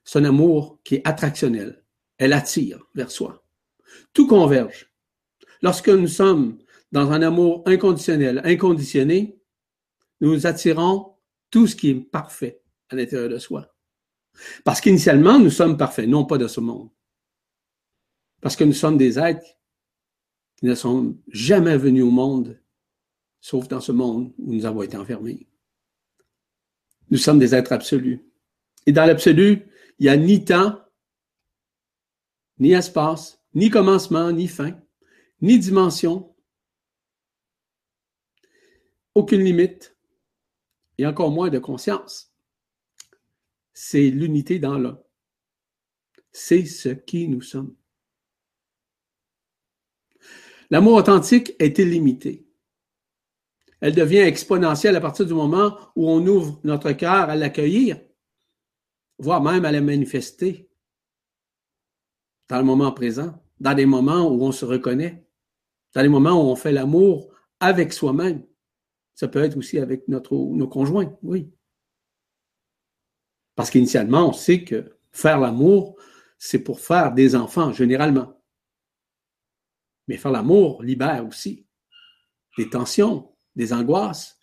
c'est 0.05 0.19
un 0.19 0.23
amour 0.23 0.79
qui 0.85 0.95
est 0.95 1.05
attractionnel. 1.05 1.83
Elle 2.17 2.31
attire 2.31 2.87
vers 2.95 3.11
soi. 3.11 3.45
Tout 4.13 4.25
converge. 4.25 4.89
Lorsque 5.61 5.89
nous 5.89 6.07
sommes 6.07 6.57
dans 6.93 7.11
un 7.11 7.21
amour 7.21 7.63
inconditionnel, 7.65 8.41
inconditionné, 8.45 9.37
nous 10.21 10.47
attirons 10.47 11.17
tout 11.51 11.67
ce 11.67 11.75
qui 11.75 11.89
est 11.89 11.95
parfait 11.95 12.61
à 12.87 12.95
l'intérieur 12.95 13.27
de 13.27 13.39
soi. 13.39 13.75
Parce 14.63 14.79
qu'initialement, 14.79 15.37
nous 15.37 15.49
sommes 15.49 15.75
parfaits, 15.75 16.07
non 16.07 16.23
pas 16.23 16.37
de 16.37 16.47
ce 16.47 16.61
monde. 16.61 16.89
Parce 18.41 18.55
que 18.55 18.63
nous 18.63 18.73
sommes 18.73 18.97
des 18.97 19.19
êtres 19.19 19.45
qui 20.57 20.65
ne 20.65 20.75
sont 20.75 21.17
jamais 21.27 21.77
venus 21.77 22.03
au 22.03 22.11
monde, 22.11 22.59
sauf 23.41 23.67
dans 23.67 23.81
ce 23.81 23.91
monde 23.91 24.33
où 24.37 24.53
nous 24.53 24.65
avons 24.65 24.81
été 24.81 24.97
enfermés. 24.97 25.47
Nous 27.09 27.17
sommes 27.17 27.39
des 27.39 27.55
êtres 27.55 27.71
absolus. 27.71 28.21
Et 28.85 28.91
dans 28.91 29.05
l'absolu, 29.05 29.67
il 29.99 30.03
n'y 30.03 30.09
a 30.09 30.17
ni 30.17 30.43
temps, 30.45 30.79
ni 32.59 32.73
espace, 32.73 33.41
ni 33.53 33.69
commencement, 33.69 34.31
ni 34.31 34.47
fin, 34.47 34.79
ni 35.41 35.57
dimension, 35.57 36.33
aucune 39.15 39.43
limite, 39.43 39.95
et 40.97 41.05
encore 41.05 41.31
moins 41.31 41.49
de 41.49 41.59
conscience. 41.59 42.33
C'est 43.73 44.09
l'unité 44.09 44.59
dans 44.59 44.77
l'un. 44.77 45.01
C'est 46.31 46.65
ce 46.65 46.89
qui 46.89 47.27
nous 47.29 47.41
sommes. 47.41 47.75
L'amour 50.69 50.93
authentique 50.93 51.55
est 51.59 51.79
illimité. 51.79 52.47
Elle 53.81 53.95
devient 53.95 54.19
exponentielle 54.19 54.95
à 54.95 55.01
partir 55.01 55.25
du 55.25 55.33
moment 55.33 55.77
où 55.95 56.09
on 56.09 56.25
ouvre 56.27 56.59
notre 56.63 56.91
cœur 56.91 57.29
à 57.29 57.35
l'accueillir, 57.35 57.99
voire 59.17 59.41
même 59.41 59.65
à 59.65 59.71
la 59.71 59.81
manifester 59.81 60.69
dans 62.49 62.57
le 62.57 62.65
moment 62.65 62.91
présent, 62.91 63.41
dans 63.59 63.73
des 63.73 63.85
moments 63.85 64.27
où 64.27 64.43
on 64.43 64.51
se 64.51 64.65
reconnaît, 64.65 65.25
dans 65.93 66.01
les 66.01 66.09
moments 66.09 66.33
où 66.33 66.51
on 66.51 66.55
fait 66.55 66.71
l'amour 66.71 67.31
avec 67.59 67.93
soi-même. 67.93 68.45
Ça 69.15 69.27
peut 69.27 69.43
être 69.43 69.57
aussi 69.57 69.79
avec 69.79 70.07
notre, 70.07 70.33
nos 70.35 70.67
conjoints, 70.67 71.17
oui. 71.23 71.51
Parce 73.55 73.69
qu'initialement, 73.69 74.29
on 74.29 74.33
sait 74.33 74.63
que 74.63 74.97
faire 75.11 75.39
l'amour, 75.39 75.97
c'est 76.37 76.59
pour 76.59 76.79
faire 76.79 77.13
des 77.13 77.35
enfants, 77.35 77.73
généralement. 77.73 78.38
Mais 80.09 80.17
faire 80.17 80.31
l'amour 80.31 80.81
libère 80.81 81.25
aussi 81.25 81.67
des 82.57 82.67
tensions, 82.67 83.37
des 83.55 83.71
angoisses, 83.73 84.39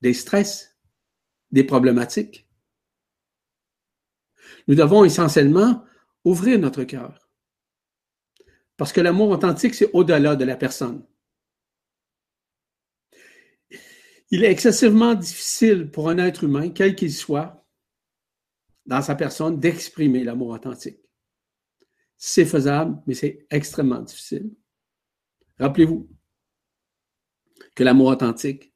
des 0.00 0.14
stress, 0.14 0.78
des 1.50 1.64
problématiques. 1.64 2.48
Nous 4.68 4.76
devons 4.76 5.04
essentiellement 5.04 5.84
ouvrir 6.24 6.60
notre 6.60 6.84
cœur. 6.84 7.28
Parce 8.76 8.92
que 8.92 9.00
l'amour 9.00 9.30
authentique, 9.30 9.74
c'est 9.74 9.90
au-delà 9.92 10.36
de 10.36 10.44
la 10.44 10.56
personne. 10.56 11.04
Il 14.30 14.44
est 14.44 14.52
excessivement 14.52 15.14
difficile 15.14 15.90
pour 15.90 16.08
un 16.08 16.18
être 16.18 16.44
humain, 16.44 16.70
quel 16.70 16.94
qu'il 16.94 17.12
soit, 17.12 17.66
dans 18.86 19.02
sa 19.02 19.16
personne, 19.16 19.58
d'exprimer 19.58 20.22
l'amour 20.22 20.50
authentique. 20.50 21.00
C'est 22.16 22.46
faisable, 22.46 23.02
mais 23.08 23.14
c'est 23.14 23.44
extrêmement 23.50 24.02
difficile. 24.02 24.54
Rappelez-vous 25.60 26.08
que 27.74 27.84
l'amour 27.84 28.08
authentique, 28.08 28.72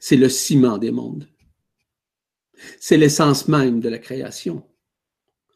c'est 0.00 0.16
le 0.16 0.30
ciment 0.30 0.78
des 0.78 0.90
mondes. 0.90 1.28
C'est 2.80 2.96
l'essence 2.96 3.46
même 3.46 3.80
de 3.80 3.90
la 3.90 3.98
création. 3.98 4.66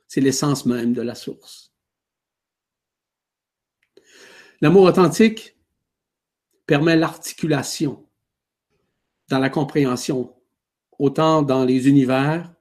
C'est 0.06 0.20
l'essence 0.20 0.66
même 0.66 0.92
de 0.92 1.00
la 1.00 1.14
source. 1.14 1.72
L'amour 4.60 4.82
authentique 4.82 5.56
permet 6.66 6.96
l'articulation 6.96 8.06
dans 9.28 9.38
la 9.38 9.48
compréhension, 9.48 10.36
autant 10.98 11.42
dans 11.42 11.64
les 11.64 11.88
univers, 11.88 12.54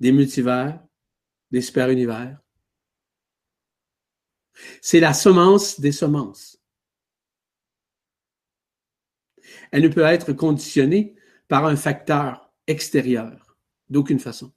des 0.00 0.12
multivers, 0.12 0.78
des 1.50 1.62
super-univers, 1.62 2.43
c'est 4.80 5.00
la 5.00 5.14
semence 5.14 5.80
des 5.80 5.92
semences. 5.92 6.60
Elle 9.70 9.82
ne 9.82 9.88
peut 9.88 10.02
être 10.02 10.32
conditionnée 10.32 11.16
par 11.48 11.66
un 11.66 11.76
facteur 11.76 12.52
extérieur, 12.66 13.56
d'aucune 13.88 14.20
façon. 14.20 14.52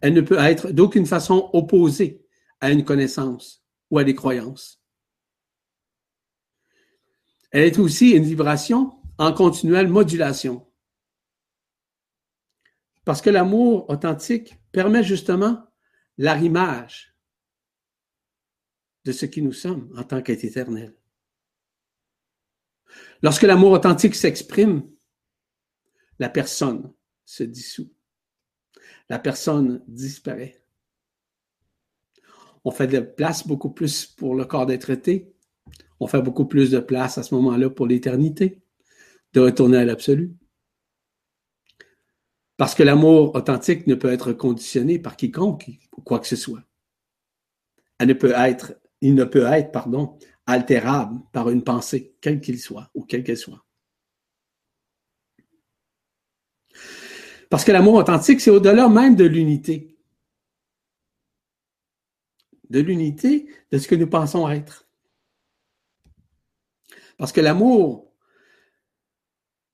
Elle 0.00 0.14
ne 0.14 0.20
peut 0.20 0.38
être 0.38 0.70
d'aucune 0.70 1.06
façon 1.06 1.50
opposée 1.52 2.24
à 2.60 2.70
une 2.70 2.84
connaissance 2.84 3.64
ou 3.90 3.98
à 3.98 4.04
des 4.04 4.14
croyances. 4.14 4.80
Elle 7.50 7.64
est 7.64 7.78
aussi 7.78 8.10
une 8.10 8.24
vibration 8.24 9.00
en 9.18 9.32
continuelle 9.32 9.88
modulation. 9.88 10.66
Parce 13.04 13.20
que 13.20 13.30
l'amour 13.30 13.88
authentique 13.90 14.58
permet 14.72 15.04
justement 15.04 15.64
l'arrimage 16.16 17.13
de 19.04 19.12
ce 19.12 19.26
qui 19.26 19.42
nous 19.42 19.52
sommes 19.52 19.92
en 19.96 20.04
tant 20.04 20.22
qu'être 20.22 20.44
éternel. 20.44 20.94
Lorsque 23.22 23.42
l'amour 23.42 23.72
authentique 23.72 24.14
s'exprime, 24.14 24.88
la 26.18 26.28
personne 26.28 26.92
se 27.24 27.42
dissout. 27.42 27.92
La 29.08 29.18
personne 29.18 29.82
disparaît. 29.88 30.62
On 32.64 32.70
fait 32.70 32.86
de 32.86 33.00
place 33.00 33.46
beaucoup 33.46 33.70
plus 33.70 34.06
pour 34.06 34.34
le 34.34 34.44
corps 34.44 34.66
d'être 34.66 34.90
été. 34.90 35.34
On 36.00 36.06
fait 36.06 36.22
beaucoup 36.22 36.46
plus 36.46 36.70
de 36.70 36.78
place 36.78 37.18
à 37.18 37.22
ce 37.22 37.34
moment-là 37.34 37.68
pour 37.70 37.86
l'éternité, 37.86 38.62
de 39.32 39.40
retourner 39.40 39.78
à 39.78 39.84
l'absolu. 39.84 40.34
Parce 42.56 42.74
que 42.74 42.82
l'amour 42.82 43.34
authentique 43.34 43.86
ne 43.86 43.94
peut 43.94 44.12
être 44.12 44.32
conditionné 44.32 44.98
par 44.98 45.16
quiconque 45.16 45.70
ou 45.96 46.02
quoi 46.02 46.20
que 46.20 46.26
ce 46.26 46.36
soit. 46.36 46.62
Elle 47.98 48.08
ne 48.08 48.14
peut 48.14 48.32
être 48.36 48.74
il 49.04 49.14
ne 49.14 49.24
peut 49.24 49.44
être, 49.44 49.70
pardon, 49.70 50.18
altérable 50.46 51.20
par 51.30 51.50
une 51.50 51.62
pensée, 51.62 52.16
quel 52.22 52.40
qu'il 52.40 52.58
soit 52.58 52.90
ou 52.94 53.04
quelle 53.04 53.22
qu'elle 53.22 53.36
soit. 53.36 53.62
Parce 57.50 57.64
que 57.64 57.70
l'amour 57.70 57.96
authentique, 57.96 58.40
c'est 58.40 58.50
au-delà 58.50 58.88
même 58.88 59.14
de 59.14 59.26
l'unité. 59.26 59.98
De 62.70 62.80
l'unité 62.80 63.46
de 63.70 63.76
ce 63.76 63.86
que 63.86 63.94
nous 63.94 64.08
pensons 64.08 64.48
être. 64.48 64.88
Parce 67.18 67.30
que 67.30 67.42
l'amour 67.42 68.10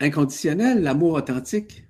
inconditionnel, 0.00 0.82
l'amour 0.82 1.12
authentique, 1.12 1.84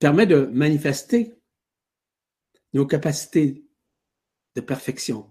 permet 0.00 0.26
de 0.26 0.46
manifester 0.46 1.40
nos 2.72 2.86
capacités 2.86 3.67
de 4.58 4.66
perfection 4.66 5.30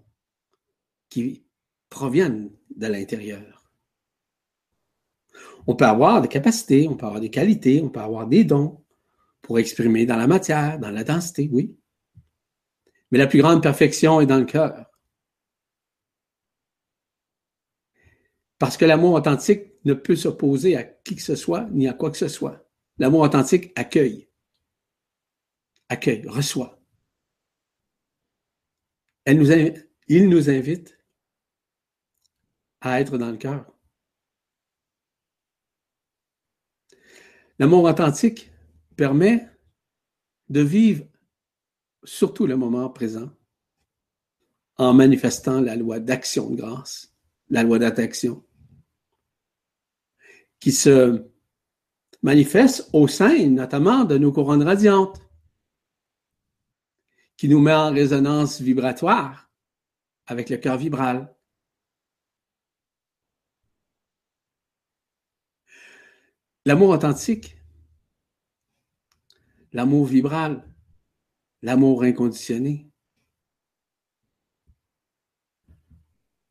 qui 1.09 1.45
proviennent 1.89 2.49
de 2.75 2.87
l'intérieur. 2.87 3.73
On 5.67 5.75
peut 5.75 5.85
avoir 5.85 6.21
des 6.21 6.29
capacités, 6.29 6.87
on 6.87 6.95
peut 6.95 7.05
avoir 7.05 7.19
des 7.19 7.29
qualités, 7.29 7.81
on 7.81 7.89
peut 7.89 7.99
avoir 7.99 8.25
des 8.25 8.45
dons 8.45 8.85
pour 9.41 9.59
exprimer 9.59 10.05
dans 10.05 10.15
la 10.15 10.27
matière, 10.27 10.79
dans 10.79 10.91
la 10.91 11.03
densité, 11.03 11.49
oui. 11.51 11.77
Mais 13.11 13.17
la 13.17 13.27
plus 13.27 13.39
grande 13.39 13.61
perfection 13.61 14.21
est 14.21 14.25
dans 14.25 14.39
le 14.39 14.45
cœur. 14.45 14.85
Parce 18.59 18.77
que 18.77 18.85
l'amour 18.85 19.13
authentique 19.13 19.73
ne 19.83 19.93
peut 19.93 20.15
s'opposer 20.15 20.77
à 20.77 20.83
qui 20.83 21.17
que 21.17 21.21
ce 21.21 21.35
soit, 21.35 21.67
ni 21.71 21.87
à 21.87 21.93
quoi 21.93 22.11
que 22.11 22.17
ce 22.17 22.29
soit. 22.29 22.65
L'amour 22.97 23.21
authentique 23.21 23.71
accueille. 23.75 24.29
Accueille, 25.89 26.25
reçoit. 26.27 26.76
Il 29.27 30.29
nous 30.29 30.49
invite 30.49 30.97
à 32.79 33.01
être 33.01 33.17
dans 33.17 33.29
le 33.29 33.37
cœur. 33.37 33.69
L'amour 37.59 37.83
authentique 37.83 38.51
permet 38.95 39.49
de 40.47 40.61
vivre 40.61 41.05
surtout 42.05 42.47
le 42.47 42.55
moment 42.55 42.89
présent 42.89 43.29
en 44.77 44.93
manifestant 44.93 45.59
la 45.59 45.75
loi 45.75 45.99
d'action 45.99 46.49
de 46.49 46.55
grâce, 46.55 47.13
la 47.49 47.63
loi 47.63 47.79
d'attraction, 47.79 48.45
qui 50.59 50.71
se 50.71 51.25
manifeste 52.21 52.89
au 52.93 53.07
sein 53.07 53.49
notamment 53.49 54.05
de 54.05 54.17
nos 54.17 54.31
couronnes 54.31 54.63
radiantes, 54.63 55.19
qui 57.37 57.47
nous 57.47 57.59
met 57.59 57.73
en 57.73 57.93
résonance 57.93 58.59
vibratoire 58.59 59.49
avec 60.25 60.49
le 60.49 60.57
cœur 60.57 60.77
vibral. 60.77 61.33
L'amour 66.65 66.89
authentique, 66.89 67.55
l'amour 69.71 70.05
vibral, 70.07 70.67
l'amour 71.61 72.03
inconditionné. 72.03 72.91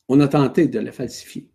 On 0.08 0.20
a 0.20 0.28
tenté 0.28 0.68
de 0.68 0.78
le 0.78 0.92
falsifier. 0.92 1.50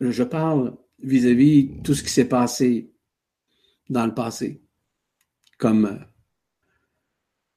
Je 0.00 0.22
parle 0.22 0.76
vis-à-vis 0.98 1.64
-vis 1.64 1.82
tout 1.82 1.94
ce 1.94 2.02
qui 2.02 2.10
s'est 2.10 2.28
passé 2.28 2.92
dans 3.88 4.06
le 4.06 4.14
passé, 4.14 4.62
comme 5.58 5.86
euh, 5.86 6.13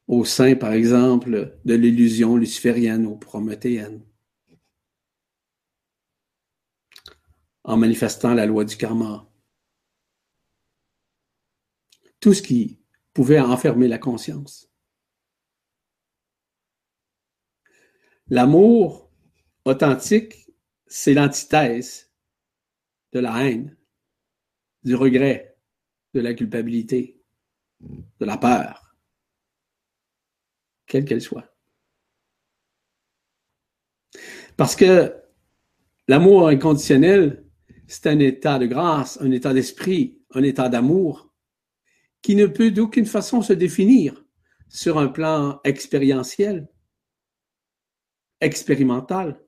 au 0.07 0.23
sein, 0.23 0.55
par 0.55 0.71
exemple, 0.71 1.59
de 1.65 1.73
l'illusion 1.73 2.37
luciférienne 2.37 3.05
ou 3.05 3.17
prométhéenne, 3.17 4.05
en 7.63 7.77
manifestant 7.77 8.33
la 8.33 8.45
loi 8.45 8.63
du 8.63 8.77
karma. 8.77 9.29
Tout 12.21 12.33
ce 12.33 12.41
qui 12.41 12.79
pouvait 13.13 13.39
enfermer 13.39 13.87
la 13.87 13.97
conscience. 13.97 14.69
L'amour 18.29 19.11
authentique, 19.65 20.49
c'est 20.87 21.13
l'antithèse 21.13 22.11
de 23.11 23.19
la 23.19 23.45
haine, 23.45 23.77
du 24.83 24.95
regret, 24.95 25.57
de 26.13 26.21
la 26.21 26.33
culpabilité, 26.33 27.21
de 27.81 28.25
la 28.25 28.37
peur, 28.37 28.86
quelle 30.87 31.05
qu'elle 31.05 31.21
soit. 31.21 31.53
Parce 34.55 34.75
que 34.75 35.13
l'amour 36.07 36.47
inconditionnel, 36.47 37.45
c'est 37.85 38.07
un 38.07 38.19
état 38.19 38.57
de 38.57 38.65
grâce, 38.65 39.19
un 39.21 39.31
état 39.31 39.53
d'esprit, 39.53 40.19
un 40.31 40.43
état 40.43 40.69
d'amour 40.69 41.31
qui 42.21 42.35
ne 42.35 42.47
peut 42.47 42.71
d'aucune 42.71 43.05
façon 43.05 43.41
se 43.41 43.53
définir 43.53 44.25
sur 44.67 44.97
un 44.97 45.07
plan 45.07 45.61
expérientiel, 45.63 46.67
expérimental, 48.41 49.39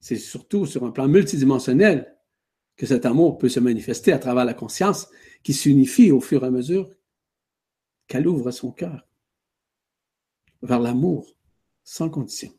c'est 0.00 0.16
surtout 0.16 0.66
sur 0.66 0.84
un 0.84 0.90
plan 0.90 1.08
multidimensionnel 1.08 2.18
que 2.76 2.86
cet 2.86 3.06
amour 3.06 3.38
peut 3.38 3.48
se 3.48 3.60
manifester 3.60 4.12
à 4.12 4.18
travers 4.18 4.44
la 4.44 4.54
conscience 4.54 5.08
qui 5.42 5.54
s'unifie 5.54 6.10
au 6.10 6.20
fur 6.20 6.42
et 6.44 6.48
à 6.48 6.50
mesure 6.50 6.90
qu'elle 8.06 8.26
ouvre 8.26 8.50
son 8.50 8.72
cœur 8.72 9.06
vers 10.64 10.80
l'amour 10.80 11.26
sans 11.84 12.10
condition. 12.10 12.52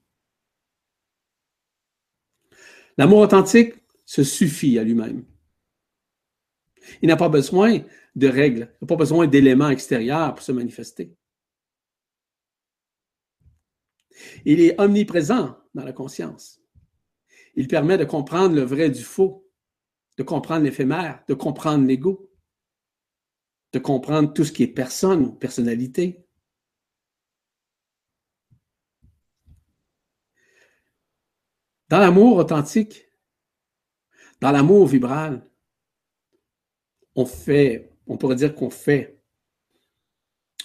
L'amour 2.98 3.20
authentique 3.20 3.74
se 4.06 4.24
suffit 4.24 4.80
à 4.80 4.84
lui-même. 4.84 5.26
Il 7.02 7.10
n'a 7.10 7.18
pas 7.18 7.30
besoin 7.30 7.80
de 8.16 8.28
règles, 8.28 8.72
il 8.74 8.86
n'a 8.86 8.88
pas 8.88 8.96
besoin 8.96 9.28
d'éléments 9.28 9.70
extérieurs 9.70 10.34
pour 10.36 10.44
se 10.44 10.52
manifester. 10.52 11.14
Il 14.46 14.62
est 14.62 14.80
omniprésent 14.80 15.58
dans 15.74 15.84
la 15.84 15.92
conscience. 15.92 16.62
Il 17.56 17.68
permet 17.68 17.98
de 17.98 18.06
comprendre 18.06 18.56
le 18.56 18.62
vrai 18.62 18.90
du 18.90 19.04
faux, 19.04 19.50
de 20.18 20.24
comprendre 20.24 20.64
l'éphémère, 20.64 21.24
de 21.28 21.34
comprendre 21.34 21.86
l'ego, 21.86 22.32
de 23.74 23.80
comprendre 23.80 24.32
tout 24.32 24.46
ce 24.46 24.52
qui 24.52 24.64
est 24.64 24.68
personne 24.68 25.26
ou 25.26 25.32
personnalité. 25.34 26.25
Dans 31.90 32.00
l'amour 32.00 32.38
authentique, 32.38 33.10
dans 34.42 34.52
l'amour 34.52 34.88
vibral, 34.88 35.50
on 37.16 37.26
fait, 37.26 37.92
on 38.08 38.18
pourrait 38.18 38.36
dire 38.36 38.56
qu'on 38.56 38.70
fait, 38.70 39.22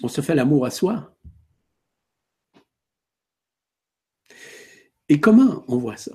on 0.03 0.09
se 0.09 0.21
fait 0.21 0.35
l'amour 0.35 0.64
à 0.66 0.71
soi. 0.71 1.16
Et 5.09 5.21
comment 5.21 5.64
on 5.68 5.77
voit 5.77 5.97
ça? 5.97 6.12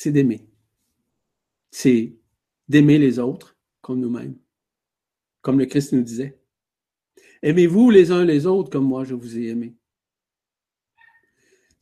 c'est 0.00 0.12
d'aimer. 0.12 0.48
C'est 1.70 2.16
d'aimer 2.68 2.96
les 2.96 3.18
autres 3.18 3.58
comme 3.82 4.00
nous-mêmes, 4.00 4.38
comme 5.42 5.58
le 5.58 5.66
Christ 5.66 5.92
nous 5.92 6.00
disait. 6.02 6.40
Aimez-vous 7.42 7.90
les 7.90 8.10
uns 8.10 8.24
les 8.24 8.46
autres 8.46 8.70
comme 8.70 8.86
moi 8.86 9.04
je 9.04 9.12
vous 9.14 9.36
ai 9.36 9.48
aimé. 9.48 9.76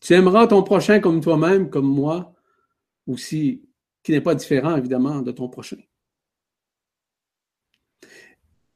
Tu 0.00 0.14
aimeras 0.14 0.46
ton 0.46 0.62
prochain 0.62 1.00
comme 1.00 1.20
toi-même, 1.20 1.70
comme 1.70 1.88
moi, 1.88 2.34
aussi, 3.06 3.68
qui 4.02 4.12
n'est 4.12 4.20
pas 4.20 4.34
différent 4.34 4.76
évidemment 4.76 5.20
de 5.20 5.32
ton 5.32 5.48
prochain. 5.48 5.80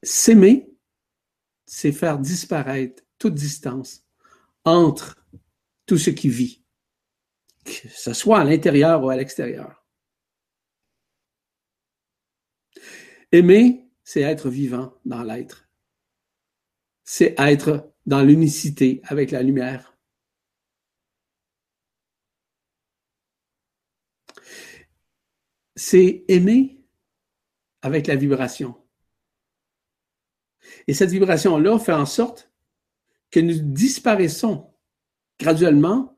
S'aimer, 0.01 0.69
c'est 1.65 1.93
faire 1.93 2.19
disparaître 2.19 3.03
toute 3.17 3.35
distance 3.35 4.05
entre 4.65 5.25
tout 5.85 5.97
ce 5.97 6.09
qui 6.09 6.29
vit 6.29 6.63
que 7.63 7.89
ce 7.89 8.13
soit 8.13 8.39
à 8.39 8.43
l'intérieur 8.43 9.03
ou 9.03 9.09
à 9.09 9.15
l'extérieur. 9.15 9.83
Aimer, 13.31 13.89
c'est 14.03 14.21
être 14.21 14.49
vivant 14.49 14.93
dans 15.05 15.23
l'être. 15.23 15.67
C'est 17.03 17.35
être 17.39 17.91
dans 18.05 18.21
l'unicité 18.21 19.01
avec 19.05 19.31
la 19.31 19.41
lumière. 19.41 19.92
C'est 25.75 26.25
aimer 26.27 26.83
avec 27.81 28.07
la 28.07 28.15
vibration. 28.15 28.75
Et 30.87 30.93
cette 30.93 31.11
vibration-là 31.11 31.79
fait 31.79 31.93
en 31.93 32.05
sorte 32.05 32.51
que 33.31 33.39
nous 33.39 33.57
disparaissons 33.59 34.71
graduellement 35.39 36.15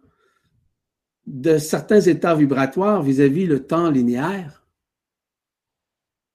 de 1.25 1.57
certains 1.57 2.01
états 2.01 2.35
vibratoires 2.35 3.01
vis-à-vis 3.01 3.47
le 3.47 3.65
temps 3.65 3.89
linéaire, 3.89 4.67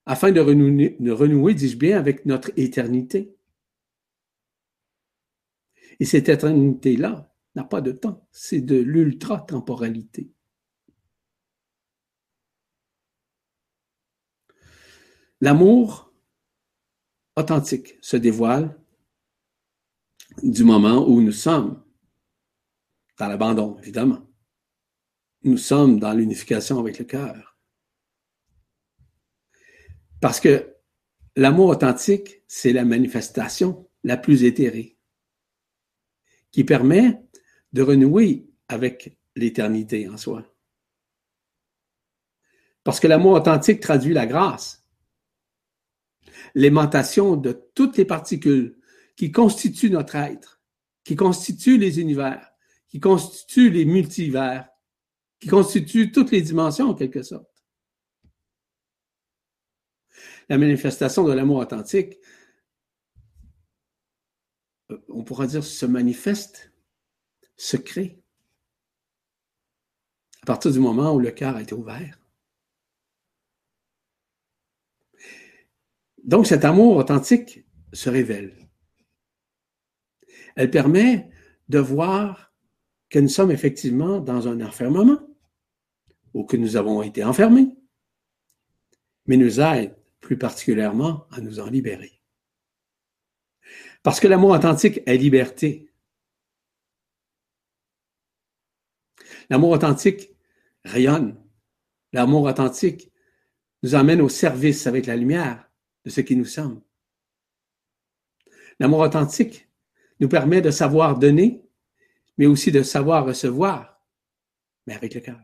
afin 0.05 0.31
de 0.31 0.41
renouer, 0.41 0.97
de 0.99 1.11
renouer 1.11 1.53
dis-je 1.53 1.77
bien, 1.77 1.97
avec 1.97 2.25
notre 2.25 2.51
éternité. 2.57 3.35
Et 5.99 6.05
cette 6.05 6.27
éternité-là 6.27 7.31
n'a 7.55 7.63
pas 7.63 7.81
de 7.81 7.91
temps, 7.91 8.27
c'est 8.31 8.61
de 8.61 8.75
l'ultra-temporalité. 8.75 10.31
L'amour 15.41 16.13
authentique 17.35 17.97
se 18.01 18.15
dévoile 18.15 18.79
du 20.43 20.63
moment 20.63 21.07
où 21.07 21.19
nous 21.19 21.31
sommes 21.31 21.83
dans 23.17 23.27
l'abandon, 23.27 23.77
évidemment. 23.79 24.27
Nous 25.43 25.57
sommes 25.57 25.99
dans 25.99 26.13
l'unification 26.13 26.79
avec 26.79 26.99
le 26.99 27.05
cœur. 27.05 27.57
Parce 30.21 30.39
que 30.39 30.75
l'amour 31.35 31.69
authentique, 31.69 32.43
c'est 32.47 32.71
la 32.71 32.85
manifestation 32.85 33.89
la 34.03 34.17
plus 34.17 34.43
éthérée 34.43 34.99
qui 36.51 36.63
permet 36.63 37.19
de 37.73 37.81
renouer 37.81 38.47
avec 38.67 39.17
l'éternité 39.35 40.07
en 40.07 40.17
soi. 40.17 40.45
Parce 42.83 42.99
que 42.99 43.07
l'amour 43.07 43.33
authentique 43.33 43.79
traduit 43.79 44.13
la 44.13 44.27
grâce, 44.27 44.80
l'aimantation 46.55 47.35
de 47.35 47.51
toutes 47.75 47.97
les 47.97 48.05
particules 48.05 48.77
qui 49.15 49.31
constituent 49.31 49.89
notre 49.89 50.15
être, 50.15 50.61
qui 51.03 51.15
constituent 51.15 51.77
les 51.77 51.99
univers, 51.99 52.51
qui 52.87 52.99
constituent 52.99 53.69
les 53.69 53.85
multivers, 53.85 54.67
qui 55.39 55.47
constituent 55.47 56.11
toutes 56.11 56.31
les 56.31 56.41
dimensions 56.41 56.89
en 56.89 56.93
quelque 56.93 57.23
sorte. 57.23 57.47
La 60.49 60.57
manifestation 60.57 61.23
de 61.23 61.33
l'amour 61.33 61.57
authentique, 61.57 62.17
euh, 64.91 64.97
on 65.09 65.23
pourra 65.23 65.47
dire, 65.47 65.63
se 65.63 65.85
manifeste, 65.85 66.73
se 67.55 67.77
crée, 67.77 68.21
à 70.43 70.45
partir 70.45 70.71
du 70.71 70.79
moment 70.79 71.13
où 71.13 71.19
le 71.19 71.31
cœur 71.31 71.55
a 71.55 71.61
été 71.61 71.73
ouvert. 71.73 72.20
Donc 76.23 76.47
cet 76.47 76.65
amour 76.65 76.97
authentique 76.97 77.65
se 77.93 78.09
révèle. 78.09 78.55
Elle 80.55 80.69
permet 80.69 81.29
de 81.69 81.79
voir 81.79 82.53
que 83.09 83.19
nous 83.19 83.29
sommes 83.29 83.51
effectivement 83.51 84.19
dans 84.19 84.47
un 84.47 84.61
enfermement 84.61 85.19
ou 86.33 86.45
que 86.45 86.57
nous 86.57 86.77
avons 86.77 87.01
été 87.01 87.23
enfermés, 87.23 87.75
mais 89.25 89.37
nous 89.37 89.59
aide 89.59 89.95
plus 90.19 90.37
particulièrement 90.37 91.27
à 91.31 91.41
nous 91.41 91.59
en 91.59 91.69
libérer. 91.69 92.21
Parce 94.03 94.19
que 94.19 94.27
l'amour 94.27 94.51
authentique 94.51 95.01
est 95.05 95.17
liberté. 95.17 95.91
L'amour 99.49 99.71
authentique 99.71 100.29
rayonne. 100.83 101.37
L'amour 102.13 102.43
authentique 102.43 103.11
nous 103.83 103.95
amène 103.95 104.21
au 104.21 104.29
service 104.29 104.87
avec 104.87 105.05
la 105.05 105.15
lumière 105.15 105.70
de 106.05 106.09
ce 106.09 106.21
qui 106.21 106.35
nous 106.35 106.45
sommes. 106.45 106.81
L'amour 108.79 108.99
authentique 108.99 109.69
nous 110.19 110.29
permet 110.29 110.61
de 110.61 110.71
savoir 110.71 111.17
donner, 111.19 111.63
mais 112.37 112.45
aussi 112.45 112.71
de 112.71 112.83
savoir 112.83 113.25
recevoir, 113.25 114.01
mais 114.87 114.93
avec 114.93 115.13
le 115.13 115.21
cœur. 115.21 115.41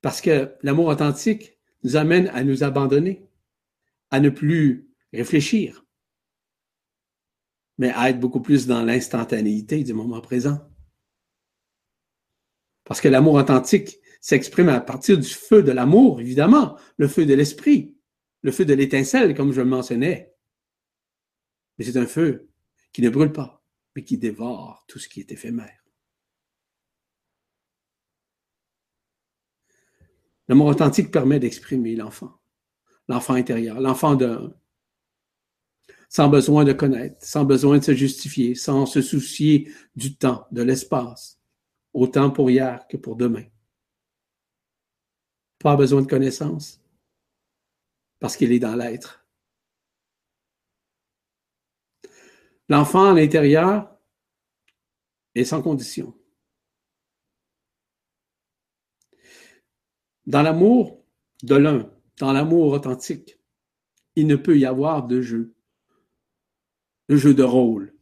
Parce 0.00 0.20
que 0.20 0.54
l'amour 0.62 0.86
authentique 0.86 1.58
nous 1.82 1.96
amène 1.96 2.28
à 2.28 2.44
nous 2.44 2.62
abandonner, 2.62 3.26
à 4.10 4.20
ne 4.20 4.30
plus 4.30 4.90
réfléchir, 5.12 5.84
mais 7.78 7.90
à 7.90 8.10
être 8.10 8.20
beaucoup 8.20 8.40
plus 8.40 8.66
dans 8.66 8.82
l'instantanéité 8.82 9.82
du 9.82 9.92
moment 9.92 10.20
présent. 10.20 10.60
Parce 12.84 13.00
que 13.00 13.08
l'amour 13.08 13.34
authentique 13.34 13.98
s'exprime 14.24 14.70
à 14.70 14.80
partir 14.80 15.18
du 15.18 15.28
feu 15.28 15.62
de 15.62 15.70
l'amour, 15.70 16.18
évidemment, 16.18 16.78
le 16.96 17.08
feu 17.08 17.26
de 17.26 17.34
l'esprit, 17.34 17.94
le 18.40 18.52
feu 18.52 18.64
de 18.64 18.72
l'étincelle, 18.72 19.34
comme 19.34 19.52
je 19.52 19.60
le 19.60 19.66
mentionnais. 19.66 20.34
Mais 21.76 21.84
c'est 21.84 21.98
un 21.98 22.06
feu 22.06 22.48
qui 22.94 23.02
ne 23.02 23.10
brûle 23.10 23.32
pas, 23.32 23.62
mais 23.94 24.02
qui 24.02 24.16
dévore 24.16 24.86
tout 24.88 24.98
ce 24.98 25.10
qui 25.10 25.20
est 25.20 25.30
éphémère. 25.30 25.84
L'amour 30.48 30.68
authentique 30.68 31.10
permet 31.10 31.38
d'exprimer 31.38 31.94
l'enfant, 31.94 32.40
l'enfant 33.08 33.34
intérieur, 33.34 33.78
l'enfant 33.78 34.14
d'un, 34.14 34.54
sans 36.08 36.30
besoin 36.30 36.64
de 36.64 36.72
connaître, 36.72 37.22
sans 37.22 37.44
besoin 37.44 37.76
de 37.76 37.84
se 37.84 37.94
justifier, 37.94 38.54
sans 38.54 38.86
se 38.86 39.02
soucier 39.02 39.70
du 39.96 40.16
temps, 40.16 40.46
de 40.50 40.62
l'espace, 40.62 41.38
autant 41.92 42.30
pour 42.30 42.48
hier 42.48 42.86
que 42.88 42.96
pour 42.96 43.16
demain 43.16 43.44
pas 45.64 45.76
besoin 45.76 46.02
de 46.02 46.06
connaissance, 46.06 46.78
parce 48.18 48.36
qu'il 48.36 48.52
est 48.52 48.58
dans 48.58 48.76
l'être. 48.76 49.26
L'enfant 52.68 53.06
à 53.06 53.14
l'intérieur 53.14 53.98
est 55.34 55.46
sans 55.46 55.62
condition. 55.62 56.14
Dans 60.26 60.42
l'amour 60.42 61.02
de 61.42 61.54
l'un, 61.54 61.90
dans 62.18 62.34
l'amour 62.34 62.72
authentique, 62.72 63.40
il 64.16 64.26
ne 64.26 64.36
peut 64.36 64.58
y 64.58 64.66
avoir 64.66 65.06
de 65.06 65.22
jeu, 65.22 65.54
de 67.08 67.16
jeu 67.16 67.32
de 67.32 67.42
rôle, 67.42 67.94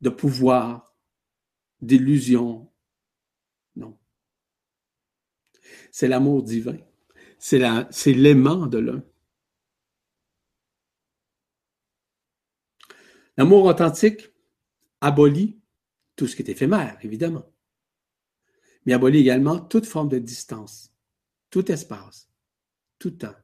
de 0.00 0.10
pouvoir, 0.10 0.94
d'illusion, 1.80 2.67
c'est 5.90 6.08
l'amour 6.08 6.42
divin. 6.42 6.76
C'est 7.38 7.58
l'aimant 8.06 8.66
de 8.66 8.78
l'un. 8.78 9.04
L'amour 13.36 13.64
authentique 13.66 14.32
abolit 15.00 15.60
tout 16.16 16.26
ce 16.26 16.34
qui 16.34 16.42
est 16.42 16.50
éphémère, 16.50 16.98
évidemment, 17.02 17.48
mais 18.84 18.92
abolit 18.92 19.20
également 19.20 19.60
toute 19.60 19.86
forme 19.86 20.08
de 20.08 20.18
distance, 20.18 20.92
tout 21.50 21.70
espace, 21.70 22.28
tout 22.98 23.12
temps, 23.12 23.36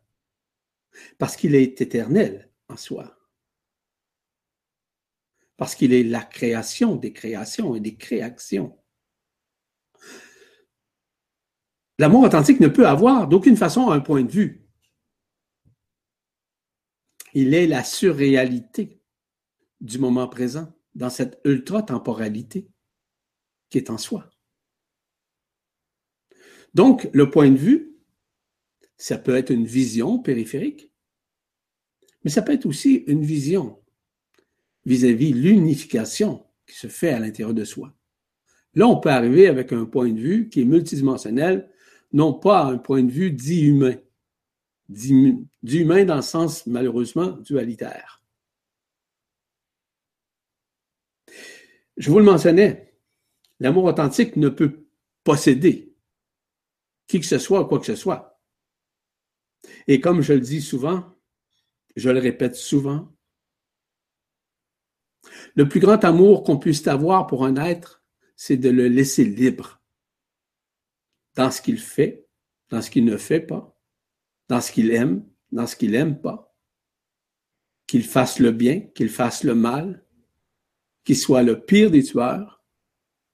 parce 1.18 1.36
qu'il 1.36 1.55
est 1.55 1.80
éternel 1.80 2.51
en 2.68 2.76
soi, 2.76 3.16
parce 5.57 5.76
qu'il 5.76 5.92
est 5.92 6.03
la 6.03 6.24
création 6.24 6.97
des 6.97 7.12
créations 7.12 7.76
et 7.76 7.80
des 7.80 7.95
créations. 7.95 8.76
L'amour 11.99 12.22
authentique 12.22 12.61
ne 12.61 12.68
peut 12.68 12.86
avoir 12.86 13.28
d'aucune 13.28 13.57
façon 13.57 13.90
un 13.90 14.01
point 14.01 14.22
de 14.22 14.30
vue. 14.30 14.66
Il 17.34 17.55
est 17.55 17.66
la 17.66 17.84
surréalité 17.84 19.01
du 19.80 19.99
moment 19.99 20.28
présent 20.28 20.72
dans 20.95 21.11
cette 21.11 21.40
ultra-temporalité 21.45 22.68
qui 23.70 23.78
est 23.78 23.90
en 23.90 23.99
soi. 23.99 24.30
Donc, 26.74 27.09
le 27.12 27.30
point 27.30 27.51
de 27.51 27.57
vue, 27.57 27.97
ça 28.97 29.18
peut 29.18 29.36
être 29.36 29.51
une 29.51 29.66
vision 29.66 30.18
périphérique, 30.18 30.92
mais 32.24 32.30
ça 32.30 32.42
peut 32.42 32.53
être 32.53 32.66
aussi 32.66 33.05
une 33.07 33.24
vision 33.24 33.80
vis-à-vis 34.86 35.32
l'unification 35.32 36.47
qui 36.66 36.76
se 36.76 36.88
fait 36.88 37.11
à 37.11 37.20
l'intérieur 37.20 37.55
de 37.55 37.64
soi. 37.64 37.95
Là, 38.74 38.88
on 38.88 38.99
peut 38.99 39.11
arriver 39.11 39.47
avec 39.47 39.72
un 39.72 39.84
point 39.84 40.11
de 40.11 40.18
vue 40.18 40.49
qui 40.49 40.62
est 40.62 40.64
multidimensionnel 40.64 41.70
non 42.15 42.33
pas 42.33 42.67
un 42.67 42.79
point 42.79 43.03
de 43.03 43.11
vue 43.11 43.33
dit 43.33 43.62
humain, 43.62 43.97
dit, 44.89 45.37
humain 45.65 46.05
dans 46.05 46.15
le 46.17 46.23
sens 46.23 46.65
malheureusement 46.67 47.33
dualitaire. 47.33 48.23
Je 51.97 52.11
vous 52.11 52.21
le 52.21 52.25
mentionnais, 52.25 52.97
l'amour 53.59 53.85
authentique 53.85 54.37
ne 54.37 54.49
peut 54.49 54.87
posséder 55.25 55.93
qui 57.09 57.19
que 57.19 57.27
ce 57.27 57.39
soit 57.39 57.62
ou 57.62 57.67
quoi 57.67 57.81
que 57.81 57.87
ce 57.87 57.97
soit. 57.97 58.41
Et 59.89 60.01
comme 60.01 60.23
je 60.23 60.35
le 60.35 60.41
dis 60.41 60.62
souvent, 60.62 61.19
je 61.97 62.11
le 62.11 62.21
répète 62.21 62.55
souvent, 62.55 63.12
le 65.57 65.69
plus 65.69 65.81
grand 65.81 66.05
amour 66.05 66.45
qu'on 66.45 66.59
puisse 66.59 66.87
avoir 66.87 67.27
pour 67.27 67.45
un 67.45 67.57
être, 67.57 68.05
c'est 68.37 68.57
de 68.57 68.71
le 68.71 68.87
laisser 68.87 69.25
libre 69.25 69.84
dans 71.35 71.51
ce 71.51 71.61
qu'il 71.61 71.78
fait, 71.78 72.26
dans 72.68 72.82
ce 72.82 72.91
qu'il 72.91 73.05
ne 73.05 73.16
fait 73.16 73.41
pas, 73.41 73.76
dans 74.49 74.61
ce 74.61 74.72
qu'il 74.72 74.91
aime, 74.91 75.28
dans 75.53 75.66
ce 75.66 75.76
qu'il 75.76 75.93
n'aime 75.93 76.20
pas, 76.20 76.55
qu'il 77.87 78.05
fasse 78.05 78.39
le 78.39 78.51
bien, 78.51 78.80
qu'il 78.80 79.09
fasse 79.09 79.45
le 79.45 79.55
mal, 79.55 80.05
qu'il 81.05 81.16
soit 81.18 81.43
le 81.43 81.64
pire 81.64 81.91
des 81.91 82.03
tueurs, 82.03 82.64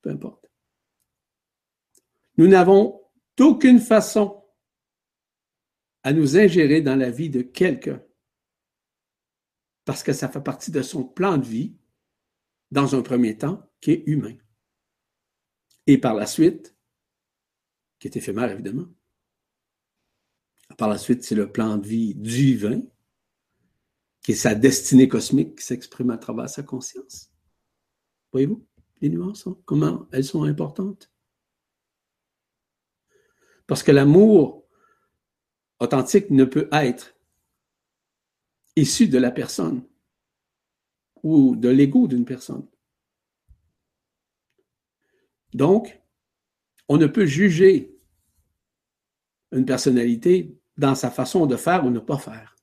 peu 0.03 0.11
importe. 0.11 0.51
Nous 2.36 2.48
n'avons 2.48 3.01
d'aucune 3.36 3.80
façon 3.80 4.44
à 6.03 6.12
nous 6.12 6.36
ingérer 6.36 6.80
dans 6.80 6.96
la 6.96 7.11
vie 7.11 7.30
de 7.30 7.42
quelqu'un. 7.42 8.03
parce 9.84 10.03
que 10.05 10.12
ça 10.12 10.28
fait 10.28 10.42
partie 10.42 10.70
de 10.70 10.82
son 10.82 11.05
plan 11.05 11.36
de 11.36 11.44
vie, 11.44 11.76
dans 12.70 12.94
un 12.94 13.03
premier 13.03 13.36
temps, 13.36 13.68
qui 13.80 13.90
est 13.90 14.05
humain. 14.07 14.36
Et 15.88 15.98
par 15.98 16.14
la 16.14 16.26
suite, 16.26 16.76
qui 18.01 18.09
est 18.09 18.16
éphémère 18.16 18.51
évidemment, 18.51 18.88
par 20.76 20.88
la 20.88 20.98
suite, 20.98 21.22
c'est 21.22 21.34
le 21.34 21.53
plan 21.53 21.76
de 21.76 21.86
vie 21.86 22.14
du 22.14 22.57
vin, 22.57 22.80
qui 24.22 24.32
est 24.32 24.36
sa 24.36 24.55
destinée 24.55 25.09
cosmique 25.09 25.59
qui 25.59 25.64
s'exprime 25.64 26.11
à 26.11 26.18
travers 26.18 26.48
sa 26.48 26.62
conscience. 26.62 27.30
Voyez-vous 28.32 28.66
les 29.01 29.09
nuances, 29.09 29.46
comment 29.64 30.09
elles 30.12 30.24
sont 30.24 30.44
importantes? 30.44 31.11
Parce 33.66 33.82
que 33.82 33.92
l'amour 33.92 34.66
authentique 35.78 36.30
ne 36.30 36.44
peut 36.44 36.68
être 36.72 37.14
issu 38.76 39.09
de 39.09 39.18
la 39.18 39.30
personne 39.30 39.86
ou 41.22 41.57
de 41.57 41.68
l'ego 41.68 42.07
d'une 42.09 42.24
personne. 42.24 42.66
Donc, 45.53 45.99
on 46.91 46.97
ne 46.97 47.07
peut 47.07 47.24
juger 47.24 47.97
une 49.53 49.64
personnalité 49.64 50.59
dans 50.76 50.97
sa 50.97 51.09
façon 51.09 51.47
de 51.47 51.55
faire 51.55 51.86
ou 51.86 51.91
ne 51.91 52.01
pas 52.01 52.18
faire, 52.18 52.57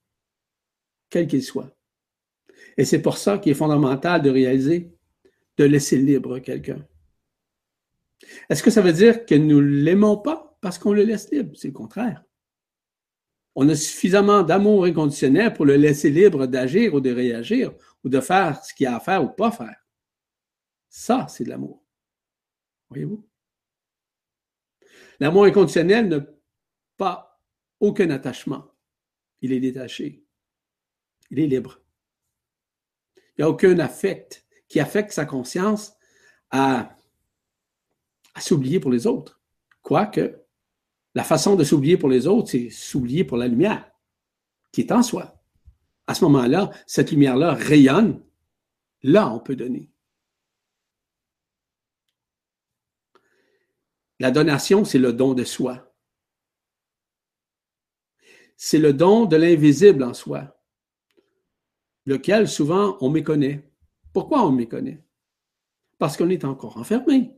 quel 1.10 1.28
qu'il 1.28 1.42
soit. 1.42 1.74
Et 2.76 2.84
c'est 2.84 3.02
pour 3.02 3.18
ça 3.18 3.38
qu'il 3.38 3.54
est 3.54 3.56
fondamental 3.56 4.22
de 4.22 4.30
réaliser, 4.30 4.92
de 5.56 5.64
laisser 5.64 5.98
libre 5.98 6.40
quelqu'un. 6.40 6.86
Est-ce 8.50 8.62
que 8.62 8.70
ça 8.70 8.82
veut 8.82 8.92
dire 8.92 9.26
que 9.26 9.34
nous 9.34 9.62
ne 9.62 9.82
l'aimons 9.84 10.18
pas 10.18 10.58
parce 10.60 10.78
qu'on 10.78 10.92
le 10.92 11.04
laisse 11.04 11.32
libre? 11.32 11.56
C'est 11.56 11.70
le 11.70 11.74
contraire. 11.74 12.22
On 13.56 13.70
a 13.70 13.76
suffisamment 13.76 14.44
d'amour 14.44 14.84
inconditionnel 14.84 15.54
pour 15.54 15.66
le 15.66 15.78
laisser 15.78 16.10
libre 16.10 16.48
d'agir 16.48 16.94
ou 16.94 17.00
de 17.00 17.12
réagir 17.12 17.74
ou 18.04 18.10
de 18.10 18.20
faire 18.20 18.62
ce 18.62 18.74
qu'il 18.74 18.88
a 18.88 18.98
à 18.98 19.00
faire 19.00 19.24
ou 19.24 19.30
pas 19.30 19.52
faire. 19.52 19.88
Ça, 20.90 21.28
c'est 21.30 21.46
de 21.46 21.50
l'amour. 21.50 21.82
Voyez-vous? 22.90 23.26
L'amour 25.20 25.46
inconditionnel 25.46 26.08
n'a 26.10 26.20
pas 26.98 27.42
aucun 27.80 28.10
attachement. 28.10 28.72
Il 29.42 29.54
est 29.54 29.60
détaché. 29.60 30.26
Il 31.30 31.40
est 31.40 31.48
libre. 31.48 31.80
Il 33.16 33.42
n'y 33.42 33.44
a 33.44 33.50
aucun 33.50 33.78
affect 33.80 34.46
qui 34.68 34.80
affecte 34.80 35.12
sa 35.12 35.26
conscience 35.26 35.94
à, 36.52 36.96
s'oublier 38.40 38.80
pour 38.80 38.92
les 38.92 39.08
autres. 39.08 39.42
Quoique, 39.82 40.44
la 41.16 41.24
façon 41.24 41.56
de 41.56 41.64
s'oublier 41.64 41.98
pour 41.98 42.10
les 42.10 42.28
autres, 42.28 42.50
c'est 42.50 42.70
s'oublier 42.70 43.24
pour 43.24 43.38
la 43.38 43.48
lumière 43.48 43.92
qui 44.72 44.82
est 44.82 44.92
en 44.92 45.02
soi. 45.02 45.42
À 46.06 46.14
ce 46.14 46.24
moment-là, 46.26 46.72
cette 46.86 47.12
lumière-là 47.12 47.54
rayonne. 47.54 48.24
Là, 49.02 49.32
on 49.32 49.40
peut 49.40 49.56
donner. 49.56 49.92
La 54.20 54.32
donation, 54.32 54.84
c'est 54.84 55.00
le 55.00 55.14
don 55.14 55.34
de 55.34 55.44
soi. 55.44 55.94
C'est 58.56 58.80
le 58.80 58.94
don 58.94 59.26
de 59.26 59.36
l'invisible 59.36 60.04
en 60.04 60.16
soi, 60.16 60.60
lequel 62.06 62.48
souvent 62.48 62.98
on 63.02 63.10
méconnaît. 63.12 63.72
Pourquoi 64.14 64.44
on 64.44 64.52
méconnaît? 64.52 65.04
Parce 66.00 66.18
qu'on 66.18 66.30
est 66.30 66.44
encore 66.44 66.78
enfermé. 66.78 67.34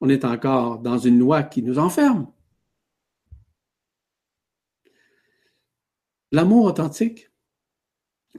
On 0.00 0.08
est 0.08 0.24
encore 0.24 0.80
dans 0.80 0.98
une 0.98 1.18
loi 1.18 1.44
qui 1.44 1.62
nous 1.62 1.78
enferme. 1.78 2.32
L'amour 6.32 6.64
authentique 6.64 7.30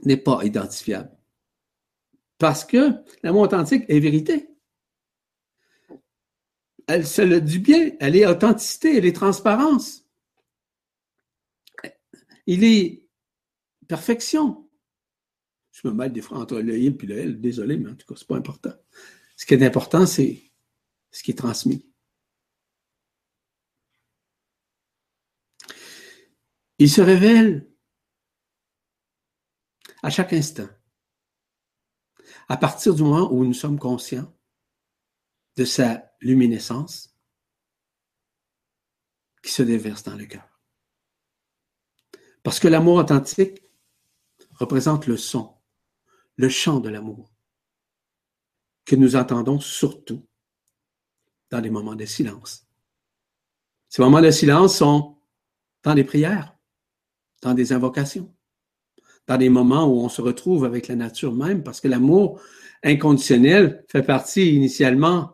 n'est 0.04 0.18
pas 0.18 0.44
identifiable. 0.44 1.16
Parce 2.36 2.64
que 2.64 2.92
l'amour 3.22 3.42
authentique 3.42 3.84
est 3.88 3.98
vérité. 3.98 4.50
Elle 6.88 7.06
se 7.06 7.20
le 7.20 7.42
dit 7.42 7.58
bien, 7.58 7.92
elle 8.00 8.16
est 8.16 8.26
authenticité, 8.26 8.96
elle 8.96 9.04
est 9.04 9.12
transparence. 9.12 10.06
Il 12.46 12.64
est 12.64 13.06
perfection. 13.86 14.66
Je 15.70 15.86
me 15.86 15.92
mets 15.92 16.08
des 16.08 16.22
fois 16.22 16.38
entre 16.38 16.58
le 16.60 16.78
il 16.78 16.86
et 16.86 17.06
le 17.06 17.18
elle, 17.18 17.40
désolé, 17.42 17.76
mais 17.76 17.90
en 17.90 17.94
tout 17.94 18.06
cas, 18.06 18.18
ce 18.18 18.24
pas 18.24 18.36
important. 18.36 18.72
Ce 19.36 19.44
qui 19.44 19.52
est 19.52 19.62
important, 19.62 20.06
c'est 20.06 20.42
ce 21.10 21.22
qui 21.22 21.32
est 21.32 21.34
transmis. 21.34 21.86
Il 26.78 26.90
se 26.90 27.02
révèle 27.02 27.68
à 30.02 30.08
chaque 30.08 30.32
instant. 30.32 30.68
À 32.48 32.56
partir 32.56 32.94
du 32.94 33.02
moment 33.02 33.30
où 33.30 33.44
nous 33.44 33.52
sommes 33.52 33.78
conscients 33.78 34.32
de 35.58 35.64
sa 35.64 36.14
luminescence 36.20 37.12
qui 39.42 39.50
se 39.50 39.64
déverse 39.64 40.04
dans 40.04 40.14
le 40.14 40.24
cœur. 40.24 40.60
Parce 42.44 42.60
que 42.60 42.68
l'amour 42.68 42.94
authentique 42.94 43.60
représente 44.52 45.08
le 45.08 45.16
son, 45.16 45.52
le 46.36 46.48
chant 46.48 46.78
de 46.78 46.88
l'amour, 46.88 47.32
que 48.84 48.94
nous 48.94 49.16
entendons 49.16 49.58
surtout 49.58 50.24
dans 51.50 51.60
les 51.60 51.70
moments 51.70 51.96
de 51.96 52.06
silence. 52.06 52.68
Ces 53.88 54.00
moments 54.00 54.22
de 54.22 54.30
silence 54.30 54.78
sont 54.78 55.18
dans 55.82 55.94
les 55.94 56.04
prières, 56.04 56.56
dans 57.42 57.54
des 57.54 57.72
invocations, 57.72 58.32
dans 59.28 59.36
des 59.36 59.50
moments 59.50 59.86
où 59.86 60.00
on 60.00 60.08
se 60.08 60.22
retrouve 60.22 60.64
avec 60.64 60.88
la 60.88 60.96
nature 60.96 61.34
même, 61.34 61.62
parce 61.62 61.80
que 61.80 61.88
l'amour 61.88 62.40
inconditionnel 62.82 63.84
fait 63.88 64.02
partie 64.02 64.54
initialement 64.54 65.32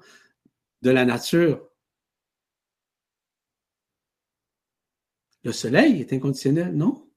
de 0.82 0.90
la 0.90 1.04
nature. 1.04 1.66
Le 5.44 5.52
soleil 5.52 6.00
est 6.00 6.12
inconditionnel, 6.12 6.74
non? 6.74 7.08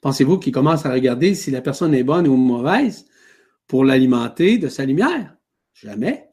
Pensez-vous 0.00 0.38
qu'il 0.38 0.52
commence 0.52 0.84
à 0.84 0.92
regarder 0.92 1.34
si 1.34 1.50
la 1.50 1.62
personne 1.62 1.94
est 1.94 2.02
bonne 2.02 2.26
ou 2.26 2.36
mauvaise 2.36 3.06
pour 3.66 3.84
l'alimenter 3.84 4.58
de 4.58 4.68
sa 4.68 4.84
lumière? 4.84 5.36
Jamais. 5.72 6.28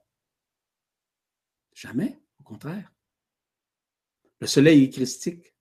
Jamais, 1.73 2.19
au 2.39 2.43
contraire. 2.43 2.91
Le 4.39 4.47
soleil 4.47 4.85
est 4.85 4.89
christique. 4.89 5.53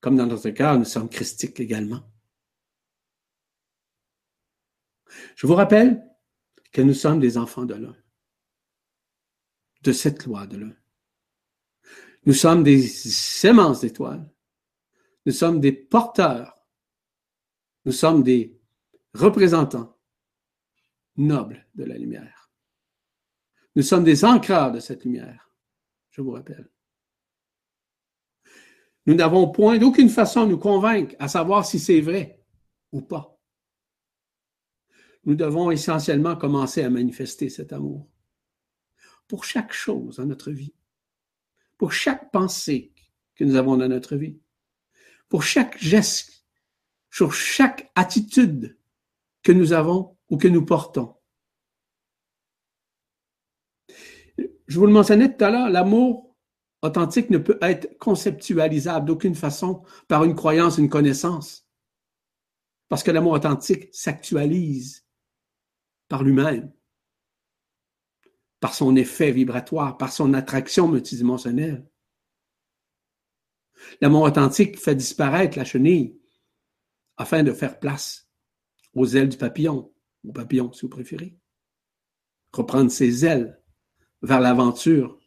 Comme 0.00 0.16
dans 0.16 0.26
notre 0.26 0.50
cœur, 0.50 0.78
nous 0.78 0.84
sommes 0.84 1.08
christiques 1.08 1.60
également. 1.60 2.13
Je 5.36 5.46
vous 5.46 5.54
rappelle 5.54 6.04
que 6.72 6.82
nous 6.82 6.94
sommes 6.94 7.20
des 7.20 7.38
enfants 7.38 7.64
de 7.64 7.74
l'un, 7.74 7.96
de 9.82 9.92
cette 9.92 10.24
loi 10.24 10.46
de 10.46 10.58
l'un. 10.58 10.76
Nous 12.26 12.32
sommes 12.32 12.62
des 12.62 12.86
semences 12.86 13.80
d'étoiles. 13.80 14.28
Nous 15.26 15.32
sommes 15.32 15.60
des 15.60 15.72
porteurs. 15.72 16.54
Nous 17.84 17.92
sommes 17.92 18.22
des 18.22 18.58
représentants 19.12 19.98
nobles 21.16 21.66
de 21.74 21.84
la 21.84 21.98
lumière. 21.98 22.50
Nous 23.76 23.82
sommes 23.82 24.04
des 24.04 24.24
ancreurs 24.24 24.72
de 24.72 24.80
cette 24.80 25.04
lumière, 25.04 25.50
je 26.10 26.22
vous 26.22 26.30
rappelle. 26.30 26.70
Nous 29.06 29.14
n'avons 29.14 29.50
point 29.50 29.78
d'aucune 29.78 30.08
façon 30.08 30.46
de 30.46 30.52
nous 30.52 30.58
convaincre 30.58 31.14
à 31.18 31.28
savoir 31.28 31.66
si 31.66 31.78
c'est 31.78 32.00
vrai 32.00 32.42
ou 32.92 33.02
pas 33.02 33.33
nous 35.26 35.34
devons 35.34 35.70
essentiellement 35.70 36.36
commencer 36.36 36.82
à 36.82 36.90
manifester 36.90 37.48
cet 37.48 37.72
amour. 37.72 38.08
Pour 39.28 39.44
chaque 39.44 39.72
chose 39.72 40.16
dans 40.16 40.26
notre 40.26 40.50
vie, 40.50 40.74
pour 41.78 41.92
chaque 41.92 42.30
pensée 42.30 42.92
que 43.34 43.44
nous 43.44 43.56
avons 43.56 43.76
dans 43.76 43.88
notre 43.88 44.16
vie, 44.16 44.38
pour 45.28 45.42
chaque 45.42 45.78
geste, 45.78 46.44
sur 47.10 47.32
chaque 47.32 47.90
attitude 47.94 48.78
que 49.42 49.52
nous 49.52 49.72
avons 49.72 50.16
ou 50.28 50.36
que 50.36 50.48
nous 50.48 50.64
portons. 50.64 51.14
Je 54.66 54.78
vous 54.78 54.86
le 54.86 54.92
mentionnais 54.92 55.34
tout 55.34 55.44
à 55.44 55.50
l'heure, 55.50 55.70
l'amour 55.70 56.34
authentique 56.82 57.30
ne 57.30 57.38
peut 57.38 57.58
être 57.62 57.98
conceptualisable 57.98 59.06
d'aucune 59.06 59.34
façon 59.34 59.82
par 60.06 60.24
une 60.24 60.34
croyance, 60.34 60.78
une 60.78 60.88
connaissance. 60.88 61.66
Parce 62.88 63.02
que 63.02 63.10
l'amour 63.10 63.32
authentique 63.32 63.88
s'actualise 63.92 65.03
par 66.14 66.22
lui-même, 66.22 66.72
par 68.60 68.72
son 68.72 68.94
effet 68.94 69.32
vibratoire, 69.32 69.98
par 69.98 70.12
son 70.12 70.32
attraction 70.32 70.86
multidimensionnelle. 70.86 71.90
L'amour 74.00 74.22
authentique 74.22 74.78
fait 74.78 74.94
disparaître 74.94 75.58
la 75.58 75.64
chenille 75.64 76.16
afin 77.16 77.42
de 77.42 77.52
faire 77.52 77.80
place 77.80 78.30
aux 78.94 79.06
ailes 79.16 79.28
du 79.28 79.36
papillon, 79.36 79.92
au 80.24 80.30
papillon 80.30 80.72
si 80.72 80.82
vous 80.82 80.88
préférez. 80.88 81.36
Reprendre 82.52 82.92
ses 82.92 83.26
ailes 83.26 83.60
vers 84.22 84.38
l'aventure 84.38 85.18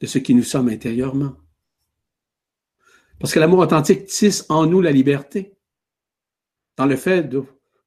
de 0.00 0.06
ce 0.06 0.18
qui 0.18 0.34
nous 0.34 0.42
sommes 0.42 0.68
intérieurement. 0.68 1.34
Parce 3.18 3.32
que 3.32 3.40
l'amour 3.40 3.60
authentique 3.60 4.04
tisse 4.04 4.44
en 4.50 4.66
nous 4.66 4.82
la 4.82 4.92
liberté 4.92 5.56
dans 6.76 6.84
le 6.84 6.96
fait 6.96 7.22
de 7.22 7.42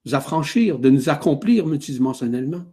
nous 0.05 0.15
affranchir, 0.15 0.79
de 0.79 0.89
nous 0.89 1.09
accomplir 1.09 1.65
multidimensionnellement. 1.65 2.65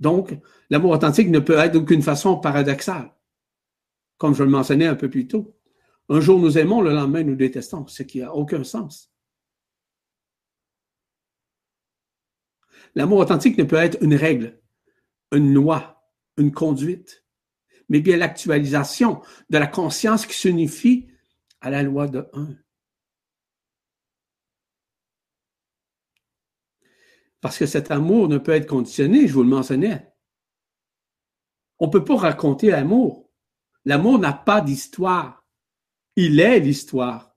Donc, 0.00 0.36
l'amour 0.70 0.90
authentique 0.90 1.28
ne 1.28 1.38
peut 1.38 1.56
être 1.58 1.72
d'aucune 1.72 2.02
façon 2.02 2.38
paradoxal, 2.38 3.14
comme 4.18 4.34
je 4.34 4.42
le 4.42 4.50
mentionnais 4.50 4.86
un 4.86 4.96
peu 4.96 5.08
plus 5.08 5.28
tôt. 5.28 5.56
Un 6.08 6.20
jour 6.20 6.38
nous 6.38 6.58
aimons, 6.58 6.82
le 6.82 6.92
lendemain 6.92 7.22
nous 7.22 7.36
détestons, 7.36 7.86
ce 7.86 8.02
qui 8.02 8.20
n'a 8.20 8.34
aucun 8.34 8.64
sens. 8.64 9.10
L'amour 12.94 13.18
authentique 13.18 13.58
ne 13.58 13.64
peut 13.64 13.76
être 13.76 14.02
une 14.02 14.14
règle, 14.14 14.60
une 15.32 15.54
loi, 15.54 16.04
une 16.36 16.52
conduite, 16.52 17.24
mais 17.88 18.00
bien 18.00 18.16
l'actualisation 18.16 19.22
de 19.50 19.58
la 19.58 19.66
conscience 19.66 20.26
qui 20.26 20.34
s'unifie 20.34 21.08
à 21.60 21.70
la 21.70 21.82
loi 21.82 22.08
de 22.08 22.28
un. 22.32 22.54
Parce 27.44 27.58
que 27.58 27.66
cet 27.66 27.90
amour 27.90 28.28
ne 28.28 28.38
peut 28.38 28.52
être 28.52 28.66
conditionné, 28.66 29.28
je 29.28 29.34
vous 29.34 29.42
le 29.42 29.50
mentionnais. 29.50 30.10
On 31.78 31.88
ne 31.88 31.92
peut 31.92 32.02
pas 32.02 32.16
raconter 32.16 32.70
l'amour. 32.70 33.30
L'amour 33.84 34.18
n'a 34.18 34.32
pas 34.32 34.62
d'histoire. 34.62 35.46
Il 36.16 36.40
est 36.40 36.58
l'histoire. 36.58 37.36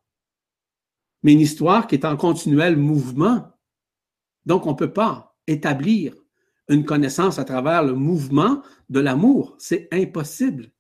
Mais 1.24 1.34
une 1.34 1.42
histoire 1.42 1.88
qui 1.88 1.96
est 1.96 2.06
en 2.06 2.16
continuel 2.16 2.78
mouvement. 2.78 3.52
Donc, 4.46 4.66
on 4.66 4.72
ne 4.72 4.78
peut 4.78 4.94
pas 4.94 5.38
établir 5.46 6.16
une 6.70 6.86
connaissance 6.86 7.38
à 7.38 7.44
travers 7.44 7.84
le 7.84 7.94
mouvement 7.94 8.64
de 8.88 9.02
l'amour. 9.02 9.58
C'est 9.60 9.90
impossible. 9.92 10.72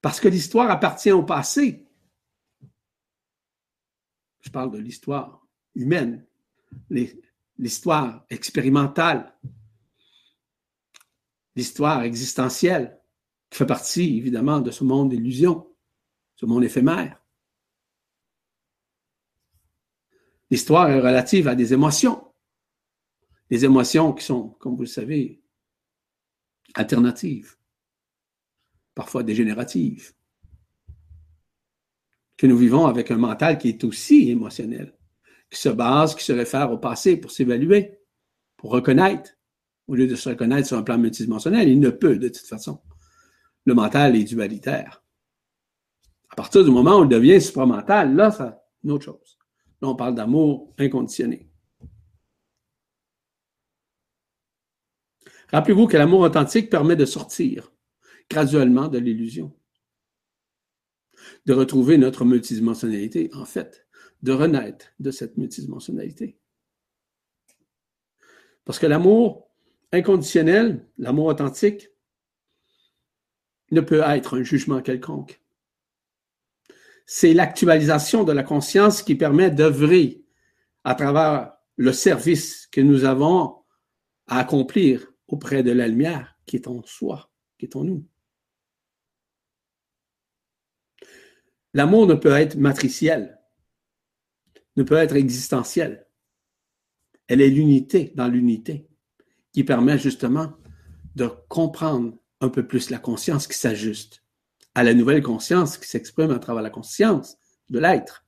Parce 0.00 0.20
que 0.20 0.28
l'histoire 0.28 0.70
appartient 0.70 1.12
au 1.12 1.22
passé. 1.22 1.86
Je 4.40 4.48
parle 4.48 4.70
de 4.70 4.78
l'histoire 4.78 5.41
humaine, 5.74 6.24
l'histoire 7.58 8.24
expérimentale, 8.30 9.34
l'histoire 11.54 12.02
existentielle, 12.02 12.98
qui 13.50 13.58
fait 13.58 13.66
partie 13.66 14.16
évidemment 14.16 14.60
de 14.60 14.70
ce 14.70 14.84
monde 14.84 15.10
d'illusion, 15.10 15.70
ce 16.36 16.46
monde 16.46 16.64
éphémère. 16.64 17.22
L'histoire 20.50 20.90
est 20.90 21.00
relative 21.00 21.48
à 21.48 21.54
des 21.54 21.72
émotions, 21.72 22.32
des 23.50 23.64
émotions 23.64 24.12
qui 24.12 24.24
sont, 24.24 24.50
comme 24.50 24.74
vous 24.74 24.82
le 24.82 24.86
savez, 24.86 25.42
alternatives, 26.74 27.56
parfois 28.94 29.22
dégénératives, 29.22 30.12
que 32.36 32.46
nous 32.46 32.56
vivons 32.56 32.86
avec 32.86 33.10
un 33.10 33.18
mental 33.18 33.58
qui 33.58 33.68
est 33.68 33.84
aussi 33.84 34.30
émotionnel 34.30 34.96
qui 35.52 35.60
se 35.60 35.68
base, 35.68 36.14
qui 36.14 36.24
se 36.24 36.32
réfère 36.32 36.72
au 36.72 36.78
passé 36.78 37.18
pour 37.18 37.30
s'évaluer, 37.30 37.98
pour 38.56 38.70
reconnaître. 38.70 39.32
Au 39.86 39.94
lieu 39.94 40.06
de 40.06 40.14
se 40.14 40.30
reconnaître 40.30 40.66
sur 40.66 40.78
un 40.78 40.82
plan 40.82 40.96
multidimensionnel, 40.96 41.68
il 41.68 41.78
ne 41.78 41.90
peut 41.90 42.16
de 42.16 42.28
toute 42.28 42.46
façon. 42.46 42.80
Le 43.66 43.74
mental 43.74 44.16
est 44.16 44.24
dualitaire. 44.24 45.04
À 46.30 46.36
partir 46.36 46.64
du 46.64 46.70
moment 46.70 47.00
où 47.00 47.02
il 47.02 47.08
devient 47.08 47.40
supramental, 47.40 48.16
là, 48.16 48.30
c'est 48.30 48.50
une 48.82 48.92
autre 48.92 49.04
chose. 49.04 49.38
Là, 49.82 49.88
on 49.88 49.94
parle 49.94 50.14
d'amour 50.14 50.72
inconditionné. 50.78 51.50
Rappelez-vous 55.48 55.86
que 55.86 55.98
l'amour 55.98 56.20
authentique 56.20 56.70
permet 56.70 56.96
de 56.96 57.04
sortir 57.04 57.70
graduellement 58.30 58.88
de 58.88 58.96
l'illusion, 58.96 59.54
de 61.44 61.52
retrouver 61.52 61.98
notre 61.98 62.24
multidimensionnalité, 62.24 63.30
en 63.34 63.44
fait, 63.44 63.81
de 64.22 64.32
renaître 64.32 64.86
de 65.00 65.10
cette 65.10 65.36
multidimensionnalité. 65.36 66.38
Parce 68.64 68.78
que 68.78 68.86
l'amour 68.86 69.50
inconditionnel, 69.92 70.86
l'amour 70.98 71.26
authentique, 71.26 71.90
ne 73.70 73.80
peut 73.80 74.02
être 74.04 74.38
un 74.38 74.42
jugement 74.42 74.80
quelconque. 74.82 75.42
C'est 77.06 77.34
l'actualisation 77.34 78.22
de 78.22 78.32
la 78.32 78.42
conscience 78.42 79.02
qui 79.02 79.14
permet 79.14 79.50
d'œuvrer 79.50 80.24
à 80.84 80.94
travers 80.94 81.54
le 81.76 81.92
service 81.92 82.68
que 82.68 82.80
nous 82.80 83.04
avons 83.04 83.62
à 84.26 84.38
accomplir 84.38 85.12
auprès 85.26 85.62
de 85.62 85.72
la 85.72 85.88
lumière 85.88 86.36
qui 86.46 86.56
est 86.56 86.68
en 86.68 86.82
soi, 86.84 87.30
qui 87.58 87.66
est 87.66 87.76
en 87.76 87.84
nous. 87.84 88.06
L'amour 91.74 92.06
ne 92.06 92.14
peut 92.14 92.32
être 92.32 92.56
matriciel 92.56 93.41
ne 94.76 94.82
peut 94.82 94.96
être 94.96 95.16
existentielle. 95.16 96.06
Elle 97.28 97.40
est 97.40 97.50
l'unité 97.50 98.12
dans 98.14 98.28
l'unité 98.28 98.88
qui 99.52 99.64
permet 99.64 99.98
justement 99.98 100.52
de 101.14 101.28
comprendre 101.48 102.16
un 102.40 102.48
peu 102.48 102.66
plus 102.66 102.90
la 102.90 102.98
conscience 102.98 103.46
qui 103.46 103.56
s'ajuste 103.56 104.22
à 104.74 104.82
la 104.82 104.94
nouvelle 104.94 105.22
conscience 105.22 105.76
qui 105.76 105.88
s'exprime 105.88 106.30
à 106.30 106.38
travers 106.38 106.62
la 106.62 106.70
conscience 106.70 107.36
de 107.68 107.78
l'être, 107.78 108.26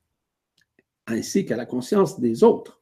ainsi 1.07 1.45
qu'à 1.45 1.55
la 1.55 1.65
conscience 1.65 2.19
des 2.19 2.43
autres. 2.43 2.81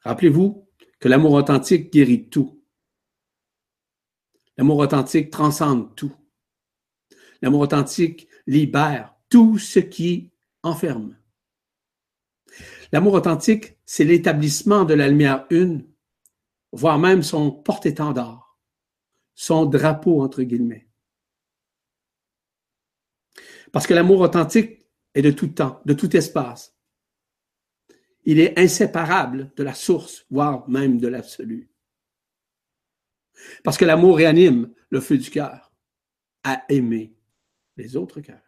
Rappelez-vous 0.00 0.68
que 0.98 1.08
l'amour 1.08 1.32
authentique 1.32 1.92
guérit 1.92 2.28
tout. 2.28 2.62
L'amour 4.56 4.78
authentique 4.78 5.30
transcende 5.30 5.94
tout. 5.94 6.14
L'amour 7.42 7.60
authentique 7.60 8.28
libère 8.46 9.14
tout 9.28 9.58
ce 9.58 9.78
qui 9.78 10.30
enferme. 10.62 11.16
L'amour 12.92 13.14
authentique, 13.14 13.78
c'est 13.84 14.04
l'établissement 14.04 14.84
de 14.84 14.94
la 14.94 15.08
lumière 15.08 15.46
une, 15.50 15.86
voire 16.72 16.98
même 16.98 17.22
son 17.22 17.50
porte-étendard, 17.50 18.58
son 19.34 19.66
drapeau, 19.66 20.22
entre 20.22 20.42
guillemets. 20.42 20.88
Parce 23.72 23.86
que 23.86 23.94
l'amour 23.94 24.20
authentique 24.20 24.86
est 25.14 25.22
de 25.22 25.30
tout 25.30 25.48
temps, 25.48 25.82
de 25.84 25.92
tout 25.92 26.16
espace. 26.16 26.74
Il 28.24 28.40
est 28.40 28.58
inséparable 28.58 29.52
de 29.56 29.62
la 29.62 29.74
source, 29.74 30.26
voire 30.30 30.68
même 30.68 30.98
de 30.98 31.08
l'absolu. 31.08 31.70
Parce 33.62 33.76
que 33.76 33.84
l'amour 33.84 34.16
réanime 34.16 34.72
le 34.90 35.00
feu 35.00 35.18
du 35.18 35.30
cœur 35.30 35.72
à 36.42 36.64
aimer 36.68 37.14
les 37.76 37.96
autres 37.96 38.20
cœurs. 38.20 38.45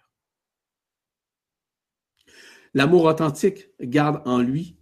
L'amour 2.75 3.05
authentique 3.05 3.71
garde 3.81 4.23
en 4.27 4.39
lui 4.39 4.77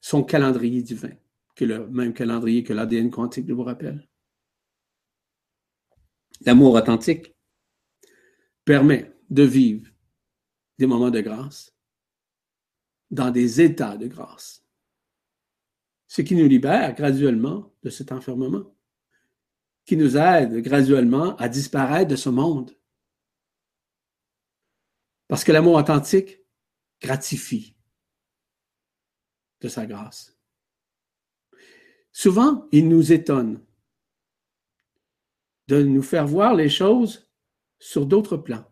son 0.00 0.24
calendrier 0.24 0.82
divin, 0.82 1.12
qui 1.54 1.64
est 1.64 1.68
le 1.68 1.88
même 1.88 2.12
calendrier 2.12 2.64
que 2.64 2.72
l'ADN 2.72 3.10
quantique, 3.10 3.46
je 3.48 3.52
vous 3.52 3.62
rappelle. 3.62 4.08
L'amour 6.44 6.74
authentique 6.74 7.34
permet 8.64 9.14
de 9.30 9.44
vivre 9.44 9.88
des 10.78 10.86
moments 10.86 11.10
de 11.10 11.20
grâce 11.20 11.72
dans 13.10 13.30
des 13.30 13.60
états 13.60 13.96
de 13.96 14.08
grâce, 14.08 14.64
ce 16.08 16.22
qui 16.22 16.34
nous 16.34 16.48
libère 16.48 16.94
graduellement 16.94 17.74
de 17.82 17.90
cet 17.90 18.10
enfermement, 18.10 18.74
qui 19.84 19.96
nous 19.96 20.16
aide 20.16 20.56
graduellement 20.62 21.36
à 21.36 21.48
disparaître 21.48 22.10
de 22.10 22.16
ce 22.16 22.28
monde 22.28 22.74
parce 25.32 25.44
que 25.44 25.52
l'amour 25.52 25.76
authentique 25.76 26.40
gratifie 27.00 27.74
de 29.62 29.68
sa 29.68 29.86
grâce. 29.86 30.38
Souvent, 32.12 32.68
il 32.70 32.86
nous 32.86 33.12
étonne 33.14 33.64
de 35.68 35.82
nous 35.82 36.02
faire 36.02 36.26
voir 36.26 36.54
les 36.54 36.68
choses 36.68 37.32
sur 37.78 38.04
d'autres 38.04 38.36
plans, 38.36 38.70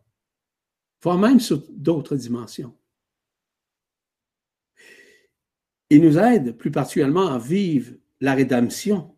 voire 1.00 1.16
même 1.16 1.40
sur 1.40 1.66
d'autres 1.70 2.14
dimensions. 2.16 2.78
Il 5.88 6.02
nous 6.02 6.18
aide 6.18 6.58
plus 6.58 6.70
particulièrement 6.70 7.28
à 7.28 7.38
vivre 7.38 7.94
la 8.20 8.34
rédemption, 8.34 9.16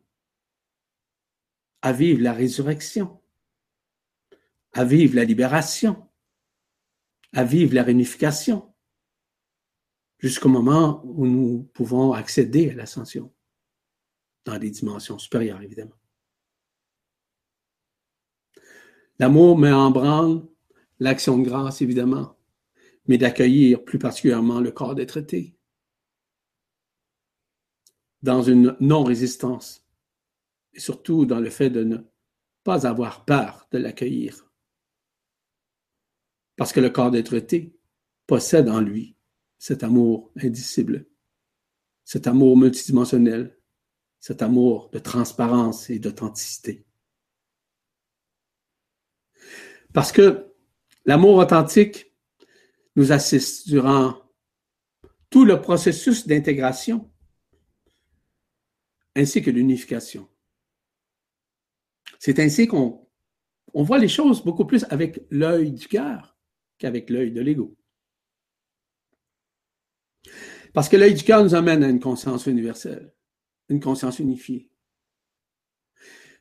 à 1.81 1.93
vivre 1.93 2.23
la 2.23 2.35
résurrection, 2.35 3.20
à 4.74 4.85
vivre 4.85 5.16
la 5.16 5.24
libération, 5.24 6.09
à 7.32 7.44
vivre 7.44 7.74
la 7.74 7.82
réunification 7.82 8.72
jusqu'au 10.18 10.48
moment 10.48 11.02
où 11.04 11.26
nous 11.26 11.64
pouvons 11.74 12.12
accéder 12.12 12.70
à 12.70 12.74
l'ascension 12.74 13.32
dans 14.44 14.59
des 14.59 14.70
dimensions 14.70 15.18
supérieures, 15.18 15.62
évidemment. 15.62 15.96
L'amour 19.18 19.59
met 19.59 19.72
en 19.72 19.90
branle 19.90 20.46
l'action 20.98 21.38
de 21.38 21.44
grâce, 21.44 21.82
évidemment, 21.82 22.36
mais 23.06 23.18
d'accueillir 23.18 23.84
plus 23.84 23.98
particulièrement 23.98 24.60
le 24.60 24.70
corps 24.70 24.94
des 24.94 25.06
traités 25.06 25.56
dans 28.22 28.42
une 28.42 28.76
non-résistance 28.80 29.84
et 30.72 30.80
surtout 30.80 31.26
dans 31.26 31.40
le 31.40 31.50
fait 31.50 31.70
de 31.70 31.82
ne 31.82 31.98
pas 32.62 32.86
avoir 32.86 33.24
peur 33.24 33.66
de 33.72 33.78
l'accueillir 33.78 34.51
Parce 36.62 36.72
que 36.72 36.78
le 36.78 36.90
corps 36.90 37.10
d'être-té 37.10 37.76
possède 38.24 38.68
en 38.68 38.80
lui 38.80 39.16
cet 39.59 39.82
amour 39.82 40.30
indicible, 40.40 41.09
cet 42.05 42.28
amour 42.28 42.56
multidimensionnel, 42.56 43.59
cet 44.20 44.43
amour 44.43 44.89
de 44.90 45.01
transparence 45.01 45.90
et 45.90 45.98
d'authenticité. 45.98 46.86
Parce 49.93 50.12
que 50.12 50.55
l'amour 51.05 51.39
authentique 51.39 52.14
nous 52.94 53.10
assiste 53.10 53.66
durant 53.66 54.22
tout 55.30 55.44
le 55.44 55.60
processus 55.60 56.28
d'intégration 56.28 57.10
ainsi 59.16 59.43
que 59.43 59.51
l'unification. 59.51 60.28
C'est 62.20 62.39
ainsi 62.39 62.68
qu'on 62.68 63.05
on 63.74 63.82
voit 63.82 63.98
les 63.98 64.06
choses 64.06 64.44
beaucoup 64.44 64.64
plus 64.64 64.84
avec 64.90 65.26
l'œil 65.28 65.72
du 65.72 65.89
cœur 65.89 66.31
qu'avec 66.82 67.10
l'œil 67.10 67.30
de 67.30 67.40
l'ego. 67.40 67.78
Parce 70.74 70.88
que 70.88 70.96
l'œil 70.96 71.14
du 71.14 71.22
cœur 71.22 71.44
nous 71.44 71.54
amène 71.54 71.84
à 71.84 71.88
une 71.88 72.00
conscience 72.00 72.46
universelle, 72.46 73.14
une 73.68 73.78
conscience 73.78 74.18
unifiée. 74.18 74.68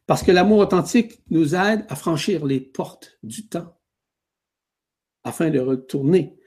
Parce 0.07 0.23
que 0.23 0.31
l'amour 0.31 0.57
authentique 0.57 1.21
nous 1.29 1.53
aide 1.53 1.85
à 1.89 1.95
franchir 1.95 2.43
les 2.43 2.59
portes 2.59 3.19
du 3.21 3.49
temps 3.49 3.79
afin 5.23 5.51
de 5.51 5.59
retourner 5.59 6.39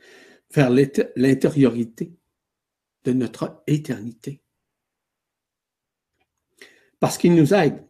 vers 0.52 0.70
l'intériorité 0.70 2.18
de 3.04 3.12
notre 3.12 3.62
éternité. 3.68 4.42
Parce 6.98 7.16
qu'il 7.16 7.36
nous 7.36 7.54
aide 7.54 7.86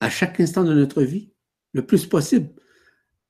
à 0.00 0.10
chaque 0.10 0.38
instant 0.38 0.64
de 0.64 0.74
notre 0.74 1.02
vie, 1.02 1.32
le 1.72 1.86
plus 1.86 2.06
possible, 2.06 2.52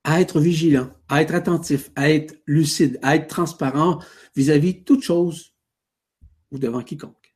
à 0.03 0.19
être 0.21 0.39
vigilant, 0.39 0.89
à 1.07 1.21
être 1.21 1.33
attentif, 1.33 1.91
à 1.95 2.09
être 2.09 2.35
lucide, 2.45 2.99
à 3.01 3.15
être 3.15 3.27
transparent 3.27 3.99
vis-à-vis 4.35 4.75
de 4.75 4.83
toute 4.83 5.03
chose 5.03 5.55
ou 6.51 6.59
devant 6.59 6.83
quiconque. 6.83 7.35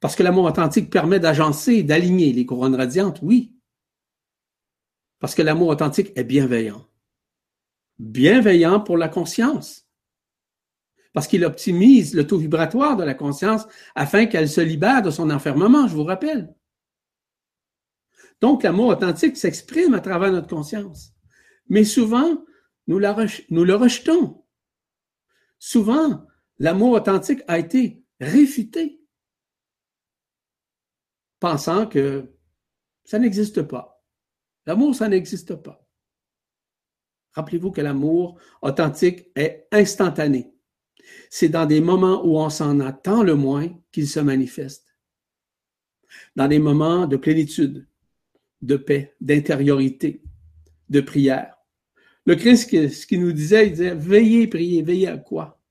Parce 0.00 0.16
que 0.16 0.22
l'amour 0.22 0.44
authentique 0.44 0.90
permet 0.90 1.20
d'agencer, 1.20 1.82
d'aligner 1.82 2.32
les 2.32 2.46
couronnes 2.46 2.74
radiantes, 2.74 3.20
oui. 3.22 3.54
Parce 5.18 5.34
que 5.34 5.42
l'amour 5.42 5.68
authentique 5.68 6.12
est 6.16 6.24
bienveillant. 6.24 6.86
Bienveillant 7.98 8.80
pour 8.80 8.98
la 8.98 9.08
conscience. 9.08 9.86
Parce 11.14 11.28
qu'il 11.28 11.44
optimise 11.44 12.14
le 12.14 12.26
taux 12.26 12.36
vibratoire 12.36 12.96
de 12.96 13.04
la 13.04 13.14
conscience 13.14 13.66
afin 13.94 14.26
qu'elle 14.26 14.50
se 14.50 14.60
libère 14.60 15.00
de 15.00 15.10
son 15.10 15.30
enfermement, 15.30 15.88
je 15.88 15.94
vous 15.94 16.04
rappelle. 16.04 16.54
Donc, 18.40 18.62
l'amour 18.62 18.88
authentique 18.88 19.36
s'exprime 19.36 19.94
à 19.94 20.00
travers 20.00 20.30
notre 20.32 20.48
conscience. 20.48 21.12
Mais 21.68 21.84
souvent, 21.84 22.44
nous, 22.86 22.98
le 22.98 23.74
rejetons. 23.74 24.44
Souvent, 25.58 26.26
l'amour 26.58 26.92
authentique 26.92 27.42
a 27.48 27.58
été 27.58 28.02
réfuté, 28.20 29.00
pensant 31.40 31.86
que 31.86 32.32
ça 33.04 33.18
n'existe 33.18 33.62
pas. 33.62 34.04
L'amour, 34.66 34.94
ça 34.94 35.08
n'existe 35.08 35.54
pas. 35.54 35.86
Rappelez-vous 37.32 37.70
que 37.70 37.80
l'amour 37.80 38.38
authentique 38.62 39.30
est 39.34 39.66
instantané. 39.70 40.52
C'est 41.30 41.48
dans 41.48 41.66
des 41.66 41.80
moments 41.80 42.24
où 42.24 42.38
on 42.38 42.50
s'en 42.50 42.80
attend 42.80 43.22
le 43.22 43.34
moins 43.34 43.68
qu'il 43.92 44.08
se 44.08 44.20
manifeste. 44.20 44.86
Dans 46.34 46.48
des 46.48 46.58
moments 46.58 47.06
de 47.06 47.16
plénitude, 47.16 47.86
de 48.62 48.76
paix, 48.76 49.14
d'intériorité, 49.20 50.22
de 50.88 51.00
prière. 51.00 51.56
Le 52.24 52.34
Christ, 52.34 52.88
ce 52.88 53.06
qu'il 53.06 53.20
nous 53.20 53.32
disait, 53.32 53.66
il 53.66 53.70
disait, 53.72 53.94
veillez, 53.94 54.46
priez, 54.48 54.82
veillez 54.82 55.08
à 55.08 55.18
quoi? 55.18 55.62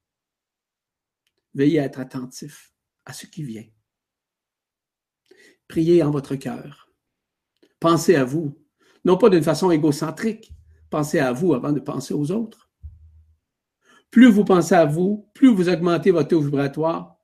Veillez 1.53 1.80
à 1.80 1.86
être 1.86 1.99
attentif 1.99 2.74
à 3.06 3.14
ce 3.14 3.26
qui 3.26 3.44
vient. 3.44 3.66
Priez 5.68 6.03
en 6.03 6.12
votre 6.12 6.36
cœur. 6.36 6.90
Pensez 7.80 8.16
à 8.16 8.24
vous, 8.24 8.57
non 9.03 9.18
pas 9.18 9.30
d'une 9.30 9.44
façon 9.44 9.72
égocentrique. 9.72 10.52
Pensez 10.90 11.20
à 11.20 11.34
vous 11.34 11.53
avant 11.53 11.72
de 11.72 11.80
penser 11.80 12.14
aux 12.14 12.32
autres. 12.32 12.70
Plus 14.12 14.30
vous 14.30 14.45
pensez 14.45 14.76
à 14.76 14.86
vous, 14.86 15.30
plus 15.34 15.53
vous 15.53 15.68
augmentez 15.68 16.12
votre 16.12 16.30
taux 16.30 16.41
vibratoire, 16.41 17.20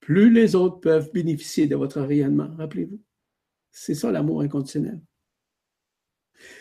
plus 0.00 0.32
les 0.32 0.54
autres 0.54 0.80
peuvent 0.80 1.12
bénéficier 1.12 1.66
de 1.66 1.76
votre 1.76 2.00
rayonnement. 2.00 2.48
Rappelez-vous. 2.56 3.00
C'est 3.70 3.94
ça 3.94 4.10
l'amour 4.10 4.42
inconditionnel. 4.42 5.00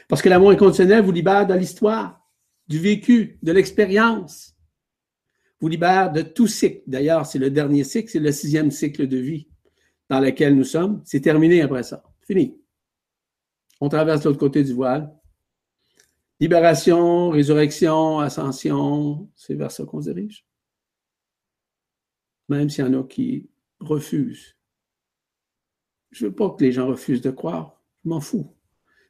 Parce 0.07 0.21
que 0.21 0.29
l'amour 0.29 0.51
inconditionnel 0.51 1.03
vous 1.03 1.11
libère 1.11 1.47
de 1.47 1.53
l'histoire, 1.53 2.27
du 2.67 2.79
vécu, 2.79 3.39
de 3.41 3.51
l'expérience. 3.51 4.55
Vous 5.59 5.67
libère 5.67 6.11
de 6.11 6.21
tout 6.21 6.47
cycle. 6.47 6.81
D'ailleurs, 6.87 7.25
c'est 7.25 7.39
le 7.39 7.49
dernier 7.49 7.83
cycle, 7.83 8.09
c'est 8.09 8.19
le 8.19 8.31
sixième 8.31 8.71
cycle 8.71 9.07
de 9.07 9.17
vie 9.17 9.47
dans 10.09 10.19
lequel 10.19 10.55
nous 10.55 10.63
sommes. 10.63 11.01
C'est 11.05 11.21
terminé 11.21 11.61
après 11.61 11.83
ça. 11.83 12.03
Fini. 12.21 12.57
On 13.81 13.89
traverse 13.89 14.23
l'autre 14.25 14.39
côté 14.39 14.63
du 14.63 14.73
voile. 14.73 15.13
Libération, 16.39 17.29
résurrection, 17.29 18.19
ascension, 18.19 19.29
c'est 19.35 19.55
vers 19.55 19.71
ça 19.71 19.83
qu'on 19.85 20.01
se 20.01 20.09
dirige. 20.09 20.45
Même 22.47 22.69
s'il 22.69 22.85
y 22.85 22.87
en 22.87 23.01
a 23.01 23.03
qui 23.03 23.49
refusent 23.79 24.58
je 26.11 26.25
veux 26.25 26.33
pas 26.33 26.49
que 26.49 26.63
les 26.63 26.71
gens 26.71 26.87
refusent 26.87 27.21
de 27.21 27.31
croire. 27.31 27.81
Je 28.03 28.09
m'en 28.09 28.21
fous. 28.21 28.55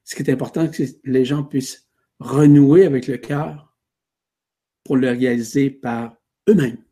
Ce 0.04 0.16
qui 0.16 0.24
est 0.24 0.32
important, 0.32 0.68
c'est 0.72 1.02
que 1.02 1.10
les 1.10 1.26
gens 1.26 1.44
puissent 1.44 1.88
renouer 2.20 2.86
avec 2.86 3.08
le 3.08 3.18
cœur 3.18 3.74
pour 4.84 4.98
le 4.98 5.10
réaliser 5.10 5.70
par 5.70 6.16
eux-mêmes. 6.48 6.84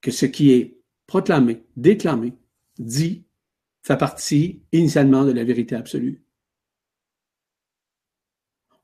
Que 0.00 0.10
ce 0.10 0.26
qui 0.26 0.52
est 0.52 0.80
proclamé, 1.06 1.64
déclamé, 1.76 2.34
dit, 2.78 3.24
fait 3.82 3.96
partie 3.96 4.62
initialement 4.72 5.24
de 5.24 5.32
la 5.32 5.44
vérité 5.44 5.74
absolue. 5.74 6.24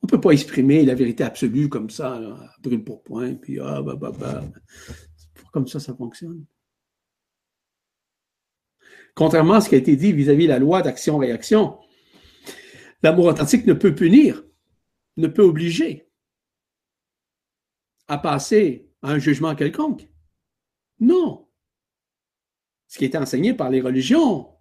On 0.03 0.07
ne 0.07 0.09
peut 0.09 0.21
pas 0.21 0.31
exprimer 0.31 0.85
la 0.85 0.95
vérité 0.95 1.25
absolue 1.25 1.69
comme 1.69 1.91
ça, 1.91 2.21
brûle 2.61 2.85
pour 2.85 3.03
point, 3.03 3.35
puis 3.35 3.59
ah, 3.61 3.83
bah, 3.83 3.95
bah, 3.95 4.13
bah. 4.19 4.45
C'est 5.17 5.33
pas 5.35 5.49
comme 5.53 5.69
ça 5.69 5.81
ça 5.81 5.95
fonctionne. 5.95 6.45
Contrairement 9.15 9.55
à 9.55 9.61
ce 9.61 9.69
qui 9.69 9.75
a 9.75 9.79
été 9.79 9.97
dit 9.97 10.13
vis-à-vis 10.13 10.45
de 10.45 10.53
la 10.53 10.59
loi 10.59 10.83
d'action-réaction, 10.83 11.79
l'amour 13.03 13.27
authentique 13.27 13.67
ne 13.67 13.75
peut 13.75 13.95
punir, 13.95 14.43
ne 15.17 15.27
peut 15.27 15.43
obliger 15.43 16.09
à 18.09 18.19
passer 18.19 18.91
à 19.03 19.11
un 19.11 19.19
jugement 19.19 19.55
quelconque. 19.55 20.09
Non. 21.01 21.49
Ce 22.89 22.99
qui 22.99 23.05
est 23.05 23.17
enseigné 23.17 23.55
par 23.55 23.71
les 23.71 23.81
religions, 23.81 24.55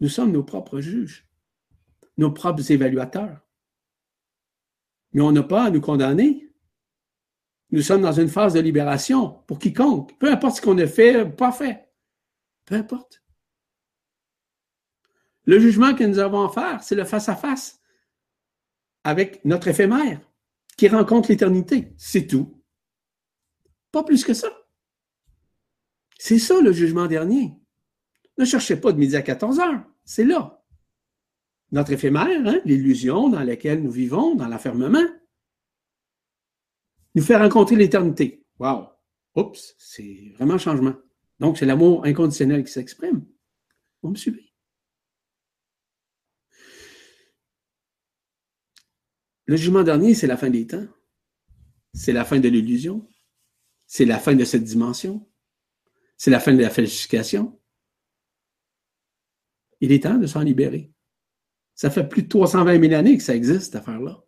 nous 0.00 0.08
sommes 0.08 0.32
nos 0.32 0.42
propres 0.42 0.80
juges, 0.80 1.28
nos 2.16 2.30
propres 2.30 2.70
évaluateurs. 2.70 3.40
Mais 5.12 5.22
on 5.22 5.32
n'a 5.32 5.42
pas 5.42 5.64
à 5.64 5.70
nous 5.70 5.80
condamner. 5.80 6.48
Nous 7.70 7.82
sommes 7.82 8.02
dans 8.02 8.12
une 8.12 8.28
phase 8.28 8.54
de 8.54 8.60
libération 8.60 9.42
pour 9.46 9.58
quiconque, 9.58 10.18
peu 10.18 10.30
importe 10.30 10.56
ce 10.56 10.62
qu'on 10.62 10.78
a 10.78 10.86
fait, 10.86 11.24
pas 11.24 11.52
fait. 11.52 11.89
Peu 12.70 12.76
importe. 12.76 13.24
Le 15.44 15.58
jugement 15.58 15.92
que 15.92 16.04
nous 16.04 16.20
avons 16.20 16.46
à 16.46 16.52
faire, 16.52 16.84
c'est 16.84 16.94
le 16.94 17.04
face-à-face 17.04 17.80
avec 19.02 19.44
notre 19.44 19.66
éphémère 19.66 20.20
qui 20.76 20.86
rencontre 20.86 21.30
l'éternité. 21.30 21.92
C'est 21.98 22.28
tout. 22.28 22.62
Pas 23.90 24.04
plus 24.04 24.24
que 24.24 24.34
ça. 24.34 24.52
C'est 26.16 26.38
ça 26.38 26.60
le 26.60 26.70
jugement 26.70 27.08
dernier. 27.08 27.58
Ne 28.38 28.44
cherchez 28.44 28.76
pas 28.76 28.92
de 28.92 28.98
midi 28.98 29.16
à 29.16 29.22
14 29.22 29.58
heures. 29.58 29.84
C'est 30.04 30.24
là. 30.24 30.64
Notre 31.72 31.90
éphémère, 31.90 32.46
hein, 32.46 32.60
l'illusion 32.64 33.30
dans 33.30 33.42
laquelle 33.42 33.82
nous 33.82 33.90
vivons, 33.90 34.36
dans 34.36 34.46
l'enfermement, 34.46 35.08
nous 37.16 37.22
fait 37.22 37.36
rencontrer 37.36 37.74
l'éternité. 37.74 38.46
Wow! 38.60 38.90
Oups, 39.34 39.74
c'est 39.76 40.30
vraiment 40.36 40.54
un 40.54 40.58
changement. 40.58 40.94
Donc, 41.40 41.58
c'est 41.58 41.66
l'amour 41.66 42.04
inconditionnel 42.04 42.64
qui 42.64 42.70
s'exprime. 42.70 43.26
Vous 44.02 44.10
me 44.10 44.16
suivez? 44.16 44.52
Le 49.46 49.56
jugement 49.56 49.82
dernier, 49.82 50.14
c'est 50.14 50.26
la 50.26 50.36
fin 50.36 50.50
des 50.50 50.66
temps. 50.66 50.86
C'est 51.94 52.12
la 52.12 52.24
fin 52.24 52.38
de 52.38 52.48
l'illusion. 52.48 53.08
C'est 53.86 54.04
la 54.04 54.18
fin 54.18 54.34
de 54.34 54.44
cette 54.44 54.64
dimension. 54.64 55.28
C'est 56.16 56.30
la 56.30 56.38
fin 56.38 56.52
de 56.52 56.60
la 56.60 56.70
falsification. 56.70 57.60
Il 59.80 59.92
est 59.92 60.02
temps 60.02 60.18
de 60.18 60.26
s'en 60.26 60.42
libérer. 60.42 60.92
Ça 61.74 61.90
fait 61.90 62.06
plus 62.06 62.24
de 62.24 62.28
320 62.28 62.80
000 62.80 62.92
années 62.92 63.16
que 63.16 63.22
ça 63.22 63.34
existe, 63.34 63.62
cette 63.62 63.76
affaire-là. 63.76 64.22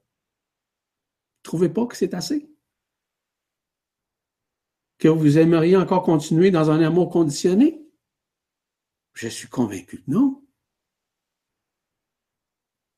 Trouvez 1.43 1.69
pas 1.69 1.87
que 1.87 1.97
c'est 1.97 2.15
assez? 2.15 2.52
Que 5.03 5.09
vous 5.09 5.37
aimeriez 5.37 5.77
encore 5.77 6.05
continuer 6.05 6.53
dans 6.53 6.71
un 6.71 6.81
amour 6.81 7.11
conditionné? 7.11 7.85
Je 9.15 9.27
suis 9.27 9.49
convaincu 9.49 9.99
que 9.99 10.11
non. 10.13 10.45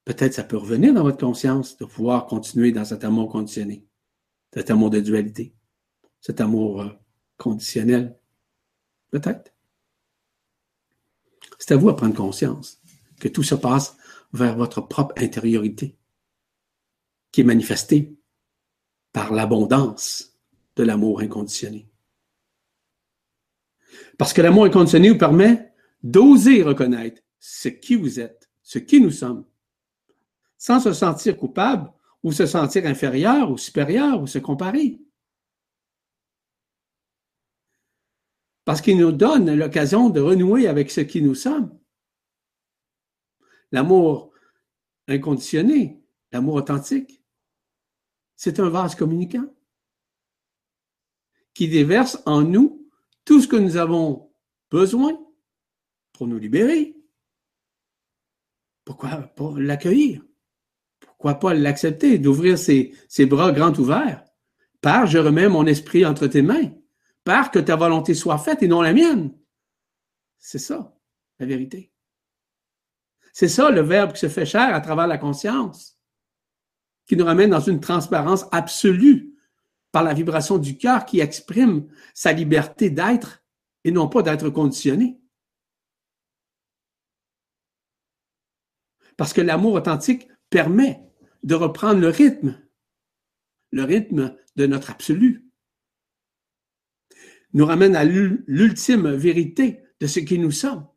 peut-être 0.05 0.35
ça 0.35 0.45
peut 0.45 0.59
revenir 0.59 0.93
dans 0.93 1.03
votre 1.03 1.17
conscience 1.17 1.79
de 1.79 1.87
pouvoir 1.87 2.27
continuer 2.27 2.73
dans 2.73 2.85
cet 2.85 3.05
amour 3.05 3.33
conditionné, 3.33 3.87
cet 4.53 4.71
amour 4.71 4.91
de 4.91 5.01
dualité, 5.01 5.55
cet 6.21 6.43
amour 6.43 6.83
euh, 6.83 6.91
conditionnel. 7.39 8.19
Peut-être. 9.11 9.55
C'est 11.59 11.73
à 11.73 11.79
vous 11.79 11.89
à 11.89 11.97
prendre 11.97 12.15
conscience 12.15 12.83
que 13.19 13.29
tout 13.29 13.43
se 13.43 13.55
passe 13.55 13.97
vers 14.35 14.59
votre 14.59 14.83
propre 14.83 15.15
intériorité, 15.17 15.97
qui 17.33 17.41
est 17.41 17.45
manifestée 17.45 18.15
par 19.11 19.33
l'abondance 19.33 20.39
de 20.77 20.83
l'amour 20.83 21.21
inconditionné. 21.21 21.89
Parce 24.19 24.33
que 24.33 24.43
l'amour 24.43 24.65
inconditionné 24.65 25.11
vous 25.11 25.19
permet 25.19 25.73
d'oser 26.03 26.63
reconnaître 26.63 27.23
ce 27.39 27.69
qui 27.69 27.97
vous 27.97 28.21
êtes, 28.21 28.51
ce 28.63 28.79
qui 28.79 29.01
nous 29.01 29.11
sommes, 29.11 29.47
sans 30.57 30.81
se 30.81 30.93
sentir 30.93 31.37
coupable 31.37 31.93
ou 32.23 32.33
se 32.33 32.47
sentir 32.47 32.87
inférieur 32.87 33.51
ou 33.51 33.59
supérieur 33.59 34.23
ou 34.23 34.27
se 34.27 34.39
comparer. 34.39 35.01
Parce 38.65 38.81
qu'il 38.81 38.97
nous 38.97 39.13
donne 39.13 39.55
l'occasion 39.55 40.09
de 40.09 40.21
renouer 40.21 40.69
avec 40.69 40.91
ce 40.91 41.03
qui 41.03 41.21
nous 41.21 41.35
sommes. 41.35 41.79
L'amour 43.73 44.33
inconditionné, 45.07 46.03
l'amour 46.33 46.55
authentique, 46.55 47.23
c'est 48.37 48.59
un 48.59 48.71
vase 48.71 48.95
communicant 48.95 49.55
qui 51.53 51.69
déverse 51.69 52.23
en 52.25 52.43
nous 52.43 52.84
tout 53.25 53.41
ce 53.41 53.49
que 53.49 53.57
nous 53.57 53.77
avons 53.77 54.31
besoin 54.71 55.19
pour 56.13 56.27
nous 56.27 56.39
libérer. 56.39 56.97
Pourquoi 58.85 59.17
pas 59.19 59.55
l'accueillir? 59.57 60.23
Pourquoi 61.01 61.35
pas 61.35 61.55
l'accepter, 61.55 62.19
d'ouvrir 62.19 62.59
ses, 62.59 62.93
bras 63.27 63.53
grands 63.53 63.75
ouverts? 63.75 64.25
Par 64.81 65.07
je 65.07 65.19
remets 65.19 65.49
mon 65.49 65.67
esprit 65.67 66.05
entre 66.05 66.27
tes 66.27 66.43
mains. 66.43 66.73
Par 67.25 67.51
que 67.51 67.59
ta 67.59 67.77
volonté 67.77 68.15
soit 68.15 68.39
faite 68.39 68.63
et 68.63 68.69
non 68.69 68.83
la 68.83 68.93
mienne. 68.93 69.35
C'est 70.39 70.59
ça, 70.59 70.95
la 71.39 71.47
vérité. 71.47 71.93
C'est 73.33 73.49
ça 73.49 73.71
le 73.71 73.81
verbe 73.81 74.13
qui 74.13 74.21
se 74.21 74.29
fait 74.29 74.45
chair 74.45 74.75
à 74.75 74.81
travers 74.81 75.07
la 75.07 75.19
conscience, 75.19 75.99
qui 77.07 77.17
nous 77.17 77.25
ramène 77.25 77.51
dans 77.51 77.61
une 77.61 77.81
transparence 77.81 78.45
absolue 78.53 79.34
par 79.95 80.03
la 80.03 80.13
vibration 80.13 80.59
du 80.59 80.77
cœur 80.77 81.07
qui 81.07 81.21
exprime 81.21 81.89
sa 82.15 82.33
liberté 82.33 82.91
d'être 82.91 83.45
et 83.85 83.93
non 83.93 84.09
pas 84.09 84.23
d'être 84.23 84.51
conditionné. 84.51 85.21
Parce 89.17 89.33
que 89.33 89.41
l'amour 89.41 89.75
authentique 89.75 90.27
permet 90.51 91.01
de 91.45 91.55
reprendre 91.55 92.01
le 92.01 92.09
rythme, 92.09 92.61
le 93.71 93.85
rythme 93.85 94.37
de 94.57 94.67
notre 94.67 94.91
absolu, 94.91 95.49
nous 97.53 97.65
ramène 97.65 97.95
à 97.95 98.03
l'ultime 98.03 99.15
vérité 99.15 99.85
de 100.01 100.09
ce 100.09 100.19
qui 100.19 100.41
nous 100.41 100.51
sommes, 100.51 100.89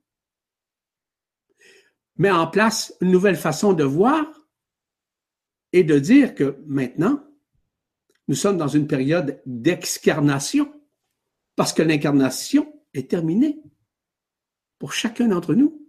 met 2.16 2.32
en 2.32 2.48
place 2.48 2.96
une 3.02 3.12
nouvelle 3.12 3.38
façon 3.38 3.74
de 3.74 3.84
voir 3.84 4.26
et 5.72 5.84
de 5.84 6.00
dire 6.00 6.34
que 6.34 6.58
maintenant, 6.66 7.27
nous 8.28 8.36
sommes 8.36 8.58
dans 8.58 8.68
une 8.68 8.88
période 8.88 9.42
d'excarnation 9.46 10.74
parce 11.56 11.74
que 11.74 11.82
l'incarnation 11.82 12.74
est 12.94 13.10
terminée 13.10 13.62
pour 14.80 14.94
chacun 14.94 15.28
d'entre 15.28 15.56
nous. 15.56 15.88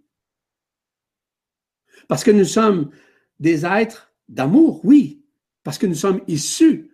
Parce 2.06 2.24
que 2.24 2.30
nous 2.30 2.44
sommes 2.44 2.90
des 3.38 3.66
êtres 3.66 4.12
d'amour, 4.28 4.84
oui, 4.84 5.24
parce 5.62 5.78
que 5.78 5.86
nous 5.86 5.94
sommes 5.94 6.22
issus 6.26 6.90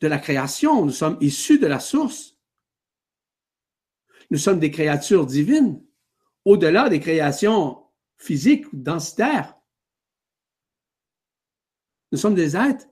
de 0.00 0.06
la 0.06 0.18
création, 0.18 0.84
nous 0.84 0.92
sommes 0.92 1.18
issus 1.20 1.58
de 1.58 1.66
la 1.66 1.80
source. 1.80 2.36
Nous 4.30 4.38
sommes 4.38 4.60
des 4.60 4.70
créatures 4.70 5.26
divines, 5.26 5.82
au-delà 6.44 6.88
des 6.88 7.00
créations 7.00 7.84
physiques 8.16 8.72
ou 8.72 8.76
densitaires. 8.76 9.58
Nous 12.12 12.18
sommes 12.18 12.34
des 12.34 12.56
êtres 12.56 12.86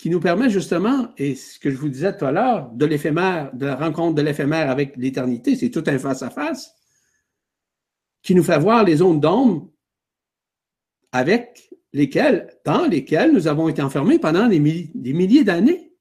qui 0.00 0.08
nous 0.08 0.18
permet 0.18 0.48
justement, 0.48 1.12
et 1.18 1.34
ce 1.34 1.58
que 1.58 1.70
je 1.70 1.76
vous 1.76 1.90
disais 1.90 2.16
tout 2.16 2.24
à 2.24 2.32
l'heure, 2.32 2.70
de 2.70 2.86
l'éphémère, 2.86 3.54
de 3.54 3.66
la 3.66 3.76
rencontre 3.76 4.14
de 4.14 4.22
l'éphémère 4.22 4.70
avec 4.70 4.96
l'éternité, 4.96 5.56
c'est 5.56 5.68
tout 5.68 5.84
un 5.86 5.98
face-à-face, 5.98 6.74
qui 8.22 8.34
nous 8.34 8.42
fait 8.42 8.58
voir 8.58 8.82
les 8.82 8.96
zones 8.96 9.20
d'ombre 9.20 9.70
avec 11.12 11.70
lesquelles, 11.92 12.58
dans 12.64 12.86
lesquelles 12.86 13.30
nous 13.34 13.46
avons 13.46 13.68
été 13.68 13.82
enfermés 13.82 14.18
pendant 14.18 14.48
des, 14.48 14.58
des 14.58 15.12
milliers 15.12 15.44
d'années. 15.44 15.92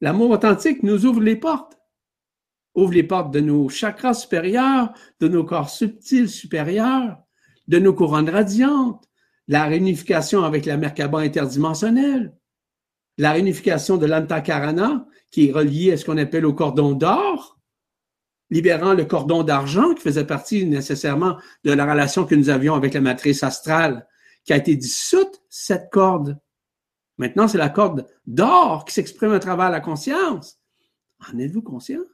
L'amour 0.00 0.30
authentique 0.30 0.84
nous 0.84 1.06
ouvre 1.06 1.22
les 1.22 1.34
portes, 1.34 1.76
ouvre 2.76 2.92
les 2.92 3.02
portes 3.02 3.32
de 3.32 3.40
nos 3.40 3.68
chakras 3.68 4.14
supérieurs, 4.14 4.92
de 5.18 5.26
nos 5.26 5.42
corps 5.42 5.70
subtils 5.70 6.28
supérieurs, 6.28 7.18
de 7.66 7.80
nos 7.80 7.94
couronnes 7.94 8.30
radiantes, 8.30 9.08
la 9.48 9.64
réunification 9.64 10.44
avec 10.44 10.66
la 10.66 10.76
Merkaba 10.76 11.20
interdimensionnelle, 11.20 12.36
la 13.18 13.32
réunification 13.32 13.96
de 13.96 14.06
l'Antakarana, 14.06 15.06
qui 15.30 15.48
est 15.48 15.52
reliée 15.52 15.92
à 15.92 15.96
ce 15.96 16.04
qu'on 16.04 16.18
appelle 16.18 16.46
au 16.46 16.52
cordon 16.52 16.92
d'or, 16.92 17.58
libérant 18.50 18.94
le 18.94 19.04
cordon 19.04 19.42
d'argent 19.42 19.94
qui 19.94 20.02
faisait 20.02 20.26
partie 20.26 20.66
nécessairement 20.66 21.36
de 21.64 21.72
la 21.72 21.90
relation 21.90 22.24
que 22.24 22.34
nous 22.34 22.48
avions 22.48 22.74
avec 22.74 22.94
la 22.94 23.00
matrice 23.00 23.42
astrale, 23.42 24.06
qui 24.44 24.52
a 24.52 24.56
été 24.56 24.76
dissoute, 24.76 25.42
cette 25.48 25.90
corde. 25.90 26.38
Maintenant, 27.18 27.48
c'est 27.48 27.58
la 27.58 27.70
corde 27.70 28.06
d'or 28.26 28.84
qui 28.84 28.94
s'exprime 28.94 29.32
à 29.32 29.38
travers 29.38 29.70
la 29.70 29.80
conscience. 29.80 30.60
En 31.32 31.38
êtes-vous 31.38 31.62
conscient? 31.62 32.04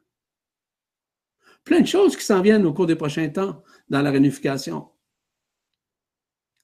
Plein 1.64 1.80
de 1.80 1.86
choses 1.86 2.16
qui 2.16 2.24
s'en 2.24 2.40
viennent 2.40 2.66
au 2.66 2.72
cours 2.72 2.86
des 2.86 2.96
prochains 2.96 3.28
temps 3.28 3.62
dans 3.88 4.00
la 4.00 4.10
réunification. 4.10 4.91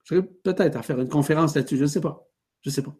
Je 0.08 0.14
serais 0.14 0.26
peut-être 0.42 0.76
à 0.76 0.82
faire 0.82 0.98
une 1.00 1.08
conférence 1.08 1.54
là-dessus, 1.54 1.76
je 1.76 1.82
ne 1.82 1.88
sais 1.88 2.00
pas. 2.00 2.26
Je 2.62 2.70
ne 2.70 2.74
sais 2.74 2.82
pas. 2.82 2.96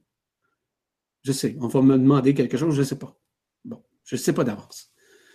Je 1.22 1.32
sais, 1.32 1.56
on 1.58 1.66
va 1.66 1.80
me 1.80 1.96
demander 1.96 2.34
quelque 2.34 2.58
chose, 2.58 2.74
je 2.74 2.80
ne 2.80 2.84
sais 2.84 2.98
pas. 2.98 3.18
Bon, 3.64 3.82
je 4.04 4.14
ne 4.16 4.20
sais 4.20 4.34
pas 4.34 4.44
d'avance. 4.44 4.92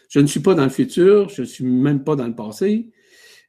Je 0.07 0.19
ne 0.19 0.27
suis 0.27 0.39
pas 0.39 0.53
dans 0.53 0.65
le 0.65 0.69
futur, 0.69 1.29
je 1.29 1.41
ne 1.41 1.47
suis 1.47 1.65
même 1.65 2.03
pas 2.03 2.15
dans 2.15 2.27
le 2.27 2.35
passé, 2.35 2.91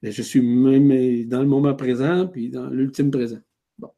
je 0.02 0.22
suis 0.22 0.40
même 0.40 1.28
dans 1.28 1.42
le 1.42 1.46
moment 1.46 1.74
présent, 1.74 2.26
puis 2.26 2.48
dans 2.48 2.66
l'ultime 2.70 3.10
présent. 3.10 3.40
Bon. 3.76 3.90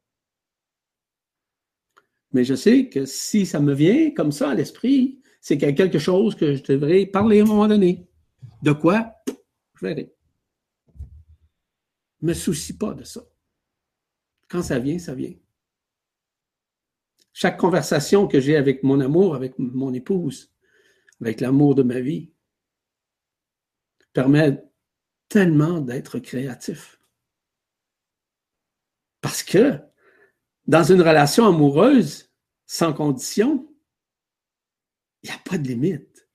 Mais 2.32 2.42
je 2.42 2.56
sais 2.56 2.88
que 2.88 3.06
si 3.06 3.46
ça 3.46 3.60
me 3.60 3.74
vient 3.74 4.10
comme 4.10 4.32
ça 4.32 4.50
à 4.50 4.54
l'esprit, 4.56 5.20
c'est 5.40 5.56
qu'il 5.56 5.68
y 5.68 5.70
a 5.70 5.74
quelque 5.74 6.00
chose 6.00 6.34
que 6.34 6.56
je 6.56 6.64
devrais 6.64 7.06
parler 7.06 7.38
à 7.38 7.42
un 7.44 7.46
moment 7.46 7.68
donné. 7.68 8.08
De 8.60 8.72
quoi? 8.72 9.14
Je 9.76 9.86
verrai. 9.86 10.12
Ne 12.22 12.28
me 12.28 12.34
soucie 12.34 12.76
pas 12.76 12.92
de 12.92 13.04
ça. 13.04 13.22
Quand 14.48 14.62
ça 14.62 14.78
vient, 14.78 14.98
ça 14.98 15.14
vient. 15.14 15.34
Chaque 17.32 17.58
conversation 17.58 18.28
que 18.28 18.40
j'ai 18.40 18.56
avec 18.56 18.82
mon 18.82 19.00
amour, 19.00 19.34
avec 19.34 19.58
mon 19.58 19.92
épouse, 19.92 20.54
avec 21.20 21.40
l'amour 21.40 21.74
de 21.74 21.82
ma 21.82 22.00
vie, 22.00 22.32
permet 24.12 24.64
tellement 25.28 25.80
d'être 25.80 26.18
créatif. 26.18 27.00
Parce 29.20 29.42
que 29.42 29.78
dans 30.66 30.84
une 30.84 31.02
relation 31.02 31.46
amoureuse, 31.46 32.32
sans 32.66 32.92
condition, 32.92 33.68
il 35.22 35.30
n'y 35.30 35.36
a 35.36 35.38
pas 35.44 35.58
de 35.58 35.68
limite. 35.68 36.28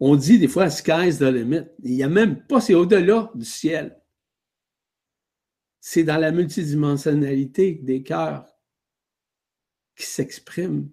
On 0.00 0.16
dit 0.16 0.38
des 0.38 0.48
fois, 0.48 0.68
sky's 0.68 1.18
the 1.18 1.22
limit. 1.22 1.66
Il 1.82 1.92
n'y 1.92 2.02
a 2.02 2.08
même 2.08 2.44
pas, 2.46 2.60
c'est 2.60 2.74
au-delà 2.74 3.30
du 3.34 3.44
ciel 3.44 4.00
c'est 5.88 6.02
dans 6.02 6.16
la 6.16 6.32
multidimensionnalité 6.32 7.74
des 7.74 8.02
cœurs 8.02 8.44
qui 9.94 10.04
s'expriment 10.04 10.90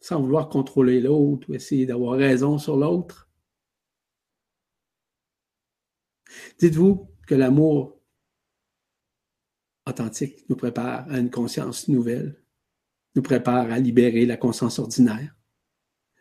sans 0.00 0.22
vouloir 0.22 0.48
contrôler 0.48 1.02
l'autre 1.02 1.50
ou 1.50 1.54
essayer 1.54 1.84
d'avoir 1.84 2.16
raison 2.16 2.56
sur 2.56 2.78
l'autre. 2.78 3.28
Dites-vous 6.60 7.10
que 7.26 7.34
l'amour 7.34 8.00
authentique 9.86 10.48
nous 10.48 10.56
prépare 10.56 11.06
à 11.12 11.18
une 11.18 11.30
conscience 11.30 11.88
nouvelle, 11.88 12.42
nous 13.16 13.22
prépare 13.22 13.70
à 13.70 13.78
libérer 13.78 14.24
la 14.24 14.38
conscience 14.38 14.78
ordinaire. 14.78 15.36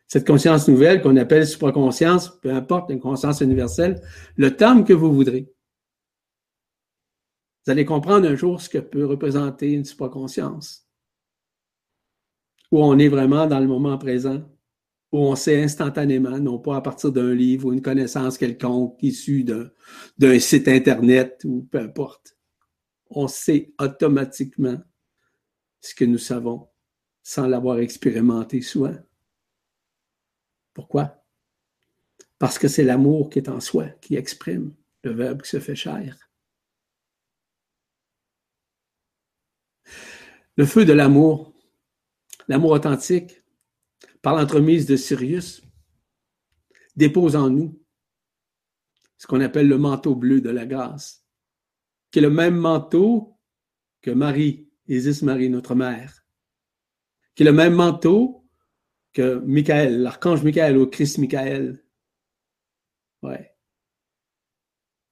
Cette 0.10 0.28
conscience 0.28 0.68
nouvelle 0.68 1.02
qu'on 1.02 1.16
appelle 1.16 1.48
supraconscience, 1.48 2.42
peu 2.42 2.52
importe, 2.52 2.90
une 2.90 3.00
conscience 3.00 3.40
universelle, 3.40 4.02
le 4.36 4.54
terme 4.58 4.84
que 4.84 4.92
vous 4.92 5.14
voudrez. 5.14 5.50
Vous 7.66 7.72
allez 7.72 7.86
comprendre 7.86 8.28
un 8.28 8.36
jour 8.36 8.60
ce 8.60 8.70
que 8.70 8.80
peut 8.80 9.06
représenter 9.06 9.72
une 9.74 9.86
supraconscience, 9.86 10.88
où 12.72 12.84
on 12.84 12.98
est 12.98 13.10
vraiment 13.10 13.46
dans 13.46 13.60
le 13.60 13.68
moment 13.68 13.98
présent, 13.98 14.42
où 15.12 15.20
on 15.20 15.36
sait 15.36 15.62
instantanément, 15.62 16.40
non 16.40 16.58
pas 16.58 16.78
à 16.78 16.82
partir 16.82 17.12
d'un 17.12 17.34
livre 17.34 17.68
ou 17.68 17.74
une 17.74 17.82
connaissance 17.82 18.38
quelconque 18.38 19.02
issue 19.04 19.44
d'un 19.44 20.40
site 20.40 20.68
Internet 20.68 21.42
ou 21.46 21.68
peu 21.70 21.80
importe. 21.80 22.38
On 23.10 23.28
sait 23.28 23.74
automatiquement 23.78 24.80
ce 25.82 25.94
que 25.94 26.06
nous 26.06 26.18
savons 26.18 26.70
sans 27.24 27.46
l'avoir 27.46 27.80
expérimenté 27.80 28.62
souvent. 28.62 28.96
Pourquoi? 30.74 31.24
Parce 32.40 32.58
que 32.58 32.70
c'est 32.70 32.84
l'amour 32.84 33.30
qui 33.30 33.40
est 33.40 33.50
en 33.50 33.60
soi, 33.60 33.90
qui 34.00 34.16
exprime 34.16 34.74
le 35.04 35.12
verbe 35.12 35.42
qui 35.42 35.50
se 35.50 35.60
fait 35.60 35.76
chair. 35.76 36.21
Le 40.62 40.68
feu 40.68 40.86
de 40.86 40.94
l'amour, 40.94 41.56
l'amour 42.48 42.70
authentique, 42.70 43.42
par 44.22 44.36
l'entremise 44.36 44.86
de 44.86 44.96
Sirius, 44.96 45.64
dépose 46.96 47.36
en 47.36 47.50
nous 47.50 47.84
ce 49.18 49.26
qu'on 49.26 49.42
appelle 49.42 49.68
le 49.68 49.80
manteau 49.80 50.14
bleu 50.14 50.40
de 50.40 50.52
la 50.52 50.68
grâce, 50.68 51.26
qui 52.12 52.20
est 52.20 52.22
le 52.22 52.30
même 52.30 52.56
manteau 52.56 53.40
que 54.04 54.12
Marie, 54.12 54.70
Isis 54.88 55.24
Marie, 55.24 55.50
notre 55.50 55.74
mère, 55.74 56.28
qui 57.34 57.42
est 57.42 57.48
le 57.48 57.54
même 57.54 57.74
manteau 57.74 58.48
que 59.14 59.40
Michael, 59.40 60.04
l'archange 60.04 60.44
Michael 60.44 60.78
ou 60.78 60.86
Christ 60.86 61.18
Michael. 61.18 61.84
Ouais. 63.24 63.58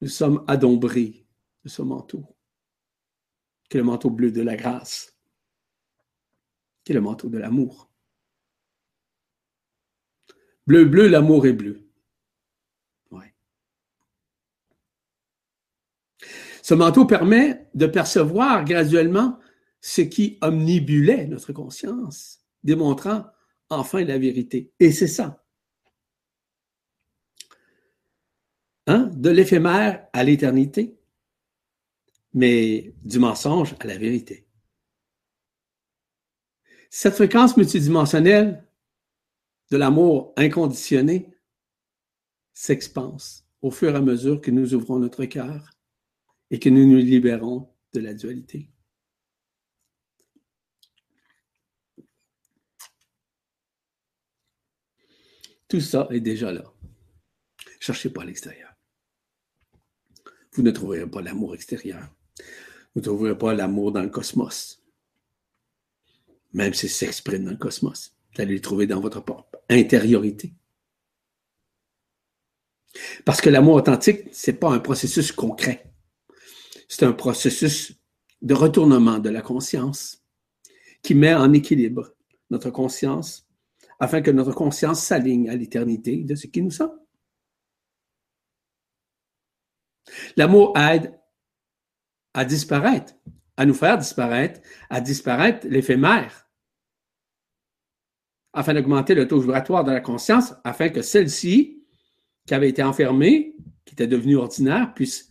Nous 0.02 0.10
sommes 0.10 0.46
adombrés 0.48 1.28
de 1.64 1.70
ce 1.70 1.82
manteau, 1.82 2.38
qui 3.68 3.78
est 3.78 3.80
le 3.80 3.86
manteau 3.88 4.12
bleu 4.12 4.32
de 4.32 4.44
la 4.44 4.56
grâce, 4.56 5.09
qui 6.84 6.92
est 6.92 6.96
le 6.96 7.02
manteau 7.02 7.30
de 7.30 7.38
l'amour? 7.38 7.90
Bleu, 10.68 10.86
bleu, 10.86 11.08
l'amour 11.08 11.48
est 11.48 11.54
bleu. 11.54 11.90
Ouais. 13.12 13.34
Ce 16.62 16.74
manteau 16.74 17.06
permet 17.06 17.68
de 17.74 17.88
percevoir 17.88 18.66
graduellement 18.66 19.40
ce 19.82 20.02
qui 20.02 20.38
omnibulait 20.42 21.26
notre 21.26 21.54
conscience, 21.54 22.46
démontrant 22.64 23.26
enfin 23.70 24.04
la 24.04 24.18
vérité. 24.18 24.72
Et 24.80 24.92
c'est 24.92 25.08
ça. 25.08 25.44
Hein? 28.88 29.10
De 29.14 29.30
l'éphémère 29.30 30.08
à 30.14 30.24
l'éternité, 30.24 31.00
mais 32.34 32.94
du 33.04 33.20
mensonge 33.20 33.76
à 33.80 33.88
la 33.88 33.98
vérité. 33.98 34.49
Cette 36.90 37.16
fréquence 37.16 37.56
multidimensionnelle 37.56 38.68
de 39.72 39.78
l'amour 39.78 40.34
inconditionné 40.38 41.30
s'expanse 42.54 43.46
au 43.62 43.72
fur 43.72 43.94
et 43.94 43.98
à 43.98 44.02
mesure 44.02 44.42
que 44.42 44.52
nous 44.52 44.74
ouvrons 44.74 45.00
notre 45.00 45.26
cœur 45.26 45.78
et 46.50 46.60
que 46.60 46.70
nous 46.70 46.86
nous 46.86 46.98
libérons 46.98 47.70
de 47.94 48.00
la 48.00 48.14
dualité. 48.14 48.72
Tout 55.68 55.82
ça 55.82 56.08
est 56.10 56.20
déjà 56.20 56.52
là. 56.52 56.74
Cherchez 57.80 58.10
pas 58.10 58.24
à 58.24 58.26
l'extérieur. 58.26 58.74
Vous 60.54 60.64
ne 60.64 60.72
trouverez 60.72 61.08
pas 61.08 61.22
l'amour 61.22 61.54
extérieur. 61.54 62.10
Vous 62.96 63.02
ne 63.02 63.04
trouverez 63.04 63.38
pas 63.38 63.54
l'amour 63.54 63.92
dans 63.92 64.02
le 64.02 64.10
cosmos. 64.10 64.79
Même 66.54 66.74
s'il 66.74 66.90
s'exprime 66.90 67.46
dans 67.46 67.52
le 67.52 67.58
cosmos. 67.58 68.16
Vous 68.36 68.42
allez 68.42 68.56
le 68.56 68.62
trouver 68.62 68.88
dans 68.88 69.00
votre 69.00 69.22
propre 69.22 69.60
intériorité. 69.70 70.54
Parce 73.26 73.42
que 73.42 73.50
l'amour 73.50 73.76
authentique, 73.76 74.34
ce 74.34 74.52
n'est 74.52 74.58
pas 74.58 74.72
un 74.72 74.80
processus 74.80 75.32
concret. 75.32 75.92
C'est 76.88 77.06
un 77.06 77.14
processus 77.14 77.94
de 78.42 78.54
retournement 78.54 79.20
de 79.20 79.30
la 79.30 79.42
conscience 79.42 80.24
qui 81.02 81.16
met 81.16 81.34
en 81.34 81.54
équilibre 81.54 82.14
notre 82.50 82.72
conscience 82.72 83.48
afin 84.00 84.22
que 84.22 84.32
notre 84.32 84.54
conscience 84.54 85.04
s'aligne 85.04 85.50
à 85.50 85.56
l'éternité 85.56 86.24
de 86.24 86.36
ce 86.36 86.48
qui 86.48 86.62
nous 86.62 86.72
sommes. 86.72 86.98
L'amour 90.36 90.78
aide 90.78 91.14
à 92.34 92.46
disparaître, 92.46 93.14
à 93.60 93.66
nous 93.66 93.74
faire 93.74 93.98
disparaître, 93.98 94.62
à 94.90 95.02
disparaître 95.02 95.68
l'éphémère, 95.68 96.48
afin 98.54 98.74
d'augmenter 98.74 99.16
le 99.16 99.28
taux 99.28 99.42
vibratoire 99.42 99.84
de 99.84 99.92
la 99.92 100.00
conscience, 100.00 100.54
afin 100.64 100.88
que 100.88 101.02
celle-ci, 101.02 101.84
qui 102.48 102.54
avait 102.54 102.70
été 102.70 102.82
enfermée, 102.82 103.58
qui 103.84 103.96
était 103.96 104.08
devenue 104.08 104.38
ordinaire, 104.38 104.94
puisse 104.94 105.30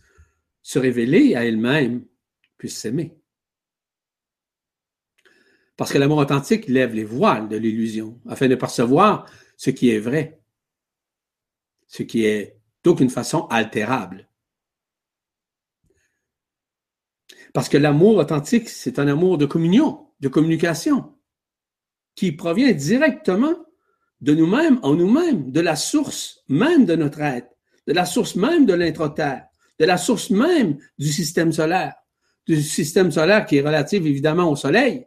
se 0.61 0.77
révéler 0.77 1.33
à 1.33 1.43
elle-même, 1.43 2.05
puisse 2.59 2.77
s'aimer. 2.77 3.17
Parce 5.75 5.91
que 5.91 5.97
l'amour 5.97 6.19
authentique 6.19 6.67
lève 6.67 6.93
les 6.93 7.05
voiles 7.05 7.49
de 7.49 7.57
l'illusion 7.57 8.21
afin 8.27 8.47
de 8.47 8.53
percevoir 8.53 9.25
ce 9.57 9.71
qui 9.71 9.89
est 9.89 9.97
vrai, 9.97 10.39
ce 11.87 12.03
qui 12.03 12.25
est 12.25 12.59
d'aucune 12.83 13.09
façon 13.09 13.47
altérable. 13.47 14.28
Parce 17.53 17.69
que 17.69 17.77
l'amour 17.77 18.17
authentique, 18.17 18.69
c'est 18.69 18.99
un 18.99 19.07
amour 19.07 19.37
de 19.37 19.45
communion, 19.45 20.07
de 20.19 20.27
communication, 20.27 21.15
qui 22.15 22.31
provient 22.31 22.73
directement 22.73 23.55
de 24.21 24.33
nous-mêmes, 24.33 24.79
en 24.83 24.95
nous-mêmes, 24.95 25.51
de 25.51 25.61
la 25.61 25.75
source 25.75 26.43
même 26.49 26.85
de 26.85 26.95
notre 26.95 27.21
être, 27.21 27.49
de 27.87 27.93
la 27.93 28.05
source 28.05 28.35
même 28.35 28.65
de 28.65 28.73
l'intra-terre, 28.73 29.47
de 29.79 29.85
la 29.85 29.97
source 29.97 30.29
même 30.29 30.77
du 30.97 31.07
système 31.07 31.53
solaire, 31.53 31.95
du 32.45 32.61
système 32.61 33.11
solaire 33.11 33.45
qui 33.45 33.57
est 33.57 33.61
relatif 33.61 34.05
évidemment 34.05 34.51
au 34.51 34.55
Soleil, 34.55 35.05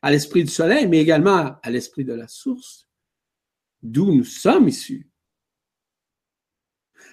à 0.00 0.10
l'esprit 0.10 0.42
du 0.42 0.50
soleil, 0.50 0.88
mais 0.88 0.98
également 0.98 1.56
à 1.62 1.70
l'esprit 1.70 2.04
de 2.04 2.14
la 2.14 2.26
source, 2.26 2.88
d'où 3.82 4.12
nous 4.12 4.24
sommes 4.24 4.68
issus. 4.68 5.08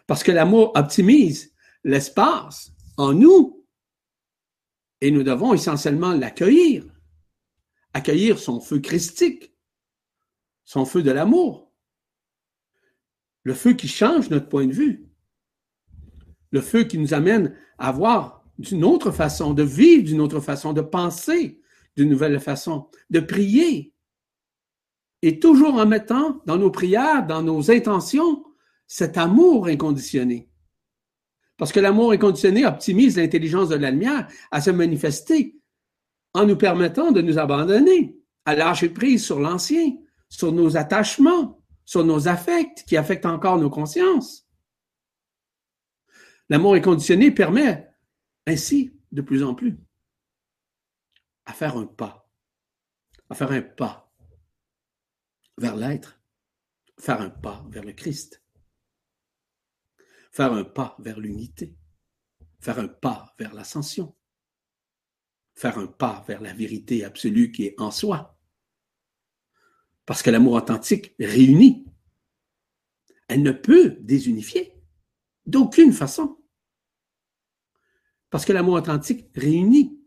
Parce 0.08 0.24
que 0.24 0.32
l'amour 0.32 0.72
optimise 0.76 1.54
l'espace 1.84 2.72
en 2.98 3.14
nous 3.14 3.59
et 5.02 5.12
nous 5.12 5.24
devons 5.24 5.54
essentiellement 5.54 6.14
l'accueillir, 6.14 6.86
accueillir 7.94 8.40
son 8.40 8.60
feu 8.60 8.80
christique, 8.80 9.54
son 10.66 10.86
feu 10.86 11.02
de 11.02 11.12
l'amour, 11.12 11.74
le 13.44 13.54
feu 13.54 13.74
qui 13.74 13.88
change 13.88 14.30
notre 14.30 14.50
point 14.50 14.68
de 14.68 14.74
vue, 14.74 15.10
le 16.52 16.62
feu 16.62 16.84
qui 16.84 16.98
nous 16.98 17.14
amène 17.14 17.56
à 17.78 17.92
voir 17.92 18.44
d'une 18.58 18.84
autre 18.84 19.12
façon, 19.12 19.54
de 19.54 19.64
vivre 19.64 20.04
d'une 20.04 20.22
autre 20.22 20.42
façon, 20.42 20.74
de 20.74 20.82
penser, 20.82 21.62
d'une 21.96 22.10
nouvelle 22.10 22.40
façon, 22.40 22.90
de 23.10 23.20
prier. 23.20 23.94
Et 25.22 25.40
toujours 25.40 25.76
en 25.76 25.86
mettant 25.86 26.42
dans 26.46 26.58
nos 26.58 26.72
prières, 26.72 27.26
dans 27.26 27.42
nos 27.42 27.72
intentions, 27.72 28.44
cet 28.88 29.18
amour 29.18 29.68
inconditionné. 29.68 30.49
Parce 31.60 31.73
que 31.73 31.81
l'amour 31.81 32.14
inconditionné 32.14 32.65
optimise 32.65 33.18
l'intelligence 33.18 33.68
de 33.68 33.76
la 33.76 33.91
lumière 33.91 34.31
à 34.49 34.61
se 34.61 34.72
manifester 34.72 35.57
en 36.34 36.45
nous 36.45 36.56
permettant 36.56 37.11
de 37.11 37.22
nous 37.22 37.38
abandonner, 37.38 38.15
à 38.45 38.56
lâcher 38.56 38.88
prise 38.90 39.26
sur 39.26 39.41
l'ancien, 39.41 39.98
sur 40.30 40.53
nos 40.53 40.77
attachements, 40.77 41.61
sur 41.84 42.06
nos 42.06 42.30
affects 42.30 42.86
qui 42.88 42.95
affectent 42.95 43.26
encore 43.26 43.57
nos 43.57 43.69
consciences. 43.69 44.48
L'amour 46.48 46.76
inconditionné 46.76 47.30
permet 47.30 47.90
ainsi 48.48 48.94
de 49.11 49.22
plus 49.22 49.44
en 49.44 49.53
plus 49.53 49.77
à 51.45 51.52
faire 51.52 51.76
un 51.76 51.86
pas, 51.86 52.30
à 53.30 53.36
faire 53.36 53.52
un 53.52 53.61
pas 53.61 54.10
vers 55.57 55.76
l'être, 55.76 56.22
faire 56.98 57.19
un 57.19 57.30
pas 57.30 57.65
vers 57.69 57.84
le 57.84 57.91
Christ, 57.91 58.41
faire 60.31 60.53
un 60.53 60.64
pas 60.64 60.95
vers 60.99 61.19
l'unité, 61.19 61.76
faire 62.60 62.80
un 62.80 62.88
pas 62.88 63.34
vers 63.38 63.53
l'ascension, 63.53 64.15
faire 65.56 65.77
un 65.77 65.88
pas 65.88 66.23
vers 66.27 66.41
la 66.41 66.53
vérité 66.53 67.03
absolue 67.03 67.51
qui 67.51 67.65
est 67.65 67.76
en 67.80 67.91
soi. 67.91 68.38
Parce 70.06 70.23
que 70.23 70.30
l'amour 70.30 70.53
authentique 70.53 71.14
réunit. 71.19 71.85
Elle 73.27 73.43
ne 73.43 73.51
peut 73.51 73.97
désunifier 74.01 74.73
d'aucune 75.45 75.93
façon. 75.93 76.41
Parce 78.30 78.45
que 78.45 78.53
l'amour 78.53 78.76
authentique 78.76 79.30
réunit 79.35 79.99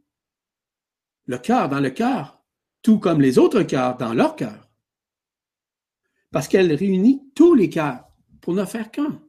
le 1.27 1.39
cœur 1.39 1.69
dans 1.69 1.81
le 1.81 1.91
cœur, 1.91 2.43
tout 2.83 2.99
comme 2.99 3.21
les 3.21 3.39
autres 3.39 3.63
cœurs 3.63 3.97
dans 3.97 4.13
leur 4.13 4.35
cœur. 4.35 4.69
Parce 6.33 6.49
qu'elle 6.49 6.73
réunit 6.73 7.31
tous 7.35 7.55
les 7.55 7.69
cœurs 7.69 8.05
pour 8.41 8.55
ne 8.55 8.65
faire 8.65 8.91
qu'un. 8.91 9.23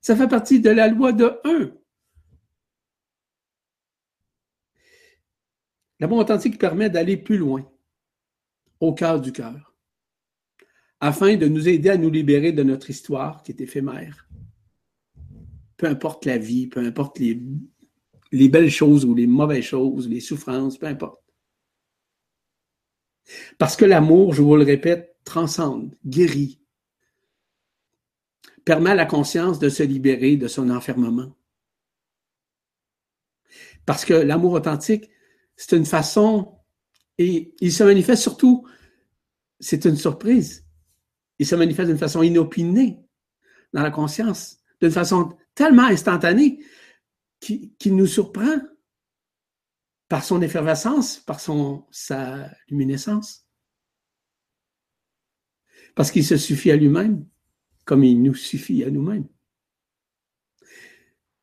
Ça 0.00 0.16
fait 0.16 0.28
partie 0.28 0.60
de 0.60 0.70
la 0.70 0.88
loi 0.88 1.12
de 1.12 1.40
un. 1.44 1.72
L'amour 5.98 6.18
authentique 6.18 6.58
permet 6.58 6.90
d'aller 6.90 7.16
plus 7.16 7.38
loin, 7.38 7.70
au 8.80 8.92
cœur 8.92 9.20
du 9.20 9.32
cœur, 9.32 9.74
afin 11.00 11.36
de 11.36 11.48
nous 11.48 11.68
aider 11.68 11.88
à 11.88 11.96
nous 11.96 12.10
libérer 12.10 12.52
de 12.52 12.62
notre 12.62 12.90
histoire 12.90 13.42
qui 13.42 13.52
est 13.52 13.60
éphémère. 13.60 14.28
Peu 15.76 15.86
importe 15.86 16.26
la 16.26 16.38
vie, 16.38 16.66
peu 16.66 16.80
importe 16.80 17.18
les, 17.18 17.40
les 18.32 18.48
belles 18.48 18.70
choses 18.70 19.04
ou 19.04 19.14
les 19.14 19.26
mauvaises 19.26 19.64
choses, 19.64 20.08
les 20.08 20.20
souffrances, 20.20 20.78
peu 20.78 20.86
importe. 20.86 21.22
Parce 23.58 23.76
que 23.76 23.84
l'amour, 23.84 24.34
je 24.34 24.42
vous 24.42 24.56
le 24.56 24.64
répète, 24.64 25.16
transcende, 25.24 25.94
guérit, 26.04 26.60
permet 28.66 28.90
à 28.90 28.94
la 28.96 29.06
conscience 29.06 29.60
de 29.60 29.68
se 29.68 29.84
libérer 29.84 30.36
de 30.36 30.48
son 30.48 30.70
enfermement. 30.70 31.32
Parce 33.86 34.04
que 34.04 34.12
l'amour 34.12 34.52
authentique, 34.52 35.08
c'est 35.54 35.76
une 35.76 35.86
façon, 35.86 36.58
et 37.16 37.54
il 37.60 37.72
se 37.72 37.84
manifeste 37.84 38.22
surtout, 38.22 38.66
c'est 39.60 39.84
une 39.84 39.96
surprise, 39.96 40.66
il 41.38 41.46
se 41.46 41.54
manifeste 41.54 41.88
d'une 41.88 41.96
façon 41.96 42.24
inopinée 42.24 42.98
dans 43.72 43.82
la 43.82 43.92
conscience, 43.92 44.58
d'une 44.82 44.90
façon 44.90 45.38
tellement 45.54 45.84
instantanée 45.84 46.58
qu'il 47.38 47.94
nous 47.94 48.08
surprend 48.08 48.58
par 50.08 50.24
son 50.24 50.42
effervescence, 50.42 51.20
par 51.20 51.38
sa 51.40 52.50
luminescence. 52.68 53.46
Parce 55.94 56.10
qu'il 56.10 56.26
se 56.26 56.36
suffit 56.36 56.72
à 56.72 56.76
lui-même 56.76 57.26
comme 57.86 58.04
il 58.04 58.20
nous 58.22 58.34
suffit 58.34 58.84
à 58.84 58.90
nous-mêmes. 58.90 59.26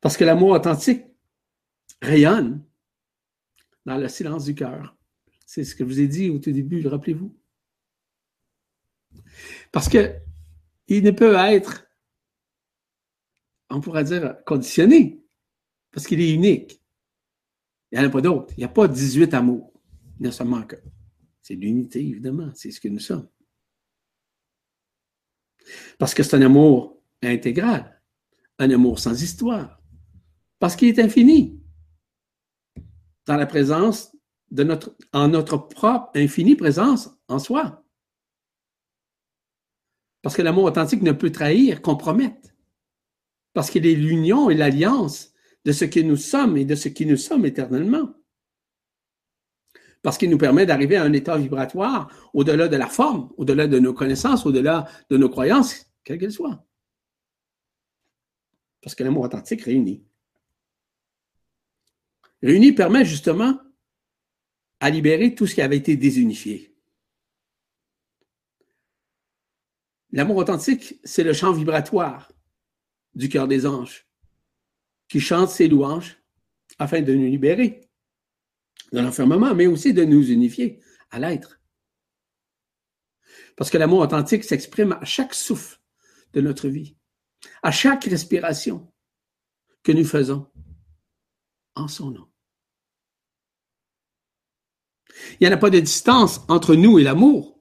Parce 0.00 0.16
que 0.16 0.24
l'amour 0.24 0.50
authentique 0.50 1.04
rayonne 2.00 2.62
dans 3.86 3.96
le 3.96 4.08
silence 4.08 4.44
du 4.44 4.54
cœur. 4.54 4.96
C'est 5.46 5.64
ce 5.64 5.74
que 5.74 5.82
je 5.82 5.88
vous 5.88 6.00
ai 6.00 6.06
dit 6.06 6.30
au 6.30 6.38
tout 6.38 6.52
début, 6.52 6.86
rappelez-vous. 6.86 7.34
Parce 9.72 9.88
que 9.88 10.14
il 10.86 11.02
ne 11.02 11.10
peut 11.10 11.34
être, 11.34 11.86
on 13.70 13.80
pourrait 13.80 14.04
dire, 14.04 14.36
conditionné, 14.44 15.24
parce 15.90 16.06
qu'il 16.06 16.20
est 16.20 16.32
unique. 16.32 16.82
Il 17.90 17.98
n'y 17.98 18.04
en 18.04 18.08
a 18.08 18.10
pas 18.10 18.20
d'autre. 18.20 18.52
Il 18.56 18.60
n'y 18.60 18.64
a 18.64 18.68
pas 18.68 18.86
18 18.86 19.32
amours. 19.32 19.72
Il 20.18 20.22
n'y 20.22 20.28
a 20.28 20.32
seulement 20.32 20.62
que. 20.62 20.76
C'est 21.40 21.54
l'unité, 21.54 22.00
évidemment. 22.00 22.50
C'est 22.54 22.70
ce 22.70 22.80
que 22.80 22.88
nous 22.88 22.98
sommes. 22.98 23.28
Parce 25.98 26.14
que 26.14 26.22
c'est 26.22 26.36
un 26.36 26.42
amour 26.42 27.00
intégral, 27.22 28.00
un 28.58 28.70
amour 28.70 28.98
sans 28.98 29.22
histoire, 29.22 29.80
parce 30.58 30.76
qu'il 30.76 30.88
est 30.88 30.98
infini. 30.98 31.60
Dans 33.26 33.36
la 33.36 33.46
présence 33.46 34.14
de 34.50 34.62
notre, 34.64 34.96
en 35.12 35.28
notre 35.28 35.56
propre 35.56 36.10
infinie 36.14 36.56
présence 36.56 37.10
en 37.28 37.38
soi. 37.38 37.84
Parce 40.22 40.36
que 40.36 40.42
l'amour 40.42 40.64
authentique 40.64 41.02
ne 41.02 41.12
peut 41.12 41.32
trahir, 41.32 41.82
compromettre. 41.82 42.50
Parce 43.52 43.70
qu'il 43.70 43.86
est 43.86 43.94
l'union 43.94 44.50
et 44.50 44.54
l'alliance 44.54 45.32
de 45.64 45.72
ce 45.72 45.84
que 45.84 46.00
nous 46.00 46.16
sommes 46.16 46.56
et 46.56 46.64
de 46.64 46.74
ce 46.74 46.88
qui 46.88 47.06
nous 47.06 47.16
sommes 47.16 47.46
éternellement 47.46 48.14
parce 50.04 50.18
qu'il 50.18 50.28
nous 50.28 50.36
permet 50.36 50.66
d'arriver 50.66 50.96
à 50.96 51.02
un 51.02 51.14
état 51.14 51.38
vibratoire 51.38 52.12
au-delà 52.34 52.68
de 52.68 52.76
la 52.76 52.88
forme, 52.88 53.32
au-delà 53.38 53.66
de 53.66 53.78
nos 53.78 53.94
connaissances, 53.94 54.44
au-delà 54.44 54.86
de 55.08 55.16
nos 55.16 55.30
croyances, 55.30 55.90
quelles 56.04 56.18
qu'elles 56.18 56.30
soient. 56.30 56.62
Parce 58.82 58.94
que 58.94 59.02
l'amour 59.02 59.24
authentique 59.24 59.62
réunit. 59.62 60.04
Réunit 62.42 62.72
permet 62.72 63.06
justement 63.06 63.58
à 64.78 64.90
libérer 64.90 65.34
tout 65.34 65.46
ce 65.46 65.54
qui 65.54 65.62
avait 65.62 65.78
été 65.78 65.96
désunifié. 65.96 66.76
L'amour 70.12 70.36
authentique, 70.36 71.00
c'est 71.02 71.24
le 71.24 71.32
chant 71.32 71.54
vibratoire 71.54 72.30
du 73.14 73.30
cœur 73.30 73.48
des 73.48 73.64
anges 73.64 74.06
qui 75.08 75.20
chante 75.20 75.48
ses 75.48 75.66
louanges 75.66 76.18
afin 76.78 77.00
de 77.00 77.14
nous 77.14 77.24
libérer 77.24 77.83
de 78.94 79.00
l'enfermement, 79.00 79.54
mais 79.54 79.66
aussi 79.66 79.92
de 79.92 80.04
nous 80.04 80.30
unifier 80.30 80.80
à 81.10 81.18
l'être. 81.18 81.60
Parce 83.56 83.68
que 83.70 83.76
l'amour 83.76 84.00
authentique 84.00 84.44
s'exprime 84.44 84.92
à 84.92 85.04
chaque 85.04 85.34
souffle 85.34 85.80
de 86.32 86.40
notre 86.40 86.68
vie, 86.68 86.96
à 87.62 87.72
chaque 87.72 88.04
respiration 88.04 88.92
que 89.82 89.92
nous 89.92 90.04
faisons 90.04 90.46
en 91.74 91.88
son 91.88 92.12
nom. 92.12 92.28
Il 95.40 95.46
n'y 95.46 95.52
a 95.52 95.56
pas 95.56 95.70
de 95.70 95.80
distance 95.80 96.40
entre 96.48 96.74
nous 96.74 96.98
et 96.98 97.02
l'amour, 97.02 97.60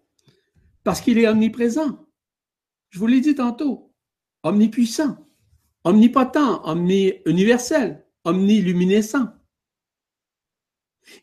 parce 0.83 1.01
qu'il 1.01 1.17
est 1.17 1.27
omniprésent. 1.27 2.07
Je 2.89 2.99
vous 2.99 3.07
l'ai 3.07 3.21
dit 3.21 3.35
tantôt, 3.35 3.93
omnipuissant, 4.43 5.17
omnipotent, 5.83 6.61
omni-universel, 6.63 8.05
omniluminescent. 8.23 9.29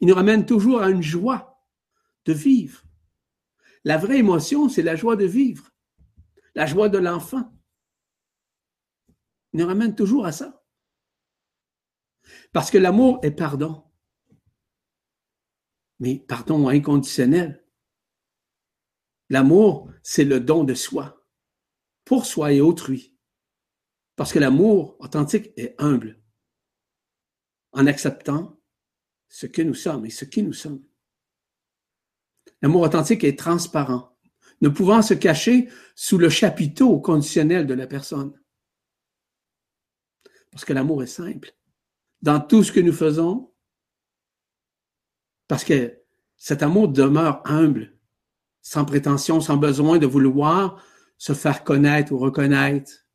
Il 0.00 0.08
nous 0.08 0.14
ramène 0.14 0.46
toujours 0.46 0.82
à 0.82 0.90
une 0.90 1.02
joie 1.02 1.64
de 2.24 2.32
vivre. 2.32 2.82
La 3.84 3.96
vraie 3.96 4.18
émotion, 4.18 4.68
c'est 4.68 4.82
la 4.82 4.96
joie 4.96 5.16
de 5.16 5.24
vivre, 5.24 5.70
la 6.54 6.66
joie 6.66 6.88
de 6.88 6.98
l'enfant. 6.98 7.52
Il 9.52 9.60
nous 9.60 9.66
ramène 9.66 9.94
toujours 9.94 10.26
à 10.26 10.32
ça. 10.32 10.62
Parce 12.52 12.70
que 12.70 12.78
l'amour 12.78 13.18
est 13.22 13.30
pardon. 13.30 13.84
Mais 15.98 16.18
pardon 16.18 16.68
inconditionnel. 16.68 17.64
L'amour, 19.28 19.90
c'est 20.02 20.24
le 20.24 20.40
don 20.40 20.64
de 20.64 20.74
soi, 20.74 21.26
pour 22.04 22.26
soi 22.26 22.52
et 22.52 22.60
autrui. 22.60 23.16
Parce 24.16 24.32
que 24.32 24.38
l'amour 24.38 24.96
authentique 24.98 25.52
est 25.56 25.74
humble, 25.78 26.22
en 27.72 27.86
acceptant 27.86 28.59
ce 29.30 29.46
que 29.46 29.62
nous 29.62 29.74
sommes 29.74 30.04
et 30.04 30.10
ce 30.10 30.26
qui 30.26 30.42
nous 30.42 30.52
sommes. 30.52 30.82
L'amour 32.60 32.82
authentique 32.82 33.24
est 33.24 33.38
transparent, 33.38 34.18
ne 34.60 34.68
pouvant 34.68 35.00
se 35.00 35.14
cacher 35.14 35.70
sous 35.94 36.18
le 36.18 36.28
chapiteau 36.28 37.00
conditionnel 37.00 37.66
de 37.66 37.72
la 37.72 37.86
personne. 37.86 38.38
Parce 40.50 40.64
que 40.64 40.72
l'amour 40.72 41.04
est 41.04 41.06
simple. 41.06 41.54
Dans 42.20 42.40
tout 42.40 42.64
ce 42.64 42.72
que 42.72 42.80
nous 42.80 42.92
faisons, 42.92 43.54
parce 45.46 45.64
que 45.64 46.02
cet 46.36 46.62
amour 46.62 46.88
demeure 46.88 47.40
humble, 47.44 47.96
sans 48.60 48.84
prétention, 48.84 49.40
sans 49.40 49.56
besoin 49.56 49.98
de 49.98 50.06
vouloir 50.06 50.84
se 51.16 51.32
faire 51.34 51.64
connaître 51.64 52.12
ou 52.12 52.18
reconnaître, 52.18 53.06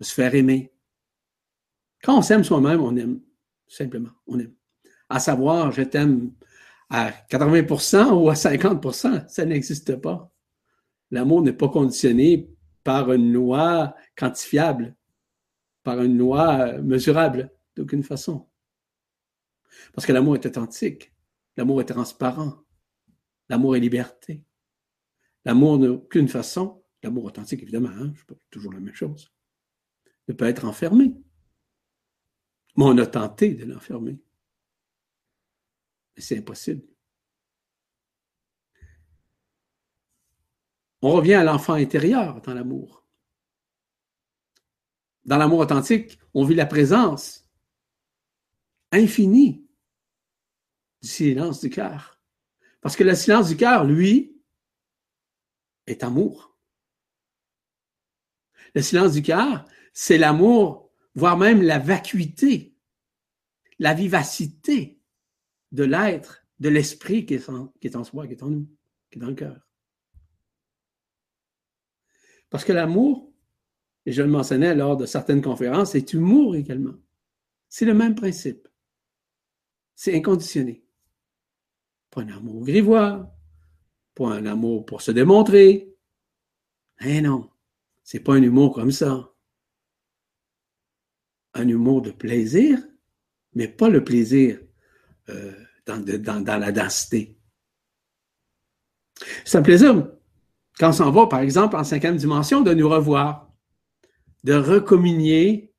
de 0.00 0.04
se 0.04 0.12
faire 0.12 0.34
aimer. 0.34 0.74
Quand 2.02 2.18
on 2.18 2.22
s'aime 2.22 2.44
soi-même, 2.44 2.80
on 2.80 2.96
aime, 2.96 3.20
simplement, 3.68 4.10
on 4.26 4.38
aime 4.38 4.54
à 5.10 5.18
savoir 5.18 5.72
je 5.72 5.82
t'aime 5.82 6.32
à 6.88 7.10
80% 7.10 8.12
ou 8.12 8.30
à 8.30 8.34
50% 8.34 9.28
ça 9.28 9.44
n'existe 9.44 9.96
pas. 9.96 10.32
L'amour 11.10 11.42
n'est 11.42 11.52
pas 11.52 11.68
conditionné 11.68 12.48
par 12.84 13.12
une 13.12 13.32
loi 13.32 13.94
quantifiable, 14.16 14.96
par 15.82 16.00
une 16.00 16.16
loi 16.16 16.78
mesurable 16.78 17.52
d'aucune 17.76 18.04
façon. 18.04 18.48
Parce 19.92 20.06
que 20.06 20.12
l'amour 20.12 20.36
est 20.36 20.46
authentique, 20.46 21.12
l'amour 21.56 21.80
est 21.80 21.86
transparent, 21.86 22.64
l'amour 23.48 23.76
est 23.76 23.80
liberté. 23.80 24.44
L'amour 25.44 25.78
n'a 25.78 25.90
aucune 25.90 26.28
façon, 26.28 26.84
l'amour 27.02 27.24
authentique 27.24 27.62
évidemment, 27.62 27.88
hein, 27.88 28.12
pas 28.28 28.34
toujours 28.50 28.72
la 28.72 28.80
même 28.80 28.94
chose, 28.94 29.32
ne 30.28 30.34
peut 30.34 30.46
être 30.46 30.64
enfermé. 30.64 31.14
Mais 32.76 32.84
on 32.84 32.98
a 32.98 33.06
tenté 33.06 33.54
de 33.54 33.64
l'enfermer 33.64 34.20
c'est 36.20 36.38
impossible. 36.38 36.82
On 41.02 41.12
revient 41.12 41.34
à 41.34 41.44
l'enfant 41.44 41.74
intérieur 41.74 42.42
dans 42.42 42.54
l'amour. 42.54 43.06
Dans 45.24 45.38
l'amour 45.38 45.60
authentique, 45.60 46.18
on 46.34 46.44
vit 46.44 46.54
la 46.54 46.66
présence 46.66 47.48
infinie 48.92 49.66
du 51.02 51.08
silence 51.08 51.60
du 51.60 51.70
cœur. 51.70 52.20
Parce 52.80 52.96
que 52.96 53.04
le 53.04 53.14
silence 53.14 53.48
du 53.48 53.56
cœur, 53.56 53.84
lui, 53.84 54.40
est 55.86 56.02
amour. 56.02 56.58
Le 58.74 58.82
silence 58.82 59.12
du 59.12 59.22
cœur, 59.22 59.64
c'est 59.92 60.18
l'amour, 60.18 60.90
voire 61.14 61.36
même 61.36 61.62
la 61.62 61.78
vacuité, 61.78 62.76
la 63.78 63.94
vivacité 63.94 64.99
de 65.72 65.84
l'être, 65.84 66.44
de 66.58 66.68
l'esprit 66.68 67.26
qui, 67.26 67.34
est 67.34 67.48
en 67.96 68.04
soi, 68.04 68.26
qui 68.26 68.34
est 68.34 68.42
en 68.42 68.50
nous, 68.50 68.68
qui 69.10 69.18
est 69.18 69.20
dans 69.20 69.28
le 69.28 69.34
cœur. 69.34 69.66
Parce 72.50 72.64
que 72.64 72.72
l'amour, 72.72 73.32
et 74.06 74.12
je 74.12 74.22
le 74.22 74.28
mentionnais 74.28 74.74
lors 74.74 74.96
de 74.96 75.06
certaines 75.06 75.42
conférences, 75.42 75.92
c'est 75.92 76.12
humour 76.12 76.56
également. 76.56 76.94
C'est 77.68 77.84
le 77.84 77.94
même 77.94 78.14
principe. 78.14 78.66
C'est 79.94 80.16
inconditionné. 80.16 80.84
Pas 82.10 82.22
un 82.22 82.28
amour 82.28 82.64
grivois, 82.64 83.32
pas 84.14 84.32
un 84.32 84.46
amour 84.46 84.84
pour 84.84 85.02
se 85.02 85.12
démontrer, 85.12 85.94
Eh 87.00 87.20
non, 87.20 87.50
c'est 88.02 88.20
pas 88.20 88.34
un 88.34 88.42
humour 88.42 88.74
comme 88.74 88.90
ça. 88.90 89.32
Un 91.54 91.68
humour 91.68 92.02
de 92.02 92.10
plaisir, 92.10 92.78
mais 93.54 93.68
pas 93.68 93.88
le 93.88 94.02
plaisir 94.04 94.60
euh, 95.30 95.52
dans, 95.86 96.44
dans, 96.44 96.58
la 96.58 96.72
densité. 96.72 97.38
C'est 99.44 99.58
un 99.58 99.62
plaisir 99.62 100.08
quand 100.78 100.90
on 100.90 100.92
s'en 100.92 101.10
va, 101.10 101.26
par 101.26 101.40
exemple, 101.40 101.76
en 101.76 101.84
cinquième 101.84 102.16
dimension, 102.16 102.62
de 102.62 102.72
nous 102.72 102.88
revoir, 102.88 103.52
de 104.44 104.54
recommunier 104.54 105.74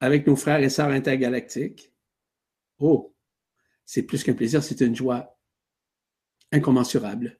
avec 0.00 0.26
nos 0.26 0.36
frères 0.36 0.60
et 0.60 0.70
sœurs 0.70 0.88
intergalactiques. 0.88 1.92
Oh, 2.78 3.14
c'est 3.84 4.02
plus 4.02 4.24
qu'un 4.24 4.34
plaisir, 4.34 4.62
c'est 4.62 4.80
une 4.80 4.96
joie 4.96 5.38
incommensurable. 6.50 7.38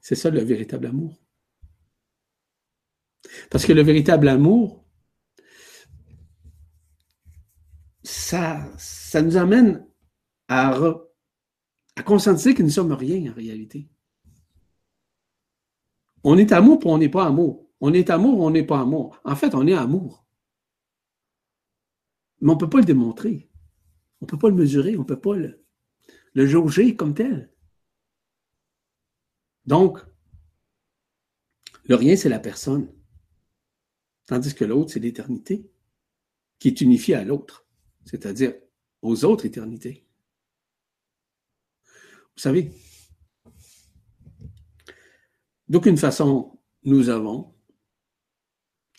C'est 0.00 0.14
ça 0.14 0.30
le 0.30 0.40
véritable 0.40 0.86
amour. 0.86 1.20
Parce 3.50 3.64
que 3.64 3.72
le 3.72 3.82
véritable 3.82 4.28
amour, 4.28 4.84
ça, 8.02 8.66
ça 8.78 9.22
nous 9.22 9.36
amène 9.36 9.86
à, 10.48 10.78
à 11.96 12.02
consentir 12.02 12.54
que 12.54 12.62
nous 12.62 12.68
ne 12.68 12.72
sommes 12.72 12.92
rien 12.92 13.30
en 13.30 13.34
réalité. 13.34 13.88
On 16.22 16.36
est 16.36 16.52
amour, 16.52 16.78
puis 16.78 16.88
on 16.88 16.98
n'est 16.98 17.08
pas 17.08 17.26
amour. 17.26 17.68
On 17.80 17.92
est 17.94 18.10
amour, 18.10 18.40
on 18.40 18.50
n'est 18.50 18.66
pas 18.66 18.80
amour. 18.80 19.18
En 19.24 19.36
fait, 19.36 19.54
on 19.54 19.66
est 19.66 19.74
amour. 19.74 20.26
Mais 22.40 22.50
on 22.50 22.54
ne 22.54 22.60
peut 22.60 22.68
pas 22.68 22.78
le 22.78 22.84
démontrer. 22.84 23.50
On 24.20 24.26
ne 24.26 24.30
peut 24.30 24.38
pas 24.38 24.50
le 24.50 24.54
mesurer, 24.54 24.96
on 24.96 25.00
ne 25.00 25.06
peut 25.06 25.20
pas 25.20 25.36
le, 25.36 25.64
le 26.34 26.46
jauger 26.46 26.94
comme 26.94 27.14
tel. 27.14 27.50
Donc, 29.64 29.98
le 31.84 31.94
rien, 31.94 32.16
c'est 32.16 32.28
la 32.28 32.38
personne. 32.38 32.92
Tandis 34.26 34.54
que 34.54 34.64
l'autre, 34.64 34.92
c'est 34.92 35.00
l'éternité 35.00 35.70
qui 36.58 36.68
est 36.68 36.80
unifiée 36.82 37.14
à 37.14 37.24
l'autre, 37.24 37.66
c'est-à-dire 38.04 38.54
aux 39.02 39.24
autres 39.24 39.46
éternités. 39.46 40.06
Vous 42.36 42.42
savez, 42.42 42.72
d'aucune 45.68 45.96
façon, 45.96 46.58
nous 46.84 47.08
avons 47.08 47.54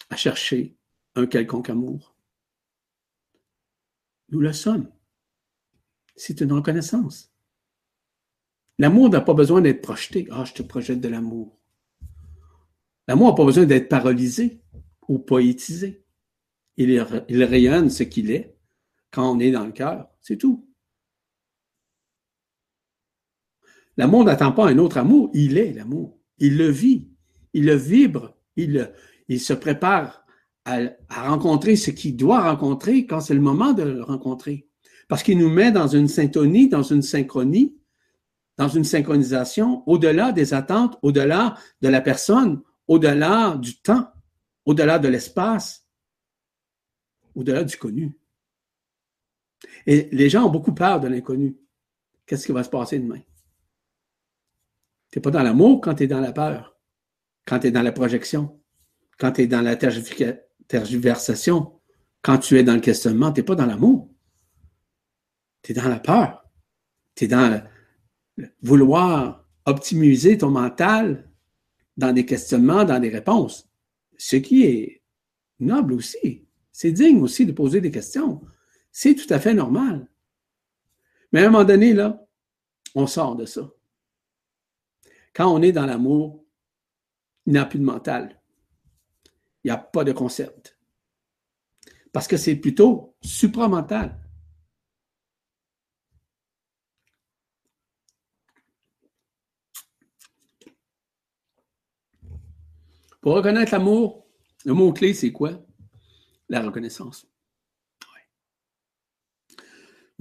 à 0.09 0.15
chercher 0.15 0.77
un 1.15 1.25
quelconque 1.25 1.69
amour. 1.69 2.15
Nous 4.29 4.39
le 4.39 4.53
sommes. 4.53 4.91
C'est 6.15 6.41
une 6.41 6.53
reconnaissance. 6.53 7.33
L'amour 8.77 9.09
n'a 9.09 9.21
pas 9.21 9.33
besoin 9.33 9.61
d'être 9.61 9.81
projeté. 9.81 10.27
Ah, 10.31 10.45
je 10.45 10.53
te 10.53 10.63
projette 10.63 11.01
de 11.01 11.07
l'amour. 11.07 11.59
L'amour 13.07 13.29
n'a 13.29 13.35
pas 13.35 13.45
besoin 13.45 13.65
d'être 13.65 13.89
paralysé 13.89 14.61
ou 15.07 15.19
poétisé. 15.19 16.05
Il, 16.77 16.89
il 17.29 17.43
rayonne 17.43 17.89
ce 17.89 18.03
qu'il 18.03 18.31
est 18.31 18.57
quand 19.11 19.31
on 19.31 19.39
est 19.39 19.51
dans 19.51 19.65
le 19.65 19.71
cœur. 19.71 20.07
C'est 20.21 20.37
tout. 20.37 20.67
L'amour 23.97 24.23
n'attend 24.23 24.51
pas 24.51 24.69
un 24.69 24.77
autre 24.77 24.97
amour. 24.97 25.29
Il 25.33 25.57
est 25.57 25.73
l'amour. 25.73 26.17
Il 26.37 26.57
le 26.57 26.69
vit. 26.69 27.09
Il 27.53 27.65
le 27.65 27.75
vibre. 27.75 28.37
Il, 28.55 28.89
se 29.39 29.53
prépare 29.53 30.25
à, 30.65 30.79
rencontrer 31.09 31.75
ce 31.75 31.91
qu'il 31.91 32.15
doit 32.15 32.41
rencontrer 32.41 33.05
quand 33.05 33.21
c'est 33.21 33.33
le 33.33 33.41
moment 33.41 33.73
de 33.73 33.83
le 33.83 34.03
rencontrer. 34.03 34.67
Parce 35.07 35.23
qu'il 35.23 35.37
nous 35.37 35.49
met 35.49 35.71
dans 35.71 35.87
une 35.87 36.07
syntonie, 36.07 36.69
dans 36.69 36.83
une 36.83 37.01
synchronie, 37.01 37.75
dans 38.57 38.69
une 38.69 38.83
synchronisation 38.83 39.83
au-delà 39.87 40.31
des 40.31 40.53
attentes, 40.53 40.97
au-delà 41.01 41.57
de 41.81 41.89
la 41.89 42.01
personne, 42.01 42.61
au-delà 42.87 43.57
du 43.57 43.81
temps, 43.81 44.07
au-delà 44.65 44.99
de 44.99 45.07
l'espace, 45.07 45.85
au-delà 47.35 47.63
du 47.63 47.77
connu. 47.77 48.20
Et 49.85 50.09
les 50.11 50.29
gens 50.29 50.45
ont 50.45 50.49
beaucoup 50.49 50.73
peur 50.73 50.99
de 50.99 51.07
l'inconnu. 51.07 51.57
Qu'est-ce 52.25 52.45
qui 52.45 52.51
va 52.51 52.63
se 52.63 52.69
passer 52.69 52.99
demain? 52.99 53.21
Tu 55.11 55.19
n'es 55.19 55.21
pas 55.21 55.31
dans 55.31 55.43
l'amour 55.43 55.81
quand 55.81 55.95
tu 55.95 56.03
es 56.03 56.07
dans 56.07 56.21
la 56.21 56.31
peur, 56.31 56.77
quand 57.45 57.59
tu 57.59 57.67
es 57.67 57.71
dans 57.71 57.81
la 57.81 57.91
projection, 57.91 58.61
quand 59.19 59.33
tu 59.33 59.41
es 59.41 59.47
dans 59.47 59.61
la 59.61 59.75
tergiversation, 59.75 61.79
quand 62.21 62.37
tu 62.37 62.57
es 62.57 62.63
dans 62.63 62.75
le 62.75 62.79
questionnement, 62.79 63.31
tu 63.31 63.41
n'es 63.41 63.45
pas 63.45 63.55
dans 63.55 63.65
l'amour. 63.65 64.09
Tu 65.63 65.71
es 65.71 65.75
dans 65.75 65.89
la 65.89 65.99
peur. 65.99 66.49
Tu 67.15 67.25
es 67.25 67.27
dans 67.27 67.61
le, 68.37 68.47
vouloir 68.61 69.45
optimiser 69.65 70.37
ton 70.37 70.49
mental 70.49 71.29
dans 71.97 72.13
des 72.13 72.25
questionnements, 72.25 72.83
dans 72.83 72.99
des 72.99 73.09
réponses. 73.09 73.69
Ce 74.17 74.37
qui 74.37 74.63
est 74.63 75.03
noble 75.59 75.93
aussi. 75.93 76.47
C'est 76.71 76.91
digne 76.91 77.21
aussi 77.21 77.45
de 77.45 77.51
poser 77.51 77.81
des 77.81 77.91
questions. 77.91 78.41
C'est 78.91 79.15
tout 79.15 79.33
à 79.33 79.39
fait 79.39 79.53
normal. 79.53 80.07
Mais 81.31 81.43
à 81.43 81.47
un 81.47 81.49
moment 81.49 81.63
donné, 81.63 81.93
là, 81.93 82.25
on 82.93 83.07
sort 83.07 83.35
de 83.35 83.45
ça. 83.45 83.69
Quand 85.33 85.53
on 85.53 85.61
est 85.61 85.71
dans 85.71 85.85
l'amour, 85.85 86.45
il 87.45 87.53
n'y 87.53 87.59
a 87.59 87.65
plus 87.65 87.79
de 87.79 87.85
mental. 87.85 88.41
Il 89.63 89.67
n'y 89.67 89.71
a 89.71 89.77
pas 89.77 90.03
de 90.03 90.11
concept. 90.11 90.77
Parce 92.11 92.27
que 92.27 92.35
c'est 92.35 92.55
plutôt 92.55 93.15
supramental. 93.21 94.17
Pour 103.21 103.35
reconnaître 103.35 103.71
l'amour, 103.71 104.27
le 104.65 104.73
mot-clé, 104.73 105.13
c'est 105.13 105.31
quoi? 105.31 105.63
La 106.49 106.61
reconnaissance. 106.61 107.30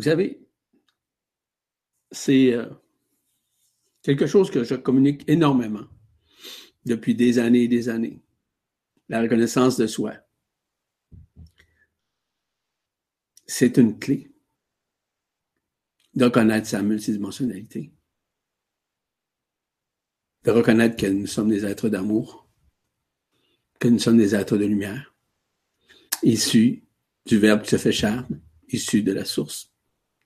Vous 0.00 0.04
savez, 0.04 0.40
c'est 2.10 2.54
euh, 2.54 2.70
quelque 4.00 4.26
chose 4.26 4.50
que 4.50 4.64
je 4.64 4.74
communique 4.74 5.28
énormément 5.28 5.86
depuis 6.86 7.14
des 7.14 7.38
années 7.38 7.64
et 7.64 7.68
des 7.68 7.90
années. 7.90 8.22
La 9.10 9.20
reconnaissance 9.20 9.76
de 9.76 9.86
soi. 9.86 10.14
C'est 13.46 13.76
une 13.76 13.98
clé 13.98 14.32
de 16.14 16.24
reconnaître 16.24 16.66
sa 16.66 16.80
multidimensionnalité, 16.80 17.92
de 20.44 20.50
reconnaître 20.50 20.96
que 20.96 21.08
nous 21.08 21.26
sommes 21.26 21.50
des 21.50 21.66
êtres 21.66 21.90
d'amour, 21.90 22.48
que 23.78 23.88
nous 23.88 23.98
sommes 23.98 24.16
des 24.16 24.34
êtres 24.34 24.56
de 24.56 24.64
lumière, 24.64 25.14
issus 26.22 26.88
du 27.26 27.38
Verbe 27.38 27.60
qui 27.60 27.68
se 27.68 27.76
fait 27.76 27.92
chair, 27.92 28.26
issus 28.68 29.02
de 29.02 29.12
la 29.12 29.26
source, 29.26 29.69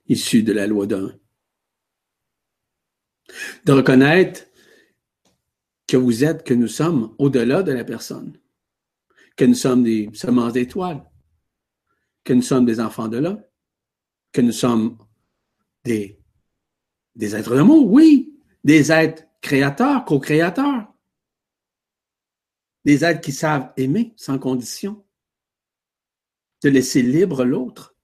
issus 0.07 0.43
de 0.43 0.53
la 0.53 0.67
loi 0.67 0.87
d'un, 0.87 1.19
de 3.65 3.73
reconnaître 3.73 4.47
que 5.87 5.97
vous 5.97 6.25
êtes, 6.25 6.45
que 6.45 6.55
nous 6.55 6.69
sommes 6.69 7.15
au-delà 7.19 7.63
de 7.63 7.73
la 7.73 7.85
personne, 7.85 8.39
que 9.37 9.45
nous 9.45 9.55
sommes 9.55 9.83
des 9.83 10.11
semences 10.15 10.53
d'étoiles, 10.53 11.05
que 12.23 12.33
nous 12.33 12.43
sommes 12.43 12.65
des 12.65 12.81
enfants 12.81 13.09
de 13.09 13.19
l'homme, 13.19 13.43
que 14.33 14.41
nous 14.41 14.53
sommes 14.53 14.99
des, 15.85 16.21
des 17.15 17.37
êtres 17.37 17.55
d'amour, 17.55 17.91
oui, 17.91 18.41
des 18.63 18.91
êtres 18.91 19.25
créateurs, 19.41 20.05
co-créateurs, 20.05 20.93
des 22.85 23.05
êtres 23.05 23.21
qui 23.21 23.33
savent 23.33 23.73
aimer 23.77 24.15
sans 24.17 24.39
condition, 24.39 25.05
de 26.63 26.71
laisser 26.71 27.03
libre 27.03 27.45
l'autre, 27.45 27.95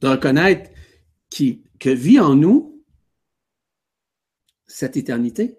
de 0.00 0.08
reconnaître 0.08 0.69
que 1.30 1.90
vit 1.90 2.20
en 2.20 2.34
nous 2.34 2.84
cette 4.66 4.96
éternité 4.96 5.58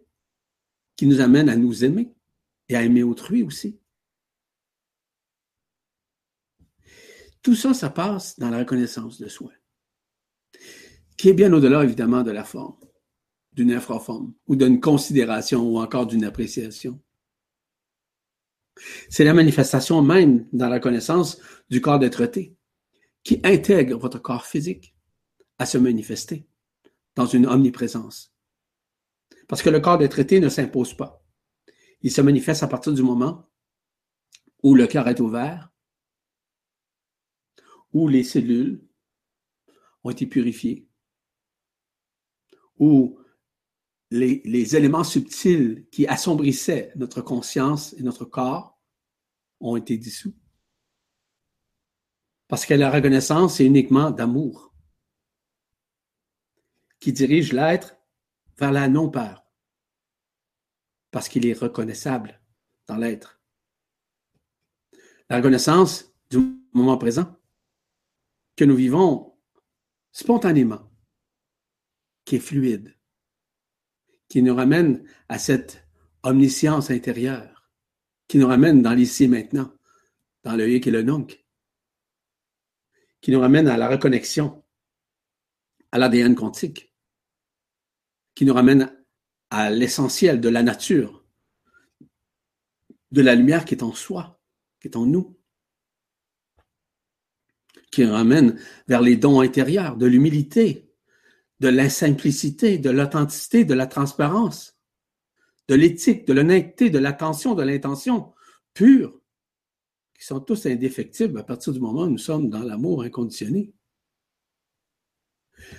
qui 0.96 1.08
nous 1.08 1.22
amène 1.22 1.50
à 1.50 1.56
nous 1.56 1.84
aimer 1.84 2.14
et 2.70 2.76
à 2.76 2.84
aimer 2.84 3.04
autrui 3.04 3.44
aussi. 3.44 3.80
Tout 7.42 7.56
ça, 7.56 7.74
ça 7.74 7.90
passe 7.90 8.38
dans 8.38 8.50
la 8.50 8.60
reconnaissance 8.60 9.20
de 9.20 9.28
soi, 9.28 9.52
qui 11.18 11.30
est 11.30 11.34
bien 11.34 11.52
au-delà, 11.54 11.84
évidemment, 11.84 12.22
de 12.22 12.32
la 12.32 12.44
forme, 12.44 12.78
d'une 13.52 13.72
infraforme, 13.72 14.34
ou 14.46 14.56
d'une 14.56 14.80
considération, 14.80 15.68
ou 15.68 15.80
encore 15.80 16.06
d'une 16.06 16.24
appréciation. 16.24 17.02
C'est 19.10 19.24
la 19.24 19.34
manifestation 19.34 20.02
même 20.02 20.48
dans 20.54 20.70
la 20.70 20.80
connaissance 20.80 21.42
du 21.70 21.82
corps 21.82 22.00
d'être 22.00 22.32
qui 23.24 23.42
intègre 23.44 23.98
votre 23.98 24.20
corps 24.20 24.46
physique 24.46 24.96
à 25.62 25.68
se 25.68 25.78
manifester 25.78 26.48
dans 27.14 27.28
une 27.28 27.46
omniprésence. 27.46 28.34
Parce 29.48 29.62
que 29.62 29.70
le 29.70 29.80
corps 29.80 30.00
des 30.00 30.10
traités 30.10 30.40
ne 30.40 30.50
s'impose 30.50 30.96
pas. 30.96 31.24
Il 32.02 32.12
se 32.12 32.22
manifeste 32.22 32.64
à 32.64 32.68
partir 32.68 32.94
du 32.94 33.04
moment 33.04 33.48
où 34.64 34.74
le 34.74 34.88
cœur 34.88 35.08
est 35.08 35.20
ouvert, 35.20 35.72
où 37.94 38.08
les 38.08 38.24
cellules 38.24 38.84
ont 40.04 40.10
été 40.10 40.26
purifiées, 40.26 40.90
où 42.80 43.20
les, 44.10 44.42
les 44.44 44.76
éléments 44.76 45.04
subtils 45.04 45.86
qui 45.92 46.08
assombrissaient 46.08 46.92
notre 46.96 47.22
conscience 47.22 47.94
et 48.00 48.02
notre 48.02 48.26
corps 48.26 48.82
ont 49.60 49.76
été 49.76 49.96
dissous. 49.96 50.34
Parce 52.48 52.66
que 52.66 52.74
la 52.74 52.90
reconnaissance 52.90 53.60
est 53.60 53.66
uniquement 53.68 54.10
d'amour 54.10 54.71
qui 57.02 57.12
dirige 57.12 57.52
l'être 57.52 57.98
vers 58.58 58.72
la 58.72 58.88
non-peur. 58.88 59.46
Parce 61.10 61.28
qu'il 61.28 61.46
est 61.46 61.60
reconnaissable 61.60 62.40
dans 62.88 62.96
l'être. 62.96 63.42
La 65.30 65.38
reconnaissance 65.38 66.14
du 66.30 66.38
moment 66.72 66.98
présent 66.98 67.36
que 68.56 68.64
nous 68.64 68.76
vivons 68.76 69.36
spontanément, 70.12 70.90
qui 72.24 72.36
est 72.36 72.40
fluide, 72.40 72.96
qui 74.30 74.44
nous 74.44 74.56
ramène 74.56 75.04
à 75.28 75.40
cette 75.40 75.86
omniscience 76.24 76.92
intérieure, 76.92 77.72
qui 78.28 78.38
nous 78.38 78.48
ramène 78.48 78.82
dans 78.82 78.94
l'ici 78.94 79.24
et 79.24 79.28
maintenant, 79.28 79.74
dans 80.44 80.56
le 80.56 80.70
hic 80.70 80.86
et 80.86 80.92
le 80.92 81.02
nunc, 81.02 81.44
qui 83.22 83.32
nous 83.32 83.40
ramène 83.40 83.68
à 83.68 83.78
la 83.78 83.90
reconnexion, 83.90 84.64
à 85.92 85.98
l'ADN 85.98 86.36
quantique, 86.36 86.91
qui 88.36 88.46
nous 88.46 88.54
ramène 88.54 88.96
à 89.50 89.70
l'essentiel 89.70 90.40
de 90.40 90.50
la 90.50 90.64
nature, 90.64 91.26
de 93.12 93.22
la 93.22 93.36
lumière 93.36 93.66
qui 93.66 93.76
est 93.76 93.84
en 93.84 93.94
soi, 93.94 94.40
qui 94.80 94.88
est 94.88 94.96
en 94.96 95.06
nous, 95.06 95.38
qui 97.92 98.06
nous 98.06 98.14
ramène 98.14 98.60
vers 98.88 99.02
les 99.02 99.18
dons 99.18 99.42
intérieurs, 99.42 99.98
de 99.98 100.06
l'humilité, 100.06 100.90
de 101.60 101.68
l'insimplicité, 101.68 102.78
de 102.78 102.90
l'authenticité, 102.90 103.66
de 103.66 103.74
la 103.74 103.86
transparence, 103.86 104.78
de 105.68 105.76
l'éthique, 105.76 106.26
de 106.26 106.34
l'honnêteté, 106.34 106.90
de 106.90 107.00
l'attention, 107.00 107.54
de 107.54 107.64
l'intention 107.64 108.34
pure, 108.74 109.22
qui 110.18 110.26
sont 110.26 110.40
tous 110.40 110.66
indéfectibles 110.66 111.40
à 111.40 111.44
partir 111.44 111.74
du 111.74 111.80
moment 111.80 112.04
où 112.04 112.10
nous 112.10 112.18
sommes 112.18 112.50
dans 112.50 112.64
l'amour 112.64 113.04
inconditionné. 113.04 113.74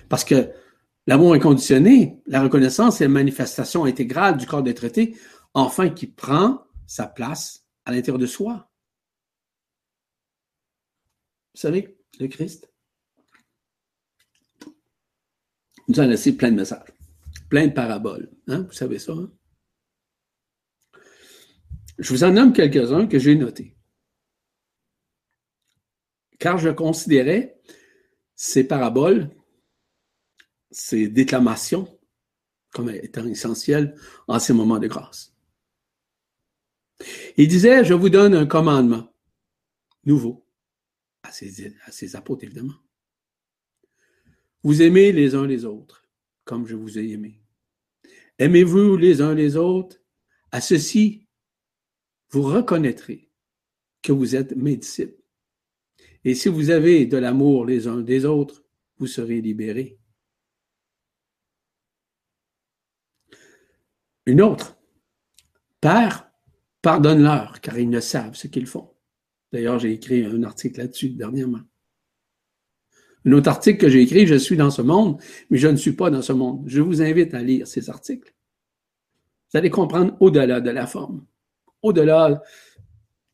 Parce 0.09 0.25
que 0.25 0.53
l'amour 1.07 1.35
inconditionné, 1.35 2.21
la 2.27 2.43
reconnaissance 2.43 3.01
est 3.01 3.05
la 3.05 3.11
manifestation 3.11 3.85
intégrale 3.85 4.37
du 4.37 4.47
corps 4.47 4.63
des 4.63 4.75
traités, 4.75 5.17
enfin 5.55 5.91
qui 5.91 6.07
prend 6.07 6.65
sa 6.87 7.07
place 7.07 7.67
à 7.85 7.93
l'intérieur 7.93 8.19
de 8.19 8.27
soi. 8.27 8.71
Vous 11.55 11.61
savez, 11.61 11.99
le 12.19 12.29
Christ 12.29 12.73
nous 15.89 16.01
a 16.01 16.07
laissé 16.07 16.37
plein 16.37 16.51
de 16.51 16.57
messages, 16.57 16.93
plein 17.51 17.67
de 17.67 17.73
paraboles. 17.73 18.31
Hein? 18.47 18.63
Vous 18.63 18.73
savez 18.73 18.99
ça? 18.99 19.13
Hein? 19.13 19.31
Je 21.99 22.09
vous 22.13 22.25
en 22.25 22.33
nomme 22.33 22.53
quelques-uns 22.53 23.07
que 23.07 23.19
j'ai 23.19 23.35
notés 23.35 23.77
car 26.43 26.59
je 26.59 26.71
considérais 26.71 27.57
ces 28.35 28.65
paraboles, 28.65 29.31
ces 30.73 31.09
déclamations, 31.09 31.99
comme 32.73 32.91
étant 32.91 33.27
essentielles 33.27 33.95
en 34.27 34.39
ces 34.39 34.53
moments 34.53 34.79
de 34.79 34.89
grâce. 34.89 35.35
Il 37.37 37.49
disait, 37.49 37.85
je 37.85 37.95
vous 37.95 38.09
donne 38.09 38.35
un 38.35 38.47
commandement 38.47 39.13
nouveau 40.05 40.47
à 41.23 41.31
ses, 41.33 41.75
à 41.85 41.93
ses 41.93 42.17
apôtres, 42.17 42.45
évidemment. 42.45 42.75
Vous 44.63 44.83
aimez 44.83 45.13
les 45.13 45.35
uns 45.35 45.47
les 45.47 45.65
autres, 45.65 46.05
comme 46.45 46.67
je 46.67 46.77
vous 46.77 46.99
ai 46.99 47.11
aimé. 47.11 47.41
Aimez-vous 48.39 48.97
les 48.97 49.21
uns 49.21 49.35
les 49.35 49.57
autres? 49.57 49.99
À 50.51 50.61
ceci, 50.61 51.27
vous 52.31 52.43
reconnaîtrez 52.43 53.31
que 54.03 54.13
vous 54.13 54.35
êtes 54.35 54.57
mes 54.57 54.77
disciples 54.77 55.23
et 56.25 56.35
si 56.35 56.49
vous 56.49 56.71
avez 56.71 57.07
de 57.07 57.17
l'amour 57.17 57.67
les 57.67 57.89
uns 57.89 58.01
des 58.01 58.25
autres, 58.25 58.65
vous 58.99 59.07
serez 59.07 59.41
libérés. 59.41 59.99
Une 64.27 64.41
autre. 64.41 64.77
Père, 65.81 66.31
pardonne-leur, 66.81 67.61
car 67.61 67.79
ils 67.79 67.91
ne 67.91 68.01
savent 68.01 68.35
ce 68.35 68.47
qu'ils 68.47 68.67
font. 68.67 68.91
D'ailleurs, 69.53 69.79
j'ai 69.79 69.93
écrit 69.93 70.25
un 70.25 70.43
article 70.45 70.81
là-dessus 70.81 71.11
dernièrement. 71.11 71.61
Un 73.25 73.33
autre 73.33 73.49
article 73.49 73.79
que 73.79 73.89
j'ai 73.89 74.03
écrit, 74.03 74.27
je 74.27 74.35
suis 74.35 74.57
dans 74.57 74.71
ce 74.71 74.83
monde, 74.83 75.21
mais 75.51 75.59
je 75.59 75.69
ne 75.69 75.77
suis 75.77 75.93
pas 75.93 76.11
dans 76.11 76.23
ce 76.23 76.33
monde. 76.33 76.65
Je 76.67 76.81
vous 76.81 77.03
invite 77.03 77.35
à 77.35 77.43
lire 77.43 77.67
ces 77.67 77.91
articles. 77.91 78.35
Vous 79.53 79.59
allez 79.59 79.71
comprendre 79.71 80.17
au-delà 80.21 80.61
de 80.61 80.71
la 80.71 80.87
forme. 80.87 81.25
Au-delà, 81.83 82.43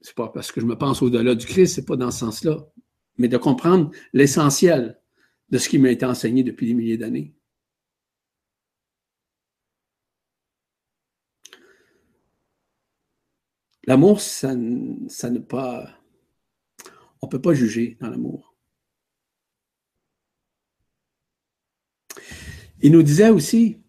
c'est 0.01 0.15
pas 0.15 0.29
parce 0.29 0.53
que 0.53 0.61
je 0.61 0.67
me 0.67 0.77
pense 0.77 1.03
au-delà 1.03 1.35
du 1.35 1.47
Christ, 1.47 1.77
c'est 1.77 1.85
pas 1.85 1.97
dans 1.97 2.11
ce 2.11 2.21
sens-là 2.21 2.67
mais 3.19 3.29
de 3.29 3.37
comprendre 3.37 3.91
l'essentiel 4.13 4.99
de 5.51 5.59
ce 5.59 5.69
qui 5.69 5.79
m'a 5.79 5.91
été 5.91 6.07
enseigné 6.07 6.43
depuis 6.43 6.67
des 6.67 6.75
milliers 6.75 6.97
d'années. 6.97 7.35
L'amour, 13.89 14.21
ça, 14.21 14.55
ça 15.09 15.31
ne 15.31 15.39
pas. 15.39 15.99
On 17.23 17.27
ne 17.27 17.31
peut 17.31 17.41
pas 17.41 17.55
juger 17.55 17.97
dans 18.03 18.11
l'amour. 18.11 18.55
Il 22.83 22.93
nous 22.93 23.03
disait 23.03 23.31
aussi, 23.31 23.81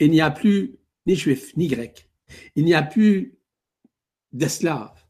il 0.00 0.10
n'y 0.10 0.22
a 0.22 0.30
plus 0.30 0.78
ni 1.04 1.14
juif, 1.14 1.54
ni 1.58 1.68
grec. 1.68 2.10
Il 2.56 2.64
n'y 2.64 2.72
a 2.72 2.82
plus 2.82 3.38
d'esclaves. 4.32 5.06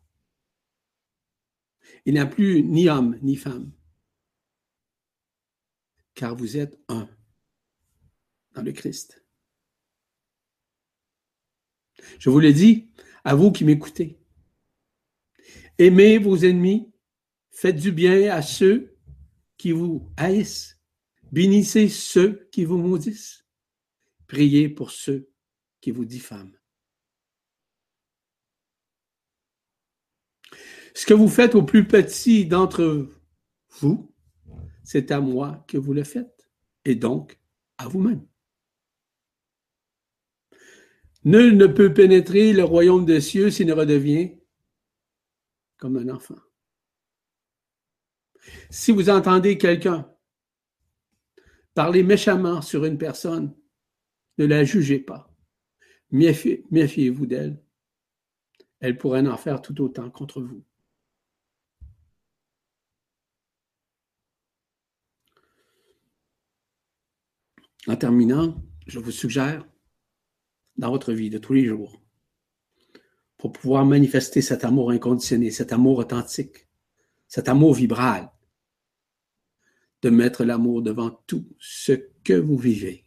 Il 2.05 2.15
n'y 2.15 2.21
a 2.21 2.27
plus 2.27 2.65
ni 2.65 2.89
homme 2.89 3.17
ni 3.23 3.37
femme, 3.37 3.71
car 6.15 6.35
vous 6.35 6.57
êtes 6.57 6.77
un 6.89 7.09
dans 8.55 8.63
le 8.63 8.73
Christ. 8.73 9.25
Je 12.19 12.31
vous 12.31 12.41
le 12.41 12.53
dis, 12.53 12.91
à 13.25 13.35
vous 13.35 13.53
qui 13.53 13.65
m'écoutez. 13.65 14.19
Aimez 15.79 16.19
vos 16.19 16.37
ennemis, 16.37 16.93
faites 17.51 17.77
du 17.77 17.93
bien 17.93 18.31
à 18.31 18.43
ceux 18.43 18.97
qui 19.57 19.73
vous 19.73 20.11
haïssent, 20.17 20.81
bénissez 21.31 21.89
ceux 21.89 22.49
qui 22.53 22.65
vous 22.65 22.79
maudissent, 22.79 23.47
priez 24.27 24.69
pour 24.69 24.91
ceux 24.91 25.31
qui 25.81 25.91
vous 25.91 26.05
diffament. 26.05 26.53
Ce 30.95 31.07
que 31.07 31.15
vous 31.15 31.29
faites 31.29 31.55
au 31.55 31.63
plus 31.63 31.87
petit 31.87 32.45
d'entre 32.45 33.09
vous, 33.81 34.15
c'est 34.85 35.11
à 35.11 35.21
moi 35.21 35.65
que 35.69 35.79
vous 35.79 35.95
le 35.95 36.05
faites, 36.05 36.51
et 36.85 36.95
donc 36.95 37.41
à 37.79 37.89
vous-même. 37.89 38.27
Nul 41.25 41.57
ne 41.57 41.67
peut 41.67 41.95
pénétrer 41.95 42.53
le 42.53 42.65
royaume 42.65 43.05
des 43.07 43.21
cieux 43.21 43.51
s'il 43.51 43.69
ne 43.69 43.73
redevient 43.73 44.33
comme 45.77 45.97
un 45.97 46.09
enfant. 46.09 46.39
Si 48.71 48.91
vous 48.91 49.09
entendez 49.09 49.57
quelqu'un 49.57 50.13
parler 51.75 52.03
méchamment 52.03 52.61
sur 52.61 52.85
une 52.85 52.99
personne, 52.99 53.55
ne 54.39 54.47
la 54.47 54.65
jugez 54.65 54.99
pas. 54.99 55.33
Méfiez-vous 56.11 57.27
d'elle. 57.27 57.63
Elle 58.81 58.99
pourrait 58.99 59.27
en 59.27 59.37
faire 59.37 59.63
tout 59.63 59.81
autant 59.81 60.11
contre 60.11 60.43
vous. 60.43 60.65
En 67.87 67.97
terminant, 67.97 68.63
je 68.87 68.99
vous 68.99 69.11
suggère, 69.11 69.67
dans 70.77 70.91
votre 70.91 71.13
vie 71.13 71.31
de 71.31 71.39
tous 71.39 71.53
les 71.53 71.65
jours, 71.65 72.01
pour 73.37 73.53
pouvoir 73.53 73.85
manifester 73.85 74.43
cet 74.43 74.65
amour 74.65 74.91
inconditionné, 74.91 75.51
cet 75.51 75.73
amour 75.73 75.99
authentique, 75.99 76.69
cet 77.29 77.49
amour 77.49 77.75
vibral, 77.75 78.31
de 80.03 80.11
mettre 80.11 80.45
l'amour 80.45 80.83
devant 80.83 81.11
tout 81.27 81.47
ce 81.59 81.93
que 82.25 82.35
vous 82.35 82.57
vivez. 82.57 83.05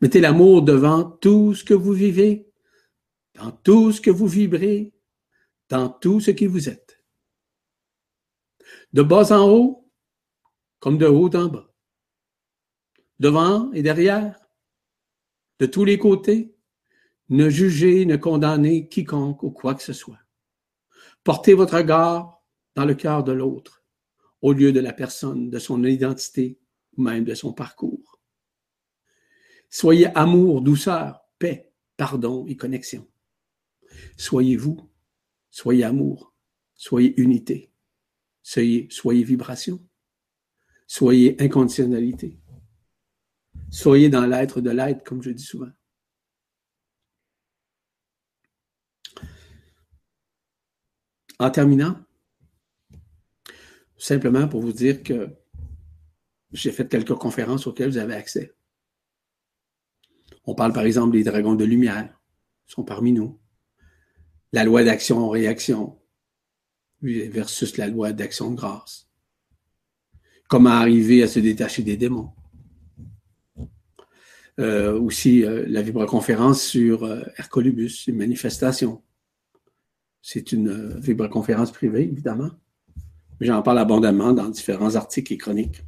Mettez 0.00 0.20
l'amour 0.20 0.62
devant 0.62 1.04
tout 1.04 1.54
ce 1.54 1.64
que 1.64 1.74
vous 1.74 1.92
vivez, 1.92 2.50
dans 3.34 3.52
tout 3.52 3.92
ce 3.92 4.00
que 4.00 4.10
vous 4.10 4.26
vibrez, 4.26 4.92
dans 5.68 5.88
tout 5.88 6.20
ce 6.20 6.30
qui 6.30 6.46
vous 6.46 6.68
êtes. 6.68 7.04
De 8.92 9.02
bas 9.02 9.32
en 9.32 9.48
haut, 9.48 9.90
comme 10.78 10.98
de 10.98 11.06
haut 11.06 11.34
en 11.34 11.46
bas 11.46 11.70
devant 13.20 13.70
et 13.72 13.82
derrière, 13.82 14.39
de 15.60 15.66
tous 15.66 15.84
les 15.84 15.98
côtés. 15.98 16.56
Ne 17.28 17.48
jugez, 17.48 18.06
ne 18.06 18.16
condamnez 18.16 18.88
quiconque 18.88 19.44
ou 19.44 19.52
quoi 19.52 19.76
que 19.76 19.82
ce 19.82 19.92
soit. 19.92 20.18
Portez 21.22 21.54
votre 21.54 21.76
regard 21.76 22.42
dans 22.74 22.84
le 22.84 22.94
cœur 22.94 23.22
de 23.22 23.30
l'autre, 23.30 23.84
au 24.40 24.52
lieu 24.52 24.72
de 24.72 24.80
la 24.80 24.92
personne, 24.92 25.50
de 25.50 25.58
son 25.58 25.84
identité 25.84 26.58
ou 26.96 27.02
même 27.02 27.24
de 27.24 27.34
son 27.34 27.52
parcours. 27.52 28.18
Soyez 29.68 30.06
amour, 30.16 30.62
douceur, 30.62 31.20
paix, 31.38 31.72
pardon 31.96 32.46
et 32.48 32.56
connexion. 32.56 33.06
Soyez 34.16 34.56
vous, 34.56 34.90
soyez 35.50 35.84
amour, 35.84 36.34
soyez 36.74 37.20
unité, 37.20 37.70
soyez, 38.42 38.88
soyez 38.90 39.22
vibration, 39.22 39.86
soyez 40.86 41.40
inconditionnalité, 41.40 42.39
soyez 43.70 44.08
dans 44.08 44.26
l'être 44.26 44.60
de 44.60 44.70
l'être, 44.70 45.04
comme 45.04 45.22
je 45.22 45.30
dis 45.30 45.42
souvent. 45.42 45.70
En 51.38 51.50
terminant, 51.50 51.98
simplement 53.96 54.46
pour 54.46 54.60
vous 54.60 54.72
dire 54.72 55.02
que 55.02 55.34
j'ai 56.52 56.72
fait 56.72 56.88
quelques 56.88 57.14
conférences 57.14 57.66
auxquelles 57.66 57.90
vous 57.90 57.96
avez 57.96 58.14
accès. 58.14 58.54
On 60.44 60.54
parle 60.54 60.72
par 60.72 60.84
exemple 60.84 61.12
des 61.12 61.24
dragons 61.24 61.54
de 61.54 61.64
lumière, 61.64 62.20
ils 62.68 62.72
sont 62.72 62.84
parmi 62.84 63.12
nous. 63.12 63.40
La 64.52 64.64
loi 64.64 64.84
d'action-réaction 64.84 65.98
versus 67.02 67.76
la 67.76 67.86
loi 67.86 68.12
d'action 68.12 68.50
de 68.50 68.56
grâce. 68.56 69.08
Comment 70.48 70.70
arriver 70.70 71.22
à 71.22 71.28
se 71.28 71.38
détacher 71.38 71.82
des 71.82 71.96
démons? 71.96 72.32
Euh, 74.58 74.98
aussi 74.98 75.44
euh, 75.44 75.64
la 75.68 75.80
vibroconférence 75.80 76.62
sur 76.62 77.04
euh, 77.04 77.22
Hercolubus, 77.38 78.06
une 78.08 78.16
manifestation. 78.16 79.02
C'est 80.22 80.52
une 80.52 80.68
euh, 80.68 80.98
vibroconférence 80.98 81.72
privée, 81.72 82.02
évidemment. 82.02 82.50
J'en 83.40 83.62
parle 83.62 83.78
abondamment 83.78 84.32
dans 84.32 84.48
différents 84.48 84.96
articles 84.96 85.32
et 85.32 85.38
chroniques 85.38 85.82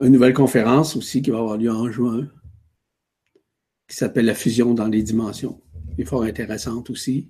une 0.00 0.12
nouvelle 0.12 0.34
conférence 0.34 0.96
aussi 0.96 1.22
qui 1.22 1.30
va 1.30 1.38
avoir 1.38 1.56
lieu 1.56 1.70
en 1.70 1.90
juin, 1.90 2.28
qui 3.88 3.96
s'appelle 3.96 4.26
La 4.26 4.34
fusion 4.34 4.74
dans 4.74 4.88
les 4.88 5.02
dimensions. 5.02 5.60
Est 5.96 6.04
fort 6.04 6.24
intéressante 6.24 6.90
aussi. 6.90 7.28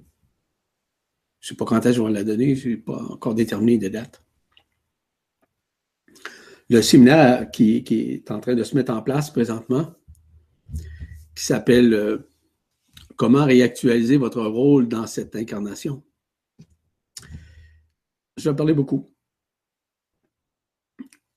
Je 1.41 1.47
ne 1.47 1.49
sais 1.51 1.57
pas 1.57 1.67
quand 1.67 1.77
est-ce 1.85 1.99
que 1.99 2.03
je 2.03 2.03
vais 2.03 2.13
la 2.13 2.25
donner, 2.25 2.57
je 2.57 2.71
n'ai 2.71 2.77
pas 2.77 3.03
encore 3.03 3.35
déterminé 3.35 3.79
de 3.79 3.89
date. 3.89 4.24
Le 6.71 6.83
séminaire 6.83 7.51
qui, 7.51 7.85
est 7.89 8.31
en 8.31 8.41
train 8.41 8.55
de 8.55 8.65
se 8.65 8.75
mettre 8.75 8.93
en 8.93 9.03
place 9.03 9.31
présentement, 9.31 9.95
qui 11.35 11.45
s'appelle 11.45 11.93
euh, 11.93 12.31
Comment 13.17 13.45
réactualiser 13.45 14.17
votre 14.17 14.43
rôle 14.43 14.89
dans 14.89 15.07
cette 15.07 15.37
incarnation. 15.37 16.03
Je 18.37 18.51
vais 18.51 18.57
parler 18.57 18.75
beaucoup 18.75 19.15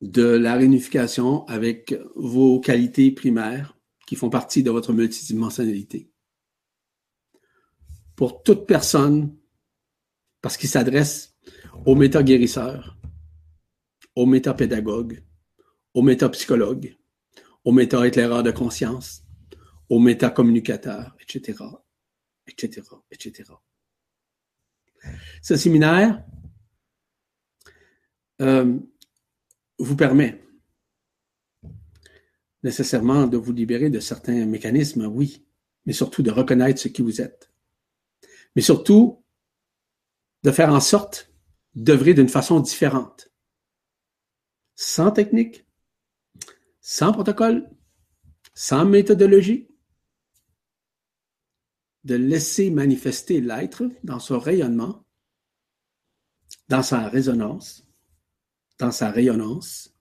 de 0.01 0.23
la 0.23 0.55
réunification 0.55 1.45
avec 1.45 1.95
vos 2.15 2.59
qualités 2.59 3.11
primaires 3.11 3.77
qui 4.07 4.15
font 4.15 4.29
partie 4.29 4.63
de 4.63 4.71
votre 4.71 4.91
multidimensionnalité. 4.91 6.09
Pour 8.15 8.41
toute 8.41 8.65
personne, 8.65 9.35
parce 10.41 10.57
qu'il 10.57 10.69
s'adresse 10.69 11.35
aux 11.85 11.95
méta-guérisseurs, 11.95 12.97
aux 14.17 14.25
méta-pédagogues, 14.25 15.23
aux 15.93 16.01
méta-psychologues, 16.01 16.97
aux 17.63 17.71
méta-éclaireurs 17.71 18.41
de 18.41 18.49
conscience, 18.49 19.23
aux 19.89 19.99
méta-communicateurs, 19.99 21.15
etc., 21.21 21.63
etc., 22.47 22.81
etc. 23.11 23.51
Ce 25.43 25.55
séminaire 25.55 26.25
euh, 28.41 28.79
vous 29.77 29.95
permet 29.95 30.43
nécessairement 32.63 33.27
de 33.27 33.37
vous 33.37 33.53
libérer 33.53 33.91
de 33.91 33.99
certains 33.99 34.47
mécanismes, 34.47 35.05
oui, 35.05 35.45
mais 35.85 35.93
surtout 35.93 36.23
de 36.23 36.31
reconnaître 36.31 36.81
ce 36.81 36.87
qui 36.87 37.03
vous 37.03 37.21
êtes. 37.21 37.51
Mais 38.55 38.63
surtout, 38.63 39.23
de 40.41 40.49
faire 40.49 40.73
en 40.73 40.79
sorte 40.79 41.31
d'œuvrer 41.75 42.15
d'une 42.15 42.29
façon 42.29 42.59
différente. 42.59 43.29
Sans 44.79 45.11
technique, 45.11 45.65
sans 46.79 47.11
protocole, 47.11 47.67
sans 48.53 48.85
méthodologie, 48.85 49.67
de 52.03 52.13
laisser 52.13 52.69
manifester 52.69 53.41
l'être 53.41 53.83
dans 54.03 54.19
son 54.19 54.39
rayonnement, 54.39 55.03
dans 56.69 56.83
sa 56.83 57.09
résonance, 57.09 57.87
dans 58.77 58.91
sa 58.91 59.09
rayonnance, 59.09 59.93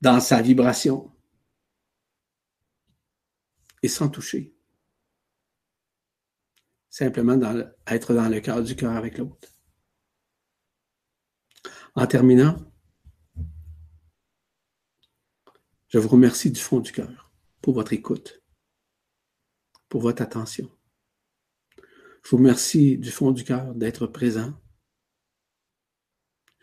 dans 0.00 0.20
sa 0.20 0.40
vibration, 0.40 1.12
et 3.82 3.88
sans 3.88 4.08
toucher. 4.08 4.54
Simplement 6.88 7.36
être 7.88 8.14
dans 8.14 8.28
le 8.28 8.40
cœur 8.40 8.62
du 8.62 8.76
cœur 8.76 8.92
avec 8.92 9.18
l'autre. 9.18 9.53
En 11.94 12.06
terminant, 12.06 12.56
je 15.88 15.98
vous 15.98 16.08
remercie 16.08 16.50
du 16.50 16.60
fond 16.60 16.80
du 16.80 16.92
cœur 16.92 17.32
pour 17.62 17.74
votre 17.74 17.92
écoute, 17.92 18.42
pour 19.88 20.00
votre 20.00 20.22
attention. 20.22 20.70
Je 21.78 22.30
vous 22.30 22.38
remercie 22.38 22.98
du 22.98 23.10
fond 23.10 23.30
du 23.30 23.44
cœur 23.44 23.74
d'être 23.74 24.06
présent 24.06 24.54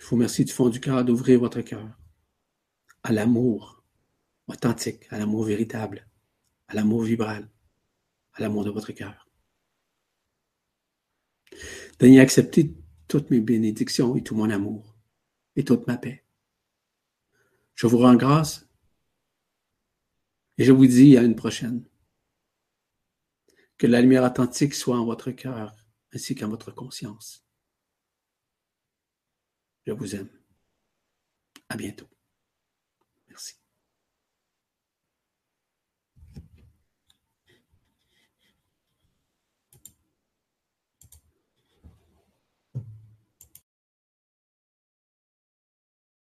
je 0.02 0.08
vous 0.08 0.16
remercie 0.16 0.46
du 0.46 0.52
fond 0.52 0.70
du 0.70 0.80
cœur 0.80 1.06
d'ouvrir 1.06 1.40
votre 1.40 1.62
cœur 1.62 1.88
à 3.04 3.12
l'amour 3.12 3.84
authentique, 4.48 5.06
à 5.12 5.20
l'amour 5.20 5.44
véritable, 5.44 6.08
à 6.68 6.74
l'amour 6.74 7.04
vibral, 7.04 7.48
à 8.34 8.42
l'amour 8.42 8.66
de 8.66 8.72
votre 8.72 8.94
cœur. 8.94 9.30
Daignez 12.00 12.20
accepter 12.20 12.74
toutes 13.08 13.30
mes 13.30 13.42
bénédictions 13.42 14.16
et 14.16 14.24
tout 14.24 14.34
mon 14.34 14.50
amour 14.50 14.91
et 15.56 15.64
toute 15.64 15.88
ma 15.88 15.98
paix. 15.98 16.26
Je 17.76 17.88
vous 17.88 17.98
rends 17.98 18.16
grâce 18.16 18.68
et 20.58 20.64
je 20.64 20.72
vous 20.72 20.86
dis 20.86 21.18
à 21.18 21.24
une 21.24 21.36
prochaine. 21.36 21.84
Que 23.78 23.88
la 23.88 24.02
lumière 24.02 24.24
authentique 24.24 24.76
soit 24.76 25.00
en 25.00 25.06
votre 25.06 25.32
cœur 25.32 25.74
ainsi 26.14 26.36
qu'en 26.36 26.50
votre 26.50 26.72
conscience. 26.72 27.44
Je 29.86 29.92
vous 29.94 30.16
aime. 30.16 30.30
À 31.70 31.78
bientôt. 31.78 32.08